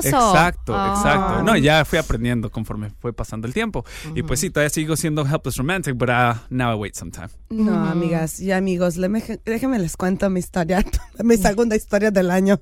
Exacto, 0.04 0.74
Oh. 0.74 0.94
exacto. 0.94 1.42
No, 1.42 1.56
ya 1.56 1.84
fui 1.84 1.98
aprendiendo 1.98 2.50
conforme 2.50 2.90
fue 3.00 3.12
pasando 3.14 3.46
el 3.46 3.54
tiempo. 3.54 3.84
Y 4.14 4.22
pues 4.22 4.40
sí, 4.40 4.50
todavía 4.50 4.68
sigo 4.70 4.96
siendo 4.96 5.24
helpless 5.24 5.56
romantic, 5.56 5.96
but 5.96 6.10
uh, 6.10 6.34
now 6.50 6.70
I 6.70 6.74
wait 6.74 6.94
some 6.94 7.10
time. 7.10 7.30
No, 7.48 7.72
amigas 7.86 8.38
y 8.38 8.52
amigos, 8.52 8.96
déjenme 9.44 9.78
les 9.78 9.96
cuento 9.96 10.28
mi 10.28 10.40
historia, 10.40 10.84
mi 11.24 11.36
segunda 11.38 11.74
historia 11.74 12.10
del 12.10 12.30
año. 12.30 12.60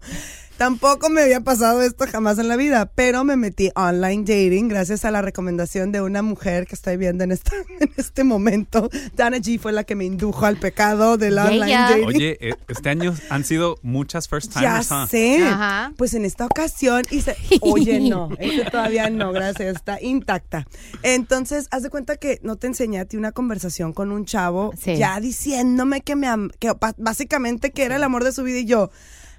Tampoco 0.64 1.08
me 1.08 1.22
había 1.22 1.40
pasado 1.40 1.80
esto 1.80 2.04
jamás 2.06 2.38
en 2.38 2.46
la 2.46 2.54
vida, 2.56 2.92
pero 2.94 3.24
me 3.24 3.34
metí 3.34 3.70
online 3.76 4.24
dating 4.24 4.68
gracias 4.68 5.06
a 5.06 5.10
la 5.10 5.22
recomendación 5.22 5.90
de 5.90 6.02
una 6.02 6.20
mujer 6.20 6.66
que 6.66 6.74
estoy 6.74 6.98
viendo 6.98 7.24
en 7.24 7.32
este, 7.32 7.56
en 7.80 7.90
este 7.96 8.24
momento. 8.24 8.90
Dana 9.16 9.38
G 9.38 9.58
fue 9.58 9.72
la 9.72 9.84
que 9.84 9.94
me 9.94 10.04
indujo 10.04 10.44
al 10.44 10.58
pecado 10.58 11.16
del 11.16 11.32
Yeah, 11.32 11.44
online 11.46 11.66
yeah. 11.66 11.88
dating. 11.88 12.06
Oye, 12.08 12.38
eh, 12.50 12.54
este 12.68 12.90
año 12.90 13.14
han 13.30 13.44
sido 13.44 13.78
muchas 13.80 14.28
first 14.28 14.52
Ya 14.52 14.60
timers, 14.82 14.90
huh? 14.90 15.06
sé. 15.08 15.42
Ajá. 15.46 15.94
Pues 15.96 16.12
en 16.12 16.26
esta 16.26 16.44
ocasión 16.44 17.04
hice, 17.10 17.36
oye, 17.62 17.98
no, 17.98 18.28
este 18.38 18.70
todavía 18.70 19.08
no, 19.08 19.32
gracias, 19.32 19.76
está 19.76 19.98
intacta. 20.02 20.66
Entonces, 21.02 21.68
haz 21.70 21.84
de 21.84 21.88
cuenta 21.88 22.16
que 22.16 22.38
no 22.42 22.56
te 22.56 22.66
enseñé 22.66 23.00
a 23.00 23.06
ti 23.06 23.16
una 23.16 23.32
conversación 23.32 23.94
con 23.94 24.12
un 24.12 24.26
chavo 24.26 24.74
Sí. 24.78 24.94
ya 24.96 25.18
diciéndome 25.20 26.02
que 26.02 26.16
me 26.16 26.26
am- 26.26 26.50
que 26.58 26.70
básicamente 26.98 27.70
que 27.70 27.84
era 27.84 27.96
el 27.96 28.02
amor 28.02 28.24
de 28.24 28.32
su 28.32 28.42
vida 28.42 28.58
y 28.58 28.66
yo, 28.66 28.90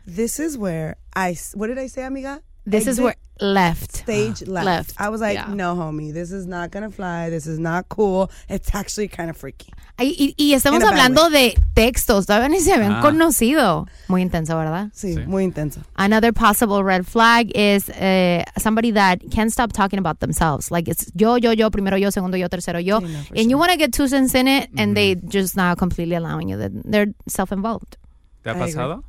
this 0.05 0.39
is 0.39 0.57
where 0.57 0.95
I, 1.15 1.31
s- 1.31 1.53
what 1.55 1.67
did 1.67 1.77
I 1.77 1.87
say, 1.87 2.03
amiga? 2.03 2.41
This 2.63 2.85
is 2.85 2.99
where 3.01 3.15
left. 3.41 3.95
stage 3.95 4.43
left. 4.47 4.65
Left, 4.67 4.93
I 5.01 5.09
was 5.09 5.19
like, 5.19 5.33
yeah. 5.33 5.47
no, 5.51 5.73
homie, 5.75 6.13
this 6.13 6.31
is 6.31 6.45
not 6.45 6.69
gonna 6.69 6.91
fly. 6.91 7.31
This 7.31 7.47
is 7.47 7.57
not 7.57 7.89
cool. 7.89 8.29
It's 8.49 8.69
actually 8.75 9.07
kind 9.07 9.31
of 9.31 9.35
freaky. 9.37 9.73
Ay, 9.97 10.13
Y, 10.19 10.35
y 10.37 10.53
estamos 10.53 10.75
In 10.79 10.83
a 10.83 10.91
bad 10.91 10.93
hablando 10.93 11.31
de 11.31 11.55
textos, 11.75 12.27
todavía 12.27 12.49
ni 12.51 12.59
se 12.59 12.71
habían 12.71 12.97
Ah. 12.97 13.01
conocido. 13.01 13.87
Muy 14.09 14.21
intenso, 14.21 14.55
¿verdad? 14.55 14.91
Sí, 14.93 15.15
Sí. 15.15 15.25
muy 15.25 15.43
intenso. 15.43 15.81
Another 15.95 16.31
possible 16.31 16.83
red 16.83 17.03
flag 17.03 17.51
is 17.55 17.89
uh, 17.89 18.43
somebody 18.59 18.91
that 18.91 19.21
can't 19.31 19.51
stop 19.51 19.73
talking 19.73 19.97
about 19.97 20.19
themselves. 20.19 20.69
Like 20.69 20.87
it's 20.87 21.11
yo, 21.15 21.37
yo, 21.37 21.51
yo, 21.53 21.71
primero 21.71 21.97
yo, 21.97 22.11
segundo 22.11 22.37
yo, 22.37 22.47
tercero 22.47 22.79
yo. 22.79 22.99
Sí, 23.01 23.11
no, 23.11 23.23
for 23.23 23.37
and 23.39 23.49
you 23.49 23.57
want 23.57 23.71
to 23.71 23.77
get 23.77 23.91
two 23.91 24.07
cents 24.07 24.35
in 24.35 24.47
it, 24.47 24.69
and 24.77 24.95
they 24.95 25.15
just 25.15 25.57
not 25.57 25.79
completely 25.79 26.15
allowing 26.15 26.47
you. 26.47 26.57
That 26.57 26.71
They're 26.85 27.11
self-involved. 27.27 27.97
¿Te 28.43 28.51
ha 28.51 28.53
I 28.53 28.59
agree. 28.59 28.71
pasado? 28.73 29.03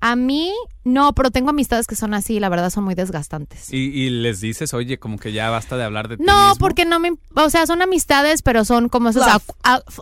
A 0.00 0.14
mí, 0.14 0.52
no, 0.84 1.12
pero 1.12 1.32
tengo 1.32 1.50
amistades 1.50 1.88
que 1.88 1.96
son 1.96 2.14
así 2.14 2.34
y 2.34 2.40
la 2.40 2.48
verdad 2.48 2.70
son 2.70 2.84
muy 2.84 2.94
desgastantes. 2.94 3.72
Y, 3.72 3.78
y 3.88 4.10
les 4.10 4.40
dices, 4.40 4.72
oye, 4.72 4.98
como 4.98 5.18
que 5.18 5.32
ya 5.32 5.50
basta 5.50 5.76
de 5.76 5.82
hablar 5.82 6.06
de 6.08 6.18
ti 6.18 6.22
No, 6.24 6.50
mismo. 6.50 6.54
porque 6.60 6.84
no 6.84 7.00
me. 7.00 7.14
O 7.34 7.50
sea, 7.50 7.66
son 7.66 7.82
amistades, 7.82 8.42
pero 8.42 8.64
son 8.64 8.88
como 8.88 9.08
esos 9.08 9.24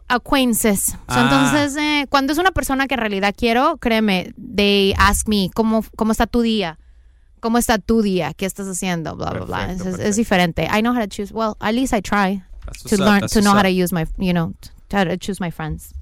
acquaintances. 0.09 0.85
So, 0.85 0.99
Ah. 1.09 1.23
Entonces, 1.23 1.77
eh, 1.83 2.07
cuando 2.11 2.33
es 2.33 2.39
una 2.39 2.51
persona 2.51 2.87
que 2.87 2.95
en 2.95 3.01
realidad 3.01 3.35
quiero, 3.37 3.79
créeme, 3.79 4.35
they 4.55 4.93
ask 4.99 5.29
me, 5.29 5.51
¿cómo, 5.55 5.85
cómo 5.97 6.13
está 6.13 6.27
tu 6.27 6.41
día? 6.43 6.79
¿Cómo 7.41 7.59
está 7.59 7.79
tu 7.79 8.03
día? 8.03 8.35
¿Qué 8.35 8.47
estás 8.47 8.67
haciendo? 8.67 9.15
Bla, 9.17 9.31
bla, 9.31 9.45
bla. 9.45 9.57
Perfecto, 9.67 9.83
Es, 9.83 9.87
es 9.87 9.97
perfecto. 9.99 10.17
diferente. 10.17 10.69
I 10.73 10.81
know 10.81 10.93
how 10.95 11.01
to 11.01 11.07
choose. 11.09 11.33
Well, 11.33 11.57
at 11.61 11.75
least 11.75 11.93
I 11.95 12.01
try 12.01 12.43
That's 12.65 12.83
to 12.85 12.95
up, 12.97 13.01
learn, 13.01 13.21
to 13.29 13.41
know 13.41 13.53
how 13.55 13.63
to 13.63 13.69
use 13.71 13.93
my, 13.95 14.07
you 14.19 14.33
know, 14.33 14.55
to, 14.89 14.97
how 14.97 15.05
to 15.05 15.17
choose 15.17 15.41
my 15.41 15.51
friends. 15.51 15.95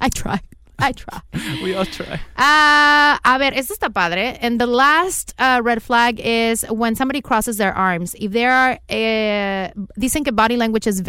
I 0.00 0.08
try. 0.08 0.40
I 0.78 0.92
try. 0.92 1.20
We 1.62 1.74
all 1.74 1.84
try. 1.84 2.20
Ah, 2.36 3.20
a 3.24 3.38
ver, 3.38 3.52
esto 3.54 3.74
está 3.74 3.92
padre. 3.92 4.36
And 4.40 4.60
the 4.60 4.66
last 4.66 5.34
uh, 5.38 5.60
red 5.62 5.82
flag 5.82 6.20
is 6.20 6.64
when 6.68 6.94
somebody 6.94 7.20
crosses 7.20 7.58
their 7.58 7.72
arms. 7.72 8.14
If 8.18 8.32
they 8.32 8.44
are, 8.44 8.78
eh, 8.88 9.70
dicen 9.98 10.24
que 10.24 10.32
body 10.32 10.56
language 10.56 10.86
is 10.86 11.02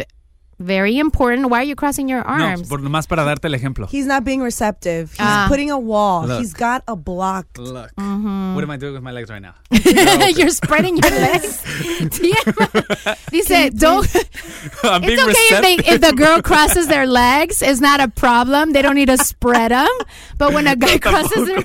very 0.58 0.98
important. 0.98 1.50
Why 1.50 1.60
are 1.60 1.64
you 1.64 1.74
crossing 1.76 2.08
your 2.08 2.22
arms? 2.22 2.40
No, 2.42 2.46
arms? 2.48 2.68
por 2.68 2.78
nomás 2.80 3.06
para 3.06 3.24
darte 3.24 3.44
el 3.46 3.54
ejemplo. 3.54 3.86
He's 3.90 4.06
not 4.06 4.24
being 4.24 4.40
receptive. 4.42 5.10
He's 5.12 5.20
Ah. 5.20 5.46
putting 5.48 5.70
a 5.70 5.78
wall. 5.78 6.26
Look. 6.26 6.40
He's 6.40 6.54
got 6.54 6.82
a 6.88 6.96
block. 6.96 7.46
Look, 7.58 7.90
Mm-hmm. 7.96 8.54
what 8.54 8.64
am 8.64 8.70
I 8.70 8.76
doing 8.76 8.94
with 8.94 9.02
my 9.02 9.12
legs 9.12 9.28
right 9.30 9.42
now? 9.42 9.54
You're 10.36 10.50
spreading 10.50 10.96
your 10.96 11.10
legs. 11.10 11.62
Dice, 13.30 13.70
don't. 13.74 14.06
I'm 14.82 15.02
being 15.02 15.18
It's 15.18 15.22
okay 15.22 15.48
if, 15.56 15.62
they, 15.62 15.74
if 15.94 16.00
the 16.00 16.12
girl 16.12 16.40
crosses 16.42 16.88
their 16.88 17.06
legs. 17.06 17.60
It's 17.62 17.80
not 17.80 18.00
a 18.00 18.08
problem. 18.08 18.72
They 18.72 18.82
don't 18.82 18.94
need 18.96 19.06
to 19.08 19.18
spread 19.18 19.70
them. 19.72 19.88
But 20.38 20.52
when 20.52 20.66
a 20.66 20.76
guy 20.76 20.98
crosses 20.98 21.46
their 21.46 21.62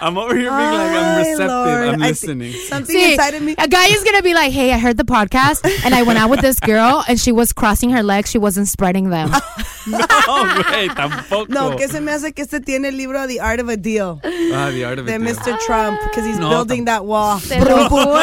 I'm 0.00 0.16
over 0.16 0.34
here 0.36 0.48
being 0.50 0.72
like, 0.72 0.94
I'm 0.96 1.18
receptive. 1.18 1.46
Lord. 1.48 1.88
I'm 1.88 2.02
I 2.02 2.08
listening. 2.08 2.52
thi- 2.52 2.58
something 2.66 2.94
See, 2.94 3.12
inside 3.14 3.34
of 3.34 3.42
me. 3.42 3.54
a 3.58 3.66
guy 3.66 3.86
is 3.88 4.04
gonna 4.04 4.22
be 4.22 4.32
like, 4.32 4.52
"Hey, 4.52 4.72
I 4.72 4.78
heard 4.78 4.96
the 4.96 5.04
podcast, 5.04 5.64
and 5.84 5.92
I 5.94 6.02
went 6.04 6.18
out 6.20 6.30
with 6.30 6.40
this 6.40 6.60
girl, 6.60 7.02
and 7.08 7.18
she 7.18 7.32
was 7.32 7.52
crossing 7.52 7.90
her 7.90 8.02
legs. 8.04 8.30
She 8.30 8.38
wasn't 8.38 8.68
spreading 8.68 9.10
them." 9.10 9.30
no, 9.88 9.98
güey, 9.98 10.88
tampoco. 10.94 11.48
No, 11.48 11.76
que 11.76 11.88
se 11.88 12.00
me 12.00 12.12
hace 12.12 12.32
que 12.32 12.42
este 12.44 12.60
tiene 12.60 12.88
el 12.88 12.94
libro 12.96 13.26
The 13.26 13.40
Art 13.40 13.58
of 13.58 13.68
a 13.70 13.76
Deal 13.76 14.20
Ah, 14.52 14.70
the 14.70 14.84
art 14.84 14.98
of 14.98 15.06
de 15.06 15.14
it. 15.14 15.18
deal. 15.18 15.34
Mr. 15.34 15.58
Trump 15.66 15.98
because 16.04 16.24
he's 16.26 16.38
No, 16.38 16.50
building 16.50 16.84
that 16.84 17.04
wall. 17.04 17.40
Te 17.48 17.58
lo 17.60 17.88
juro. 17.88 18.22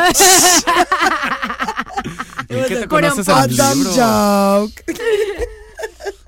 Qué 2.48 2.68
te 2.82 2.88
conoces 2.88 3.28
a 3.28 3.44
el 3.44 3.56
dumb 3.58 3.78
libro? 3.80 3.96
joke. 3.96 4.84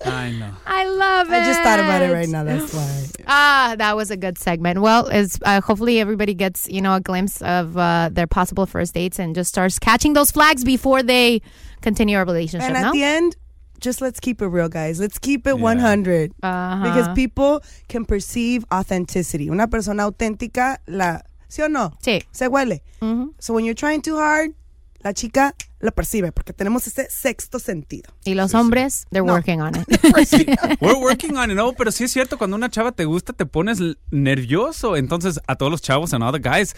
Ay, 0.06 0.34
no. 0.40 0.48
I 0.66 0.86
love 0.88 1.28
it. 1.30 1.34
I 1.36 1.46
just 1.46 1.62
thought 1.62 1.80
about 1.80 2.02
it 2.02 2.12
right 2.12 2.28
now. 2.30 2.44
That's 2.44 2.74
why. 2.74 3.08
Ah, 3.28 3.76
that 3.78 3.96
was 3.96 4.10
a 4.10 4.18
good 4.18 4.38
segment. 4.38 4.80
Well, 4.82 5.08
it's 5.08 5.38
uh, 5.44 5.60
hopefully 5.62 6.00
everybody 6.00 6.34
gets 6.34 6.68
you 6.70 6.82
know 6.82 6.96
a 6.96 7.02
glimpse 7.02 7.42
of 7.42 7.78
uh, 7.78 8.10
their 8.12 8.28
possible 8.28 8.66
first 8.66 8.94
dates 8.94 9.20
and 9.20 9.36
just 9.36 9.50
starts 9.50 9.78
catching 9.80 10.14
those 10.14 10.32
flags 10.32 10.64
before 10.64 11.04
they 11.04 11.42
continue 11.82 12.18
our 12.18 12.26
relationship. 12.26 12.70
And 12.70 12.78
at 12.78 12.84
no? 12.84 12.92
the 12.94 13.04
end, 13.04 13.36
just 13.80 14.02
let's 14.02 14.20
keep 14.20 14.42
it 14.42 14.48
real, 14.48 14.70
guys. 14.70 15.00
Let's 15.00 15.20
keep 15.20 15.46
it 15.46 15.60
100 15.60 16.32
Uh-huh. 16.42 16.84
because 16.84 17.08
people 17.16 17.62
can 17.90 18.06
perceive 18.06 18.66
authenticity. 18.72 19.50
Una 19.50 19.68
persona 19.68 20.04
auténtica, 20.04 20.78
la, 20.88 21.22
¿sí 21.50 21.62
o 21.64 21.68
no? 21.68 21.92
Sí. 22.02 22.24
Se 22.32 22.48
huele. 22.48 22.80
Mhm. 23.02 23.34
So 23.40 23.54
when 23.54 23.66
you're 23.66 23.76
trying 23.76 24.02
too 24.02 24.16
hard, 24.18 24.52
la 25.04 25.12
chica 25.12 25.54
lo 25.80 25.92
percibe 25.92 26.32
porque 26.32 26.54
tenemos 26.54 26.88
ese 26.88 27.08
sexto 27.10 27.60
sentido. 27.60 28.12
Y 28.26 28.34
los 28.34 28.54
hombres, 28.56 29.06
they're 29.12 29.26
No. 29.26 29.34
working 29.34 29.62
on 29.62 29.74
it. 29.76 29.88
We're 30.82 31.00
working 31.00 31.38
on 31.38 31.52
it, 31.52 31.56
no, 31.56 31.74
pero 31.74 31.92
sí 31.92 32.06
es 32.06 32.12
cierto, 32.12 32.38
cuando 32.38 32.56
una 32.56 32.70
chava 32.70 32.92
te 32.92 33.06
gusta 33.06 33.34
te 33.34 33.46
pones 33.46 33.80
nervioso. 34.12 34.96
Entonces, 34.96 35.40
a 35.48 35.56
todos 35.56 35.72
los 35.72 35.82
chavos 35.82 36.14
and 36.14 36.24
all 36.24 36.32
the 36.32 36.40
guys, 36.40 36.76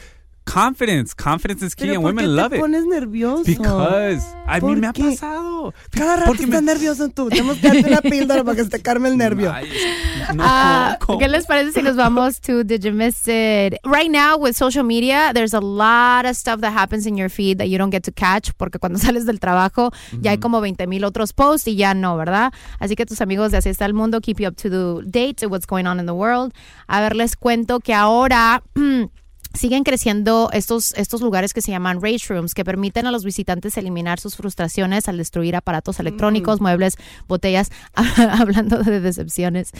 confidence. 0.51 1.13
Confidence 1.15 1.65
is 1.65 1.75
key 1.75 1.85
Pero 1.87 1.95
and 1.95 2.03
¿por 2.03 2.11
qué 2.11 2.15
women 2.15 2.25
te 2.25 2.41
love 2.41 2.53
it. 2.53 2.59
pones 2.59 2.85
nervioso? 2.85 3.43
Because 3.45 4.23
a 4.47 4.55
mí 4.55 4.59
¿Por 4.61 4.77
me 4.77 4.87
ha 4.87 4.93
qué? 4.93 5.03
pasado. 5.03 5.73
Cada 5.91 6.15
rato 6.15 6.27
Porque 6.27 6.43
estás 6.43 6.61
me- 6.63 6.73
nervioso 6.73 7.09
tú. 7.09 7.29
Tenemos 7.29 7.57
que 7.57 7.67
darte 7.67 7.87
una 7.87 8.01
píldora 8.01 8.43
para 8.43 8.55
que 8.55 8.63
se 8.63 8.69
te 8.69 8.81
calme 8.81 9.09
el 9.09 9.17
nervio. 9.17 9.53
No, 10.33 10.43
Ah, 10.45 10.97
¿cómo? 10.99 11.19
¿Qué 11.19 11.27
les 11.27 11.45
parece 11.45 11.73
si 11.73 11.81
nos 11.81 11.95
vamos 11.95 12.39
to 12.41 12.63
Did 12.63 12.81
You 12.83 12.91
Miss 12.93 13.27
It? 13.27 13.75
Right 13.83 14.09
now, 14.11 14.37
with 14.37 14.53
social 14.55 14.83
media, 14.83 15.31
there's 15.33 15.53
a 15.53 15.59
lot 15.61 16.25
of 16.25 16.35
stuff 16.35 16.61
that 16.61 16.73
happens 16.73 17.05
in 17.05 17.15
your 17.17 17.29
feed 17.29 17.57
that 17.59 17.67
you 17.67 17.77
don't 17.77 17.91
get 17.91 18.03
to 18.03 18.11
catch 18.11 18.51
porque 18.57 18.79
cuando 18.79 18.97
sales 18.99 19.25
del 19.25 19.39
trabajo 19.39 19.91
ya 20.21 20.31
hay 20.31 20.37
como 20.37 20.61
20 20.61 20.87
mil 20.87 21.03
otros 21.03 21.33
posts 21.33 21.67
y 21.67 21.75
ya 21.75 21.93
no, 21.93 22.17
¿verdad? 22.17 22.51
Así 22.79 22.95
que 22.95 23.05
tus 23.05 23.21
amigos 23.21 23.51
de 23.51 23.57
Así 23.59 23.69
está 23.69 23.85
el 23.85 23.93
mundo, 23.93 24.21
keep 24.21 24.39
you 24.39 24.47
up 24.47 24.55
to 24.55 24.69
the 24.69 25.03
date 25.05 25.45
of 25.45 25.51
what's 25.51 25.65
going 25.67 25.85
on 25.85 25.99
in 25.99 26.05
the 26.05 26.13
world. 26.13 26.53
A 26.87 27.01
ver, 27.01 27.15
les 27.15 27.35
cuento 27.35 27.79
que 27.81 27.93
ahora... 27.93 28.63
Siguen 29.53 29.83
creciendo 29.83 30.49
estos, 30.53 30.93
estos 30.93 31.21
lugares 31.21 31.53
que 31.53 31.61
se 31.61 31.71
llaman 31.71 32.01
rage 32.01 32.27
rooms, 32.33 32.53
que 32.53 32.63
permiten 32.63 33.07
a 33.07 33.11
los 33.11 33.23
visitantes 33.23 33.77
eliminar 33.77 34.19
sus 34.19 34.35
frustraciones 34.35 35.07
al 35.07 35.17
destruir 35.17 35.55
aparatos 35.55 35.99
electrónicos, 35.99 36.61
muebles, 36.61 36.95
botellas, 37.27 37.71
hablando 37.95 38.79
de 38.83 38.99
decepciones. 38.99 39.71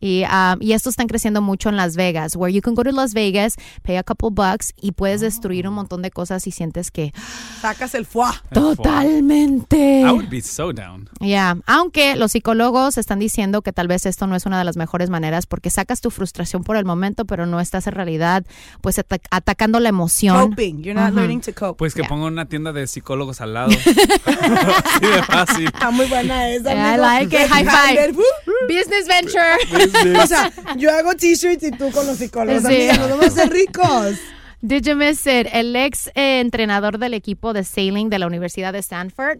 Y, 0.00 0.22
um, 0.24 0.60
y 0.62 0.72
estos 0.72 0.92
están 0.92 1.08
creciendo 1.08 1.42
mucho 1.42 1.68
en 1.68 1.76
Las 1.76 1.96
Vegas, 1.96 2.36
where 2.36 2.52
you 2.54 2.62
can 2.62 2.74
go 2.74 2.84
to 2.84 2.92
Las 2.92 3.14
Vegas, 3.14 3.56
pay 3.82 3.96
a 3.96 4.02
couple 4.04 4.28
bucks 4.30 4.72
y 4.80 4.92
puedes 4.92 5.20
destruir 5.20 5.66
un 5.68 5.74
montón 5.74 6.02
de 6.02 6.10
cosas 6.10 6.46
y 6.46 6.52
sientes 6.52 6.90
que 6.90 7.12
Sacas 7.60 7.94
el 7.94 8.06
fuá. 8.06 8.42
totalmente. 8.52 10.00
I 10.02 10.10
would 10.12 10.28
be 10.28 10.40
so 10.40 10.72
down. 10.72 11.08
Ya, 11.20 11.56
aunque 11.66 12.16
los 12.16 12.32
psicólogos 12.32 12.98
están 12.98 13.18
diciendo 13.18 13.62
que 13.62 13.72
tal 13.72 13.88
vez 13.88 14.06
esto 14.06 14.26
no 14.26 14.36
es 14.36 14.46
una 14.46 14.58
de 14.58 14.64
las 14.64 14.76
mejores 14.76 15.10
maneras 15.10 15.46
porque 15.46 15.70
sacas 15.70 16.00
tu 16.00 16.10
frustración 16.10 16.62
por 16.64 16.76
el 16.76 16.84
momento, 16.84 17.24
pero 17.24 17.46
no 17.46 17.60
estás 17.60 17.86
en 17.86 17.92
realidad 17.94 18.44
pues 18.80 18.98
ata- 18.98 19.15
atacando 19.30 19.80
la 19.80 19.88
emoción. 19.88 20.50
Coping. 20.50 20.82
You're 20.82 20.94
not 21.00 21.12
learning 21.14 21.40
to 21.42 21.52
cope. 21.54 21.78
Pues 21.78 21.94
que 21.94 22.00
Yeah. 22.02 22.08
ponga 22.08 22.26
una 22.26 22.46
tienda 22.46 22.72
de 22.72 22.86
psicólogos 22.86 23.40
al 23.40 23.54
lado. 23.54 23.68
Así 24.26 25.06
de 25.06 25.22
fácil. 25.22 25.66
Está 25.66 25.90
muy 25.90 26.06
buena 26.06 26.48
esa. 26.50 26.72
Yeah, 26.72 26.94
I 26.94 26.98
like 26.98 27.36
it. 27.36 27.48
High 27.50 27.64
five. 27.64 28.12
Woo. 28.12 28.22
Business 28.68 29.06
venture. 29.08 30.16
O 30.22 30.26
sea, 30.26 30.50
yo 30.76 30.90
hago 30.94 31.14
t-shirts 31.14 31.62
y 31.62 31.70
tú 31.72 31.90
con 31.90 32.06
los 32.06 32.16
psicólogos. 32.18 32.62
Sí. 32.62 32.88
Amiga, 32.88 32.96
nos 32.96 33.10
vamos 33.10 33.24
a 33.24 33.28
hacer 33.28 33.50
ricos. 33.50 34.16
Did 34.62 34.82
you 34.84 34.96
miss 34.96 35.26
it? 35.26 35.46
El 35.52 35.76
ex 35.76 36.08
eh, 36.14 36.40
entrenador 36.40 36.98
del 36.98 37.14
equipo 37.14 37.52
de 37.52 37.62
sailing 37.64 38.08
de 38.10 38.18
la 38.18 38.26
Universidad 38.26 38.72
de 38.72 38.78
Stanford 38.80 39.38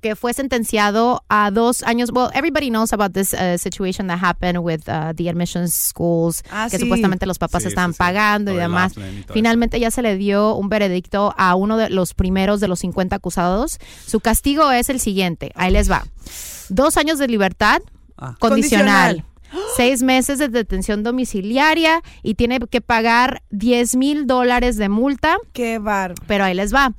que 0.00 0.14
fue 0.16 0.32
sentenciado 0.32 1.22
a 1.28 1.50
dos 1.50 1.82
años. 1.82 2.10
Well, 2.12 2.30
everybody 2.32 2.68
knows 2.70 2.92
about 2.92 3.12
this 3.12 3.34
uh, 3.34 3.58
situation 3.58 4.06
that 4.08 4.18
happened 4.22 4.58
with 4.62 4.82
uh, 4.88 5.12
the 5.14 5.28
admissions 5.28 5.74
schools, 5.74 6.42
Ah, 6.50 6.68
que 6.70 6.78
sí. 6.78 6.84
supuestamente 6.84 7.26
los 7.26 7.38
papás 7.38 7.62
Sí, 7.64 7.68
estaban 7.68 7.90
sí, 7.90 7.94
sí. 7.94 7.98
pagando 7.98 8.52
y 8.52 8.56
demás. 8.56 8.92
Y 8.96 9.32
Finalmente 9.32 9.78
ya 9.80 9.90
se 9.90 10.02
le 10.02 10.16
dio 10.16 10.54
un 10.54 10.68
veredicto 10.68 11.34
a 11.36 11.54
uno 11.54 11.76
de 11.76 11.90
los 11.90 12.14
primeros 12.14 12.60
de 12.60 12.68
los 12.68 12.78
50 12.80 13.16
acusados. 13.16 13.78
Su 14.06 14.20
castigo 14.20 14.70
es 14.70 14.88
el 14.88 15.00
siguiente. 15.00 15.52
Ahí 15.54 15.70
les 15.72 15.90
va. 15.90 16.04
Dos 16.68 16.96
años 16.96 17.18
de 17.18 17.28
libertad 17.28 17.80
Ah. 18.16 18.36
condicional. 18.38 19.24
Seis 19.76 20.02
meses 20.02 20.38
de 20.38 20.48
detención 20.48 21.02
domiciliaria 21.02 22.02
y 22.22 22.34
tiene 22.34 22.60
que 22.60 22.80
pagar 22.80 23.42
10 23.50 23.96
mil 23.96 24.26
dólares 24.26 24.76
de 24.76 24.88
multa. 24.88 25.38
Qué 25.52 25.78
bar. 25.78 26.14
Pero 26.26 26.44
ahí 26.44 26.54
les 26.54 26.74
va. 26.74 26.94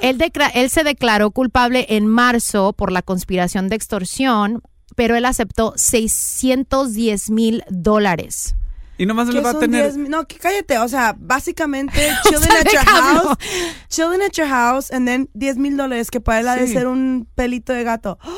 Él, 0.00 0.18
él 0.54 0.70
se 0.70 0.84
declaró 0.84 1.30
culpable 1.30 1.86
en 1.90 2.06
marzo 2.06 2.72
por 2.72 2.92
la 2.92 3.02
conspiración 3.02 3.68
de 3.68 3.76
extorsión, 3.76 4.62
pero 4.96 5.16
él 5.16 5.24
aceptó 5.24 5.72
610 5.76 7.30
mil 7.30 7.64
dólares. 7.68 8.54
Y 8.96 9.06
nomás 9.06 9.28
¿Qué 9.28 9.34
le 9.34 9.40
va 9.40 9.50
a 9.50 9.58
tener. 9.58 9.82
10 9.84 9.96
mil? 9.96 10.10
No, 10.10 10.26
que 10.26 10.36
cállate. 10.36 10.78
O 10.78 10.88
sea, 10.88 11.16
básicamente, 11.18 11.98
chilling 12.24 12.42
sea, 12.42 12.60
at 12.60 12.72
your 12.72 12.84
house. 12.84 13.38
Chilling 13.88 14.22
at 14.22 14.32
your 14.32 14.46
house, 14.48 14.92
and 14.92 15.06
then 15.06 15.28
10 15.34 15.56
mil 15.58 15.76
dólares, 15.76 16.10
que 16.10 16.20
para 16.20 16.40
él 16.40 16.48
ha 16.48 16.56
de 16.56 16.66
ser 16.68 16.86
un 16.86 17.28
pelito 17.34 17.72
de 17.72 17.84
gato. 17.84 18.18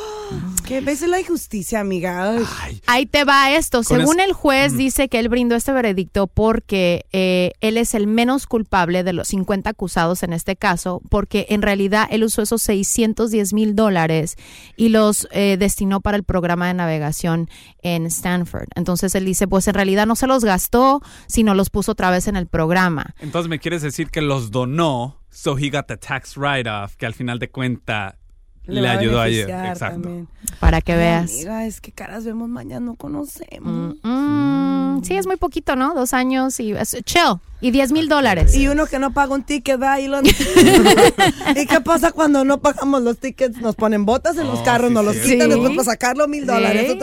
¿Qué 0.66 0.80
ves 0.80 1.02
la 1.02 1.20
injusticia, 1.20 1.78
amiga? 1.78 2.38
Ay. 2.62 2.82
Ahí 2.88 3.06
te 3.06 3.22
va 3.22 3.52
esto. 3.52 3.84
Con 3.84 3.98
Según 4.00 4.18
es- 4.18 4.26
el 4.26 4.32
juez, 4.32 4.76
dice 4.76 5.08
que 5.08 5.20
él 5.20 5.28
brindó 5.28 5.54
este 5.54 5.70
veredicto 5.72 6.26
porque 6.26 7.06
eh, 7.12 7.52
él 7.60 7.76
es 7.76 7.94
el 7.94 8.08
menos 8.08 8.48
culpable 8.48 9.04
de 9.04 9.12
los 9.12 9.28
50 9.28 9.70
acusados 9.70 10.24
en 10.24 10.32
este 10.32 10.56
caso, 10.56 11.02
porque 11.08 11.46
en 11.50 11.62
realidad 11.62 12.08
él 12.10 12.24
usó 12.24 12.42
esos 12.42 12.62
610 12.62 13.52
mil 13.52 13.76
dólares 13.76 14.36
y 14.76 14.88
los 14.88 15.28
eh, 15.30 15.56
destinó 15.56 16.00
para 16.00 16.16
el 16.16 16.24
programa 16.24 16.66
de 16.66 16.74
navegación 16.74 17.48
en 17.82 18.06
Stanford. 18.06 18.66
Entonces 18.74 19.14
él 19.14 19.24
dice, 19.24 19.46
pues 19.46 19.68
en 19.68 19.74
realidad 19.74 20.06
no 20.06 20.16
se 20.16 20.26
los 20.26 20.44
gastó, 20.46 21.02
sino 21.26 21.54
los 21.54 21.68
puso 21.68 21.92
otra 21.92 22.10
vez 22.10 22.26
en 22.28 22.36
el 22.36 22.46
programa. 22.46 23.14
Entonces 23.20 23.50
me 23.50 23.58
quieres 23.58 23.82
decir 23.82 24.08
que 24.08 24.22
los 24.22 24.50
donó, 24.50 25.20
so 25.30 25.58
he 25.58 25.68
got 25.68 25.86
the 25.86 25.98
tax 25.98 26.38
write-off, 26.38 26.96
que 26.96 27.04
al 27.04 27.12
final 27.12 27.38
de 27.38 27.50
cuenta 27.50 28.16
le, 28.64 28.88
a 28.88 28.92
ayudó 28.92 29.20
a 29.20 29.28
ellos. 29.28 29.46
beneficiar 29.46 29.72
Exacto. 29.72 30.00
también. 30.02 30.28
Para 30.58 30.80
que 30.80 30.92
Ay, 30.92 30.98
veas. 30.98 31.30
Amiga, 31.32 31.66
es 31.66 31.80
que 31.80 31.92
caras 31.92 32.24
vemos 32.24 32.48
mañana, 32.48 32.86
no 32.86 32.94
conocemos. 32.96 33.94
Mm, 34.02 34.75
sí, 35.04 35.14
es 35.16 35.26
muy 35.26 35.36
poquito, 35.36 35.76
¿no? 35.76 35.94
Dos 35.94 36.12
años 36.14 36.58
y 36.60 36.72
es 36.72 36.96
chill. 37.04 37.36
Y 37.60 37.70
10 37.70 37.92
mil 37.92 38.08
dólares. 38.08 38.54
Y 38.54 38.68
uno 38.68 38.86
que 38.86 38.98
no 38.98 39.12
paga 39.14 39.34
un 39.34 39.42
ticket, 39.42 39.80
va 39.80 39.98
y 39.98 40.08
lo... 40.08 40.20
¿Y 40.20 41.66
qué 41.66 41.80
pasa 41.82 42.12
cuando 42.12 42.44
no 42.44 42.58
pagamos 42.60 43.02
los 43.02 43.18
tickets? 43.18 43.58
Nos 43.60 43.74
ponen 43.76 44.04
botas 44.04 44.36
en 44.36 44.46
los 44.46 44.58
Oh, 44.60 44.64
carros, 44.64 44.88
sí, 44.88 44.94
nos 44.94 45.04
los 45.04 45.16
quitan 45.16 45.48
Sí. 45.50 45.54
después 45.54 45.70
para 45.70 45.84
sacarlo 45.84 46.28
mil 46.28 46.46
dólares. 46.46 46.96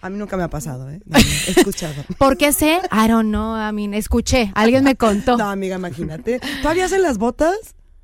A 0.00 0.10
mí 0.10 0.18
nunca 0.18 0.36
me 0.36 0.42
ha 0.42 0.48
pasado, 0.48 0.90
¿eh? 0.90 1.00
No, 1.06 1.18
he 1.18 1.50
escuchado. 1.52 1.94
¿Por 2.18 2.36
qué 2.36 2.52
sé? 2.52 2.80
I 2.90 3.08
don't 3.08 3.28
know. 3.28 3.56
I 3.56 3.72
mean, 3.72 3.94
escuché. 3.94 4.50
Alguien 4.56 4.82
me 4.84 4.96
contó. 4.96 5.36
No, 5.36 5.48
amiga, 5.48 5.76
imagínate. 5.76 6.40
¿Todavía 6.62 6.86
hacen 6.86 7.02
las 7.02 7.18
botas? 7.18 7.56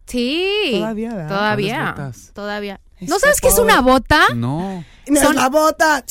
Sí. 0.07 0.71
Todavía, 0.73 1.15
¿verdad? 1.15 1.29
Todavía. 1.29 2.13
Todavía. 2.33 2.81
¿No 3.01 3.19
sabes 3.19 3.41
qué 3.41 3.49
es 3.49 3.59
una 3.59 3.81
bota? 3.81 4.21
No. 4.37 4.85
No, 5.09 5.21
Son- 5.21 5.37
la 5.37 5.49
bota. 5.49 6.05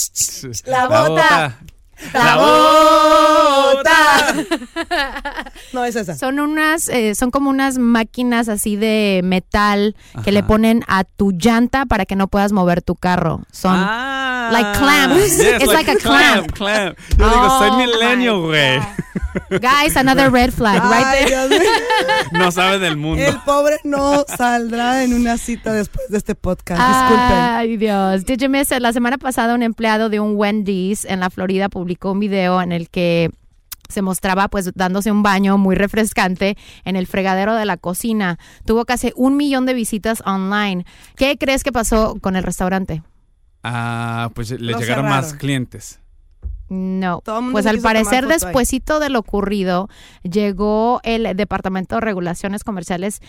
La 0.65 0.87
bota. 0.87 0.99
La 0.99 1.07
bota. 1.09 1.59
No, 5.73 5.83
es 5.85 5.95
esa. 5.95 6.15
Son 6.15 6.39
unas, 6.39 6.87
eh, 6.89 7.15
son 7.15 7.31
como 7.31 7.49
unas 7.49 7.77
máquinas 7.77 8.49
así 8.49 8.75
de 8.75 9.21
metal 9.23 9.95
que 10.23 10.31
le 10.31 10.39
Ajá. 10.39 10.47
ponen 10.47 10.83
a 10.87 11.03
tu 11.03 11.31
llanta 11.31 11.85
para 11.85 12.05
que 12.05 12.15
no 12.15 12.27
puedas 12.27 12.51
mover 12.51 12.81
tu 12.81 12.95
carro. 12.95 13.41
Son 13.51 13.73
Ah, 13.75 14.49
like 14.51 14.77
clamps. 14.79 15.37
yes, 15.37 15.61
It's 15.63 15.73
like 15.73 15.91
a 15.91 15.95
clamp. 15.97 16.51
clamp. 16.53 16.97
Yo 17.17 17.29
digo, 17.29 17.49
soy 17.59 17.69
Oh, 17.71 17.77
milenio, 17.77 18.41
güey. 18.43 18.79
Guys, 19.49 19.95
another 19.95 20.31
red 20.31 20.51
flag 20.51 20.81
right 20.83 21.05
Ay, 21.05 21.25
there. 21.25 21.49
Mío. 21.49 21.69
No 22.31 22.51
sabe 22.51 22.79
del 22.79 22.97
mundo. 22.97 23.23
El 23.23 23.37
pobre 23.41 23.77
no 23.83 24.25
saldrá 24.27 25.03
en 25.03 25.13
una 25.13 25.37
cita 25.37 25.73
después 25.73 26.09
de 26.09 26.17
este 26.17 26.35
podcast. 26.35 26.81
Disculpen. 26.81 27.37
Ay, 27.37 27.77
Dios. 27.77 28.25
Did 28.25 28.39
you 28.39 28.49
miss 28.49 28.71
it? 28.71 28.79
La 28.79 28.93
semana 28.93 29.17
pasada 29.17 29.55
un 29.55 29.63
empleado 29.63 30.09
de 30.09 30.19
un 30.19 30.35
Wendy's 30.35 31.05
en 31.05 31.19
la 31.19 31.29
Florida 31.29 31.69
publicó 31.69 32.11
un 32.11 32.19
video 32.19 32.61
en 32.61 32.71
el 32.71 32.89
que 32.89 33.31
se 33.89 34.01
mostraba 34.01 34.47
pues 34.49 34.71
dándose 34.75 35.11
un 35.11 35.23
baño 35.23 35.57
muy 35.57 35.75
refrescante 35.75 36.57
en 36.83 36.95
el 36.95 37.07
fregadero 37.07 37.55
de 37.55 37.65
la 37.65 37.77
cocina. 37.77 38.37
Tuvo 38.65 38.85
casi 38.85 39.13
un 39.15 39.37
millón 39.37 39.65
de 39.65 39.73
visitas 39.73 40.21
online. 40.25 40.85
¿Qué 41.15 41.37
crees 41.37 41.63
que 41.63 41.71
pasó 41.71 42.17
con 42.21 42.35
el 42.35 42.43
restaurante? 42.43 43.03
Ah, 43.63 44.29
pues 44.33 44.51
le 44.51 44.71
Lo 44.71 44.79
llegaron 44.79 45.05
más 45.05 45.33
clientes. 45.33 45.99
No, 46.69 47.21
pues 47.51 47.65
al 47.65 47.79
parecer 47.79 48.27
despuesito 48.27 48.99
de 48.99 49.09
lo 49.09 49.19
ocurrido 49.19 49.89
llegó 50.23 50.99
el 51.03 51.35
Departamento 51.37 51.95
de 51.95 52.01
Regulaciones 52.01 52.63
Comerciales 52.65 53.21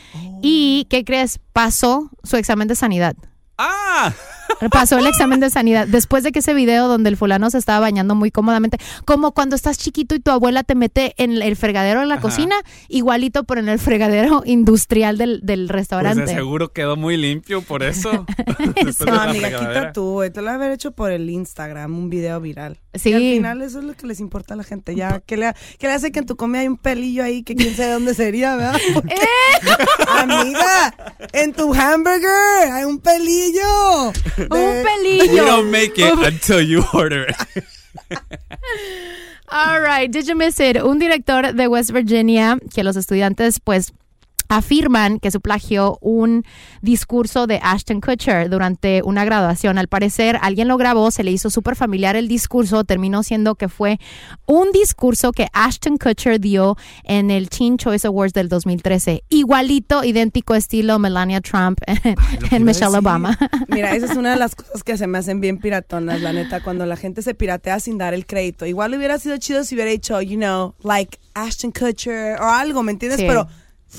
y 0.43 0.87
¿qué 0.91 1.05
crees? 1.05 1.39
Pasó 1.53 2.11
su 2.25 2.37
examen 2.37 2.67
de 2.67 2.75
sanidad. 2.75 3.15
¡Ah! 3.57 4.13
Pasó 4.71 4.99
el 4.99 5.07
examen 5.07 5.41
de 5.41 5.51
sanidad 5.51 5.87
después 5.87 6.25
de 6.25 6.33
que 6.33 6.39
ese 6.41 6.55
video 6.55 6.89
donde 6.89 7.09
el 7.11 7.17
fulano 7.17 7.51
se 7.51 7.59
estaba 7.59 7.81
bañando 7.81 8.15
muy 8.15 8.31
cómodamente, 8.31 8.79
como 9.05 9.33
cuando 9.33 9.57
estás 9.57 9.79
chiquito 9.79 10.15
y 10.15 10.21
tu 10.21 10.31
abuela 10.31 10.63
te 10.65 10.75
mete 10.75 11.15
en 11.19 11.41
el 11.41 11.57
fregadero 11.57 12.01
de 12.01 12.07
la 12.07 12.15
Ajá. 12.15 12.23
cocina, 12.23 12.55
igualito 12.89 13.45
pero 13.45 13.61
en 13.61 13.69
el 13.69 13.79
fregadero 13.79 14.43
industrial 14.47 15.19
del, 15.19 15.41
del 15.43 15.67
Pues 15.67 15.71
restaurante. 15.77 16.23
de 16.23 16.29
seguro 16.35 16.73
quedó 16.73 16.97
muy 16.97 17.17
limpio 17.17 17.63
por 17.63 17.83
eso. 17.83 18.27
No, 19.07 19.21
amiga, 19.21 19.49
quita 19.51 19.93
tú, 19.93 20.13
güey. 20.13 20.31
Te 20.31 20.41
lo 20.41 20.47
voy 20.47 20.53
a 20.53 20.55
haber 20.57 20.73
hecho 20.73 20.93
por 20.93 21.11
el 21.11 21.29
Instagram, 21.31 21.97
un 21.97 22.11
video 22.11 22.41
viral. 22.41 22.79
Sí. 22.95 23.11
Y 23.11 23.15
al 23.15 23.21
final 23.21 23.63
eso 23.63 23.79
es 23.79 23.85
lo 23.85 23.95
que 23.95 24.07
les 24.07 24.21
importa 24.21 24.55
a 24.55 24.57
la 24.57 24.65
gente. 24.65 24.95
Ya, 24.95 25.21
¿qué 25.25 25.37
le, 25.37 25.53
qué 25.79 25.87
le 25.87 25.95
hace 25.95 26.11
que 26.13 26.19
en 26.21 26.27
tu 26.27 26.37
comida 26.37 26.61
hay 26.61 26.69
un 26.69 26.77
pelillo 26.77 27.23
ahí 27.25 27.43
que 27.43 27.55
quién 27.55 27.75
sabe 27.77 27.93
dónde 27.93 28.15
sería, 28.15 28.57
¿verdad? 28.57 28.79
Porque- 28.95 29.15
Amiga, 30.07 30.95
en 31.33 31.53
tu 31.53 31.73
hamburger 31.75 32.73
hay 32.73 32.85
un 32.85 32.99
pelillo. 32.99 34.13
Un 34.51 34.85
pelillo. 34.85 35.45
don't 35.45 35.71
make 35.71 35.99
it 35.99 36.19
until 36.19 36.61
you 36.61 36.85
order 36.95 37.27
it. 37.29 37.65
All 39.51 39.81
right, 39.81 40.11
did 40.11 40.29
you 40.29 40.35
miss 40.37 40.61
it? 40.61 40.77
Un 40.77 40.99
director 40.99 41.53
de 41.53 41.69
West 41.69 41.91
Virginia 41.91 42.59
que 42.73 42.85
los 42.85 42.97
estudiantes, 42.97 43.59
pues, 43.59 43.93
afirman 44.49 45.21
que 45.21 45.31
se 45.31 45.41
plagió 45.41 45.99
un 46.01 46.45
discurso 46.83 47.47
de 47.47 47.61
Ashton 47.63 48.01
Kutcher 48.01 48.49
durante 48.49 49.03
una 49.03 49.25
graduación. 49.25 49.79
Al 49.79 49.89
parecer, 49.89 50.39
alguien 50.41 50.69
lo 50.69 50.77
grabó, 50.77 51.11
se 51.11 51.23
le 51.23 51.31
hizo 51.31 51.51
súper 51.51 51.77
familiar 51.77 52.17
el 52.17 52.29
discurso, 52.29 52.85
terminó 52.85 53.23
siendo 53.23 53.55
que 53.55 53.69
fue 53.69 53.99
un 54.47 54.73
discurso 54.73 55.33
que 55.33 55.49
Ashton 55.53 55.99
Kutcher 55.99 56.41
dio 56.41 56.77
en 57.05 57.31
el 57.31 57.49
Teen 57.51 57.77
Choice 57.77 58.07
Awards 58.07 58.33
del 58.33 58.49
2013. 58.49 59.25
Igualito, 59.29 60.05
idéntico 60.05 60.55
estilo 60.55 60.99
Melania 60.99 61.41
Trump 61.41 61.81
en 62.51 62.65
Michelle 62.65 62.97
Obama. 62.97 63.39
Mira, 63.69 63.95
esa 63.95 64.07
es 64.07 64.17
una 64.17 64.31
de 64.31 64.37
las 64.37 64.55
cosas 64.55 64.83
que 64.83 64.97
se 64.97 65.07
me 65.07 65.19
hacen 65.19 65.41
bien 65.41 65.59
piratonas, 65.59 66.21
la 66.21 66.33
neta, 66.33 66.63
cuando 66.63 66.87
la 66.87 66.97
gente 66.97 67.23
se 67.23 67.35
piratea 67.35 67.81
sin 67.81 67.99
dar 67.99 68.15
el 68.15 68.27
crédito. 68.27 68.67
Igual 68.67 68.95
hubiera 68.95 69.19
sido 69.19 69.37
chido 69.37 69.65
si 69.65 69.75
hubiera 69.75 69.91
dicho, 69.91 70.21
you 70.23 70.37
know, 70.37 70.75
like 70.83 71.19
Ashton 71.35 71.73
Kutcher 71.73 72.41
o 72.41 72.45
algo, 72.45 72.83
¿me 72.83 72.93
entiendes? 72.93 73.21
Sí. 73.21 73.27
Pero 73.27 73.49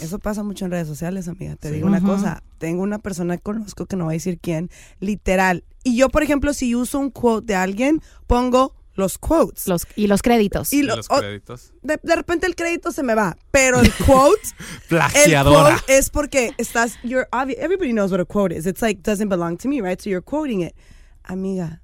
eso 0.01 0.19
pasa 0.19 0.43
mucho 0.43 0.65
en 0.65 0.71
redes 0.71 0.87
sociales, 0.87 1.27
amiga. 1.27 1.55
Te 1.55 1.71
digo 1.71 1.87
una 1.87 2.01
cosa. 2.01 2.43
Tengo 2.57 2.81
una 2.83 2.99
persona 2.99 3.37
que 3.37 3.43
conozco 3.43 3.85
que 3.85 3.95
no 3.95 4.05
va 4.05 4.11
a 4.11 4.13
decir 4.13 4.39
quién, 4.39 4.69
literal. 4.99 5.63
Y 5.83 5.95
yo, 5.95 6.09
por 6.09 6.23
ejemplo, 6.23 6.53
si 6.53 6.75
uso 6.75 6.99
un 6.99 7.09
quote 7.09 7.47
de 7.47 7.55
alguien, 7.55 8.01
pongo 8.27 8.75
los 8.95 9.17
quotes. 9.17 9.67
Los, 9.67 9.87
y 9.95 10.07
los 10.07 10.21
créditos. 10.21 10.73
Y 10.73 10.83
lo- 10.83 10.95
Los 10.97 11.07
o- 11.09 11.19
créditos. 11.19 11.73
de, 11.83 11.97
de 12.03 12.15
repente 12.15 12.45
el 12.47 12.55
crédito 12.55 12.91
se 12.91 13.01
me 13.01 13.15
va, 13.15 13.37
pero 13.49 13.79
el 13.79 13.91
quote, 14.05 14.41
el 14.43 14.87
Plagiadora. 14.89 15.77
quote 15.79 15.97
es 15.97 16.09
porque 16.09 16.51
estás, 16.57 16.97
you're 17.03 17.27
everybody 17.57 17.91
knows 17.91 18.11
what 18.11 18.19
a 18.19 18.25
quote 18.25 18.53
is. 18.53 18.65
It's 18.65 18.81
like 18.81 19.01
doesn't 19.01 19.29
belong 19.29 19.57
to 19.59 19.69
me, 19.69 19.79
right? 19.81 19.99
So 20.01 20.09
you're 20.09 20.21
quoting 20.23 20.61
it. 20.61 20.75
Amiga, 21.23 21.81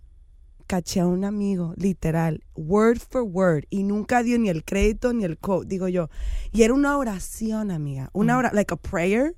caché 0.66 1.00
a 1.02 1.08
un 1.08 1.24
amigo, 1.26 1.74
literal, 1.78 2.44
word 2.56 3.00
for 3.00 3.22
word, 3.24 3.66
y 3.70 3.84
nunca 3.84 4.24
dio 4.24 4.38
ni 4.40 4.50
el 4.50 4.64
crédito 4.64 5.14
ni 5.14 5.24
el 5.24 5.38
quote, 5.38 5.68
digo 5.68 5.88
yo. 5.88 6.10
Y 6.52 6.64
era 6.64 6.74
una 6.74 6.98
oración, 6.98 7.72
amiga, 7.72 8.10
una 8.14 8.38
oración, 8.38 8.56
like 8.56 8.74
a 8.74 8.78
prayer. 8.78 9.34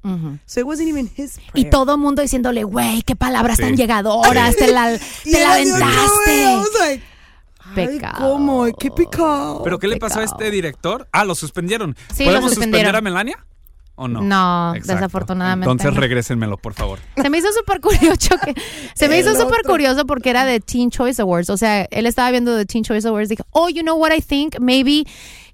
So 0.45 0.59
it 0.59 0.65
wasn't 0.65 0.89
even 0.89 1.09
his 1.15 1.38
Y 1.38 1.51
prayer. 1.51 1.69
todo 1.69 1.97
mundo 1.97 2.21
diciéndole, 2.21 2.63
güey, 2.63 3.01
qué 3.03 3.15
palabras 3.15 3.57
Sí. 3.57 3.63
tan 3.63 3.75
llegadoras, 3.78 4.55
te 4.55 4.71
la, 4.71 4.93
Y 5.25 5.32
te 5.32 5.39
la 5.43 5.59
él 5.59 5.65
dio, 5.65 5.78
"No, 5.80 5.86
aventaste. 5.86 6.43
Like, 6.86 7.03
ay, 7.82 7.88
Pecado. 7.97 8.17
¿cómo? 8.32 8.65
¿Qué 8.80 8.89
pecado? 8.91 9.61
¿Pero 9.63 9.78
qué 9.80 9.88
le 9.88 9.97
pasó 9.97 10.19
a 10.19 10.21
pecado. 10.23 10.38
este 10.39 10.51
director? 10.51 11.07
Ah, 11.11 11.25
lo 11.25 11.36
suspendieron. 11.36 11.95
Sí, 12.13 12.23
lo 12.23 12.30
¿Podemos 12.32 12.51
suspender 12.51 12.80
suspendieron. 12.82 12.95
a 12.95 13.01
Melania? 13.01 13.45
¿O 14.00 14.08
no? 14.08 14.22
No, 14.22 14.76
Exacto. 14.76 14.93
desafortunadamente 14.93 15.66
Entonces 15.70 15.93
no. 15.93 16.00
regrésenmelo, 16.00 16.58
por 16.58 16.74
favor. 16.76 17.00
Se 17.22 17.30
me 17.32 17.39
hizo 17.39 17.52
súper 17.52 17.82
curioso 17.82 18.36
que 18.45 18.54
se 18.93 19.10
me 19.10 19.18
hizo 19.20 19.36
súper 19.36 19.64
curioso 19.64 20.06
porque 20.06 20.30
era 20.30 20.45
de 20.45 20.60
Teen 20.60 20.91
Choice 20.91 21.20
Awards. 21.22 21.50
O 21.50 21.58
sea, 21.58 21.84
él 21.89 22.06
estaba 22.06 22.30
viendo 22.30 22.56
the 22.56 22.66
Teen 22.66 22.84
Choice 22.84 23.08
Awards. 23.08 23.30
Dijo, 23.30 23.43
oh, 23.52 23.70
you 23.70 23.82
know 23.82 23.98
what 23.98 24.12
I 24.16 24.22
think? 24.22 24.60
Maybe 24.60 25.06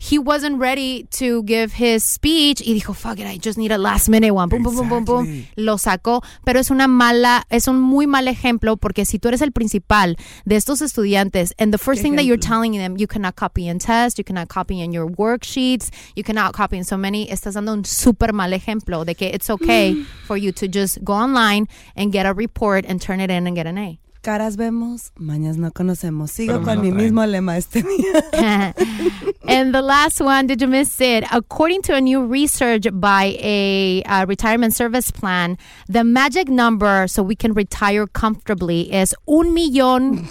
he 0.04 0.20
wasn't 0.20 0.60
ready 0.60 1.08
to 1.12 1.44
give 1.44 1.72
his 1.72 2.04
speech. 2.04 2.62
Y 2.62 2.74
dijo, 2.74 2.94
fuck 2.94 3.20
it, 3.20 3.26
I 3.26 3.38
just 3.38 3.58
need 3.58 3.72
a 3.72 3.78
last 3.78 4.10
minute 4.10 4.34
one. 4.34 4.50
Pum, 4.50 4.62
pum, 4.62 4.90
pum, 4.90 5.06
pum. 5.06 5.26
Exactly. 5.26 5.64
Lo 5.64 5.78
sacó. 5.78 6.22
Pero 6.44 6.60
es 6.60 6.70
una 6.72 6.90
mala, 6.90 7.46
es 7.50 7.70
un 7.70 7.80
muy 7.80 8.06
mal 8.06 8.28
ejemplo 8.28 8.76
porque 8.76 9.06
si 9.06 9.18
tú 9.18 9.30
eres 9.30 9.42
el 9.42 9.52
principal 9.52 10.18
de 10.46 10.58
estos 10.58 10.82
estudiantes, 10.82 11.54
and 11.58 11.72
the 11.72 11.78
first 11.78 12.02
¿Qué 12.02 12.04
thing 12.04 12.16
that 12.18 12.26
you're 12.26 12.38
telling 12.38 12.74
them, 12.74 12.98
you 12.98 13.08
cannot 13.08 13.36
copy 13.36 13.70
in 13.70 13.80
tests, 13.80 14.18
you 14.18 14.26
cannot 14.26 14.50
copy 14.50 14.82
in 14.82 14.92
your 14.92 15.08
worksheets, 15.08 15.90
you 16.16 16.24
cannot 16.24 16.54
copy 16.54 16.78
in 16.78 16.84
so 16.84 16.98
many, 16.98 17.28
estás 17.30 17.54
dando 17.54 17.72
un 17.72 17.86
súper 17.86 18.34
mal 18.34 18.52
ejemplo 18.52 19.06
de 19.06 19.16
que 19.16 19.28
it's 19.28 19.50
okay 19.50 19.96
for 20.26 20.36
you 20.36 20.52
to 20.52 20.68
just 20.68 21.02
go 21.06 21.14
online 21.14 21.66
and 21.96 22.12
get 22.12 22.26
a 22.26 22.34
report 22.34 22.86
and 22.86 23.02
turn 23.02 23.22
it 23.22 23.32
in 23.32 23.48
and 23.48 23.56
get 23.56 23.68
an 23.68 23.78
A. 23.78 24.03
Caras 24.24 24.56
vemos, 24.56 25.12
mañas 25.18 25.58
no 25.58 25.70
conocemos. 25.74 26.32
Sigo 26.32 26.54
Pero 26.54 26.64
con 26.64 26.80
mi 26.80 26.92
traen. 26.92 26.96
mismo 26.96 27.26
lema 27.26 27.58
este 27.58 27.84
día. 27.84 28.24
and 29.50 29.76
the 29.76 29.82
last 29.82 30.22
one, 30.22 30.48
did 30.48 30.62
you 30.62 30.68
miss 30.70 31.02
it? 31.02 31.26
According 31.30 31.82
to 31.82 31.94
a 31.94 32.00
new 32.00 32.26
research 32.26 32.88
by 32.94 33.36
a 33.42 34.02
uh, 34.04 34.26
retirement 34.26 34.74
service 34.74 35.12
plan, 35.12 35.58
the 35.90 36.06
magic 36.06 36.48
number 36.48 37.06
so 37.10 37.22
we 37.22 37.36
can 37.36 37.54
retire 37.54 38.08
comfortably 38.08 38.90
is 38.94 39.14
un 39.28 39.54
millón 39.54 40.26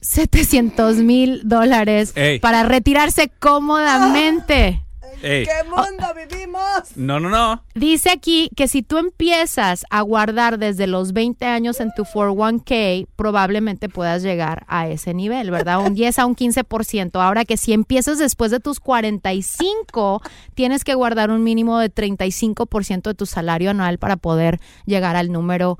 setecientos 0.00 0.98
mil 0.98 1.42
dólares 1.42 2.14
para 2.40 2.62
retirarse 2.62 3.32
cómodamente. 3.40 4.81
Ey. 5.22 5.44
¿Qué 5.46 5.68
mundo 5.68 6.04
vivimos? 6.16 6.96
No, 6.96 7.20
no, 7.20 7.28
no. 7.28 7.62
Dice 7.74 8.10
aquí 8.10 8.50
que 8.56 8.66
si 8.66 8.82
tú 8.82 8.98
empiezas 8.98 9.84
a 9.90 10.00
guardar 10.02 10.58
desde 10.58 10.86
los 10.86 11.12
20 11.12 11.44
años 11.46 11.80
en 11.80 11.92
tu 11.94 12.02
401k, 12.02 13.06
probablemente 13.14 13.88
puedas 13.88 14.22
llegar 14.22 14.64
a 14.68 14.88
ese 14.88 15.14
nivel, 15.14 15.50
¿verdad? 15.50 15.80
Un 15.86 15.94
10 15.94 16.18
a 16.18 16.26
un 16.26 16.34
15%. 16.34 17.20
Ahora 17.22 17.44
que 17.44 17.56
si 17.56 17.72
empiezas 17.72 18.18
después 18.18 18.50
de 18.50 18.58
tus 18.60 18.80
45, 18.80 20.22
tienes 20.54 20.82
que 20.84 20.94
guardar 20.94 21.30
un 21.30 21.44
mínimo 21.44 21.78
de 21.78 21.92
35% 21.92 23.02
de 23.02 23.14
tu 23.14 23.26
salario 23.26 23.70
anual 23.70 23.98
para 23.98 24.16
poder 24.16 24.60
llegar 24.86 25.14
al 25.16 25.30
número. 25.30 25.78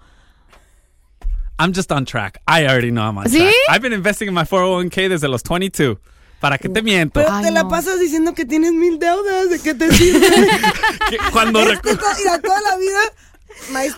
I'm 1.58 1.72
just 1.74 1.92
on 1.92 2.04
track. 2.04 2.40
I 2.48 2.64
already 2.64 2.90
know 2.90 3.04
I'm 3.04 3.18
on 3.18 3.28
¿Sí? 3.28 3.38
track. 3.38 3.54
I've 3.68 3.82
been 3.82 3.92
investing 3.92 4.28
in 4.28 4.34
my 4.34 4.44
401k 4.44 5.08
desde 5.08 5.28
los 5.28 5.42
22. 5.42 5.98
¿Para 6.42 6.58
qué 6.58 6.68
te 6.68 6.82
miento? 6.82 7.20
Pero 7.20 7.32
Ay, 7.32 7.44
te 7.44 7.50
la 7.52 7.62
no. 7.62 7.68
pasas 7.68 8.00
diciendo 8.00 8.34
que 8.34 8.44
tienes 8.44 8.72
mil 8.72 8.98
deudas. 8.98 9.48
¿De 9.48 9.60
qué 9.60 9.74
te 9.74 9.92
sirve? 9.92 10.26
Que 11.08 11.16
Cuando 11.30 11.60
Este 11.60 11.94
to- 11.94 12.04
mira, 12.18 12.40
toda 12.40 12.60
la 12.60 12.76
vida. 12.78 12.98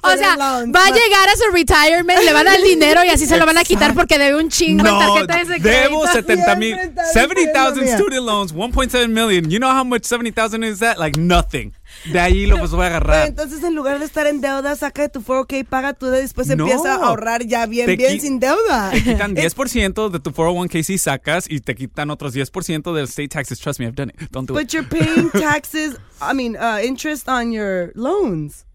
O 0.03 0.17
sea, 0.17 0.37
loans, 0.37 0.75
va 0.75 0.85
a 0.85 0.91
llegar 0.91 1.27
a 1.29 1.37
su 1.37 1.51
retirement, 1.51 2.21
le 2.23 2.33
van 2.35 2.47
a 2.47 2.51
dar 2.51 2.61
el 2.61 2.67
dinero 2.67 3.03
y 3.03 3.09
así 3.09 3.25
se 3.27 3.39
lo 3.39 3.47
van 3.47 3.57
a 3.57 3.65
quitar 3.65 3.95
porque 3.95 4.19
debe 4.19 4.37
un 4.37 4.51
chingo 4.51 4.85
en 4.87 4.93
no, 4.93 4.99
tarjetas 4.99 5.49
de 5.49 5.59
debo 5.59 6.03
crédito. 6.03 6.13
70 6.13 6.57
mil, 6.57 6.77
Siempre 7.13 7.43
está 7.45 7.71
70,000 7.71 7.75
diciendo, 7.81 8.05
student 8.05 8.27
loans, 8.27 8.55
1.7 8.55 9.09
million. 9.09 9.49
You 9.51 9.59
know 9.59 9.71
how 9.71 9.85
much 9.85 10.05
70,000 10.05 10.65
is 10.65 10.81
that? 10.81 10.99
Like 10.99 11.19
nothing. 11.19 11.73
De 12.13 12.21
ahí 12.21 12.47
lo 12.47 12.59
pues 12.59 12.71
voy 12.73 12.81
a 12.87 12.89
Pero 12.89 12.97
agarrar. 12.97 13.29
entonces 13.29 13.63
en 13.65 13.75
lugar 13.75 13.99
de 13.99 14.05
estar 14.05 14.27
en 14.27 14.41
deuda, 14.41 14.77
saca 14.77 15.03
de 15.03 15.09
tu 15.09 15.21
401k, 15.23 15.65
paga 15.67 15.93
tu 15.95 16.07
deuda 16.07 16.19
y 16.19 16.23
después 16.23 16.47
No. 16.49 16.53
empieza 16.67 16.95
a 16.95 17.07
ahorrar 17.07 17.45
ya 17.47 17.65
bien, 17.67 17.97
bien 17.97 18.21
sin 18.21 18.39
deuda. 18.41 18.91
Te 18.91 19.03
quitan 19.03 19.35
10% 19.37 20.11
de 20.11 20.21
tu 20.21 20.31
401k 20.31 20.83
si 20.83 20.99
sacas 20.99 21.47
y 21.49 21.61
te 21.61 21.75
quitan 21.75 22.11
otros 22.11 22.35
10% 22.35 22.93
del 22.95 23.05
state 23.07 23.29
taxes. 23.29 23.59
Trust 23.59 23.81
me, 23.81 23.87
I've 23.87 23.95
done 23.97 24.11
it. 24.19 24.31
Don't 24.31 24.47
do 24.49 24.55
But 24.55 24.65
it. 24.65 24.73
you're 24.75 24.89
paying 24.89 25.31
taxes, 25.33 25.97
I 26.21 26.35
mean, 26.35 26.57
uh, 26.57 26.79
interest 26.85 27.29
on 27.29 27.53
your 27.53 27.91
loans. 27.95 28.67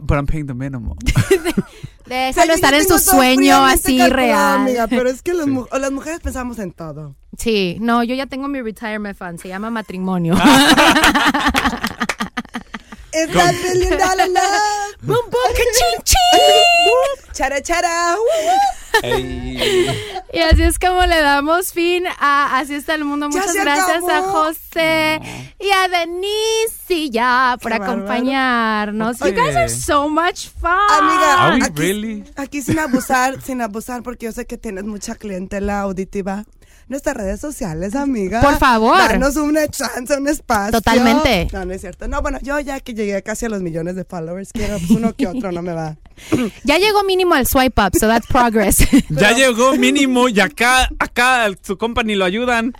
But 0.00 0.18
I'm 0.18 0.26
paying 0.26 0.46
the 0.46 0.54
minimum. 0.54 0.98
Déjalo 2.06 2.52
estar 2.52 2.74
en 2.74 2.86
su 2.86 2.98
sueño 2.98 3.64
así 3.64 3.98
real. 4.08 4.60
Amiga, 4.60 4.86
pero 4.86 5.08
es 5.08 5.22
que 5.22 5.32
las, 5.34 5.46
mu- 5.48 5.66
o 5.72 5.78
las 5.78 5.90
mujeres 5.90 6.20
pensamos 6.20 6.58
en 6.60 6.70
todo. 6.72 7.16
Sí, 7.38 7.78
no, 7.80 8.04
yo 8.04 8.14
ya 8.14 8.26
tengo 8.26 8.46
mi 8.46 8.60
retirement 8.60 9.16
fund, 9.16 9.40
se 9.40 9.48
llama 9.48 9.70
matrimonio. 9.70 10.34
It's 13.18 13.32
that 13.32 13.54
billion 13.62 13.98
dollar 13.98 14.28
love. 14.28 14.96
Boom, 15.02 15.30
boom, 15.30 15.52
¡Chin, 15.56 16.02
chin! 16.04 17.32
Chara, 17.32 17.60
chara. 17.62 18.14
woo, 18.16 18.46
woo. 18.46 18.58
Y 20.32 20.40
así 20.40 20.62
es 20.62 20.78
como 20.78 21.04
le 21.06 21.20
damos 21.20 21.72
fin 21.72 22.04
a 22.18 22.58
Así 22.58 22.74
está 22.74 22.94
el 22.94 23.04
mundo. 23.04 23.28
Muchas 23.28 23.54
gracias 23.54 24.02
a 24.04 24.18
acabó. 24.18 24.32
José 24.44 25.20
y 25.58 25.70
a 25.70 25.88
Denise 25.88 26.94
y 26.94 27.10
ya 27.10 27.56
por 27.60 27.72
Qué 27.72 27.78
bárbaro. 27.78 27.92
acompañarnos. 28.00 29.18
You 29.20 29.32
guys 29.32 29.56
are 29.56 29.68
so 29.68 30.08
much 30.08 30.48
fun. 30.60 30.70
Amiga, 30.90 31.44
Are 31.46 31.56
we 31.56 31.62
aquí, 31.64 31.78
really? 31.80 32.24
aquí 32.36 32.62
sin 32.62 32.78
abusar, 32.78 33.40
sin 33.42 33.60
abusar, 33.60 34.02
porque 34.02 34.26
yo 34.26 34.32
sé 34.32 34.46
que 34.46 34.56
tienes 34.56 34.84
mucha 34.84 35.14
clientela 35.14 35.80
auditiva. 35.80 36.44
Nuestras 36.88 37.16
redes 37.16 37.40
sociales, 37.40 37.96
amiga. 37.96 38.40
Por 38.40 38.58
favor. 38.58 38.96
Danos 38.96 39.34
una 39.36 39.66
chance, 39.66 40.16
un 40.16 40.28
espacio. 40.28 40.70
Totalmente. 40.72 41.48
No, 41.52 41.64
no 41.64 41.72
es 41.72 41.80
cierto. 41.80 42.06
No, 42.06 42.22
bueno, 42.22 42.38
yo 42.42 42.60
ya 42.60 42.78
que 42.78 42.94
llegué 42.94 43.20
casi 43.24 43.46
a 43.46 43.48
los 43.48 43.60
millones 43.60 43.96
de 43.96 44.04
followers, 44.04 44.52
quiero 44.52 44.78
pues, 44.78 44.90
uno 44.90 45.12
que 45.12 45.26
otro, 45.26 45.50
no 45.50 45.62
me 45.62 45.72
va. 45.72 45.96
Ya 46.64 46.78
llegó 46.78 47.04
mínimo 47.04 47.34
al 47.34 47.46
swipe 47.46 47.80
up, 47.82 47.96
so 47.98 48.08
that's 48.08 48.26
progress. 48.26 48.78
ya 49.10 49.32
llegó 49.32 49.74
mínimo 49.74 50.28
y 50.28 50.40
acá, 50.40 50.88
acá 50.98 51.48
su 51.62 51.76
company 51.76 52.14
lo 52.14 52.24
ayudan. 52.24 52.72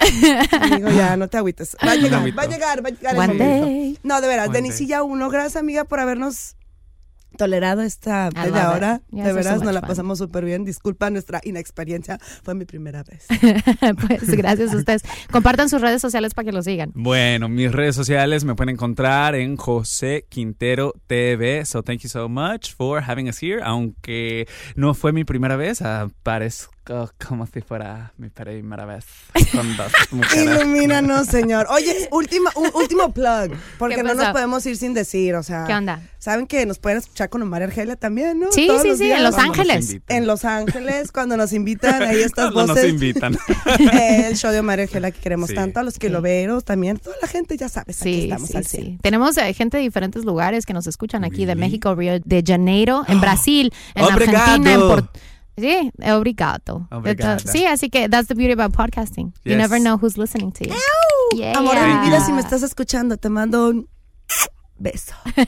Ya, 0.96 1.16
no 1.16 1.28
te 1.28 1.36
agüites. 1.36 1.76
Va 1.86 1.92
a 1.92 1.96
llegar, 1.96 2.22
va 2.38 2.42
a 2.42 2.46
llegar, 2.46 2.84
va 2.84 2.88
a 2.88 2.92
llegar. 2.92 3.14
el 3.14 3.18
One 3.18 3.26
momento. 3.34 3.66
day. 3.66 3.98
No, 4.02 4.20
de 4.20 4.28
veras, 4.28 4.52
Denisilla 4.52 5.02
uno. 5.02 5.28
Gracias, 5.28 5.56
amiga, 5.56 5.84
por 5.84 6.00
habernos 6.00 6.56
tolerado 7.36 7.82
esta 7.82 8.30
media 8.34 8.70
hora. 8.70 9.00
Yes, 9.10 9.24
de 9.24 9.32
veras, 9.32 9.58
so 9.58 9.64
nos 9.64 9.74
la 9.74 9.80
fun. 9.80 9.88
pasamos 9.88 10.18
súper 10.18 10.44
bien. 10.44 10.64
Disculpa 10.64 11.10
nuestra 11.10 11.40
inexperiencia. 11.44 12.18
Fue 12.42 12.54
mi 12.54 12.64
primera 12.64 13.02
vez. 13.02 13.26
pues 14.06 14.30
gracias 14.30 14.72
a 14.72 14.76
ustedes. 14.76 15.02
Compartan 15.30 15.68
sus 15.68 15.80
redes 15.80 16.00
sociales 16.02 16.34
para 16.34 16.46
que 16.46 16.52
lo 16.52 16.62
sigan. 16.62 16.92
Bueno, 16.94 17.48
mis 17.48 17.72
redes 17.72 17.94
sociales 17.94 18.44
me 18.44 18.54
pueden 18.54 18.74
encontrar 18.74 19.34
en 19.34 19.56
José 19.56 20.26
Quintero 20.28 20.92
TV. 21.06 21.64
So 21.64 21.82
thank 21.82 22.00
you 22.00 22.08
so 22.08 22.28
much 22.28 22.74
for 22.74 23.02
having 23.02 23.28
us 23.28 23.42
here. 23.42 23.60
Aunque 23.62 24.46
no 24.74 24.94
fue 24.94 25.12
mi 25.12 25.24
primera 25.24 25.56
vez, 25.56 25.82
ah, 25.82 26.08
parezco 26.22 26.72
co- 26.72 26.75
como 27.26 27.46
si 27.46 27.60
fuera 27.60 28.12
mi 28.16 28.28
primera 28.28 28.84
vez 28.84 29.04
con 29.52 29.76
dos 29.76 29.92
mujeres. 30.12 30.60
Ilumínanos, 30.60 31.26
señor. 31.26 31.66
Oye, 31.70 32.08
última, 32.12 32.50
un- 32.54 32.70
último 32.74 33.12
plug, 33.12 33.50
porque 33.78 33.96
¿Qué 33.96 34.02
no 34.02 34.14
nos 34.14 34.28
podemos 34.28 34.64
ir 34.66 34.76
sin 34.76 34.94
decir, 34.94 35.34
o 35.34 35.42
sea. 35.42 35.64
¿Qué 35.66 35.74
onda? 35.74 36.00
Saben 36.18 36.46
que 36.46 36.64
nos 36.66 36.78
pueden 36.78 36.98
escuchar 36.98 37.28
con 37.30 37.42
Omar 37.42 37.62
Argelia 37.62 37.94
también, 37.96 38.40
¿no? 38.40 38.50
Sí, 38.50 38.66
Todos 38.66 38.82
sí, 38.82 38.88
los 38.88 38.98
sí, 38.98 39.04
días. 39.04 39.18
en 39.18 39.24
Los 39.24 39.36
nos 39.36 39.44
Ángeles. 39.44 39.96
En 40.08 40.26
Los 40.26 40.44
Ángeles, 40.44 41.12
cuando 41.12 41.36
nos 41.36 41.52
invitan, 41.52 42.02
ahí 42.02 42.20
estas 42.22 42.52
Cuando 42.52 42.74
nos 42.74 42.76
voces. 42.76 42.90
invitan. 42.90 43.36
El 43.90 44.36
show 44.36 44.50
de 44.50 44.60
Omar 44.60 44.80
Argelia 44.80 45.10
que 45.10 45.20
queremos 45.20 45.50
Sí. 45.50 45.54
tanto, 45.54 45.78
a 45.80 45.82
los 45.82 45.98
quiloveros 45.98 46.64
también, 46.64 46.96
toda 46.98 47.16
la 47.22 47.28
gente, 47.28 47.56
ya 47.56 47.68
sabes, 47.68 48.00
aquí 48.00 48.12
Sí, 48.14 48.22
estamos 48.24 48.48
sí, 48.48 48.56
al 48.56 48.64
sí. 48.64 48.76
100. 48.78 48.98
Tenemos 48.98 49.36
eh, 49.38 49.52
gente 49.54 49.76
de 49.76 49.82
diferentes 49.84 50.24
lugares 50.24 50.66
que 50.66 50.72
nos 50.72 50.86
escuchan 50.86 51.24
aquí, 51.24 51.44
de 51.44 51.54
México, 51.54 51.94
Río 51.94 52.18
de 52.24 52.42
Janeiro, 52.46 53.04
en 53.06 53.20
Brasil, 53.20 53.72
en. 53.94 54.04
Argentina, 54.04 54.72
en 54.72 54.80
Port- 54.80 55.16
Sí, 55.56 55.90
obrigado. 56.12 56.86
Obrigado. 56.90 57.38
Sí, 57.40 57.64
así 57.64 57.88
que 57.88 58.08
that's 58.08 58.28
the 58.28 58.34
beauty 58.34 58.52
about 58.52 58.74
podcasting. 58.76 59.32
You 59.44 59.56
never 59.56 59.80
know 59.80 59.96
who's 59.96 60.18
listening 60.18 60.52
to 60.52 60.64
you. 60.64 60.74
Yeah. 61.34 61.58
Amor 61.58 61.74
de 61.74 61.86
mi 61.86 62.06
vida, 62.06 62.20
si 62.24 62.32
me 62.32 62.40
estás 62.40 62.62
escuchando, 62.62 63.16
te 63.16 63.28
mando 63.30 63.70
un 63.70 63.88
beso. 64.78 65.14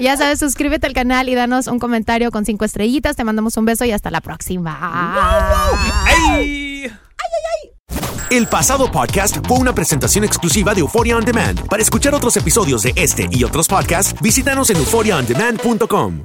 Ya 0.00 0.16
sabes, 0.16 0.38
suscríbete 0.40 0.86
al 0.86 0.94
canal 0.94 1.28
y 1.28 1.34
danos 1.34 1.66
un 1.66 1.78
comentario 1.78 2.30
con 2.30 2.44
cinco 2.44 2.64
estrellitas. 2.64 3.14
Te 3.14 3.24
mandamos 3.24 3.56
un 3.56 3.66
beso 3.66 3.84
y 3.84 3.92
hasta 3.92 4.10
la 4.10 4.20
próxima. 4.20 4.76
¡Ay! 6.06 6.90
El 8.30 8.46
pasado 8.46 8.90
podcast 8.90 9.46
fue 9.46 9.58
una 9.58 9.74
presentación 9.74 10.24
exclusiva 10.24 10.72
de 10.72 10.80
Euphoria 10.80 11.18
On 11.18 11.24
Demand. 11.24 11.68
Para 11.68 11.82
escuchar 11.82 12.14
otros 12.14 12.34
episodios 12.38 12.82
de 12.82 12.94
este 12.96 13.28
y 13.30 13.44
otros 13.44 13.68
podcasts, 13.68 14.14
visítanos 14.22 14.70
en 14.70 14.78
euphoriaondemand.com. 14.78 16.24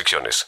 restricciones. 0.01 0.47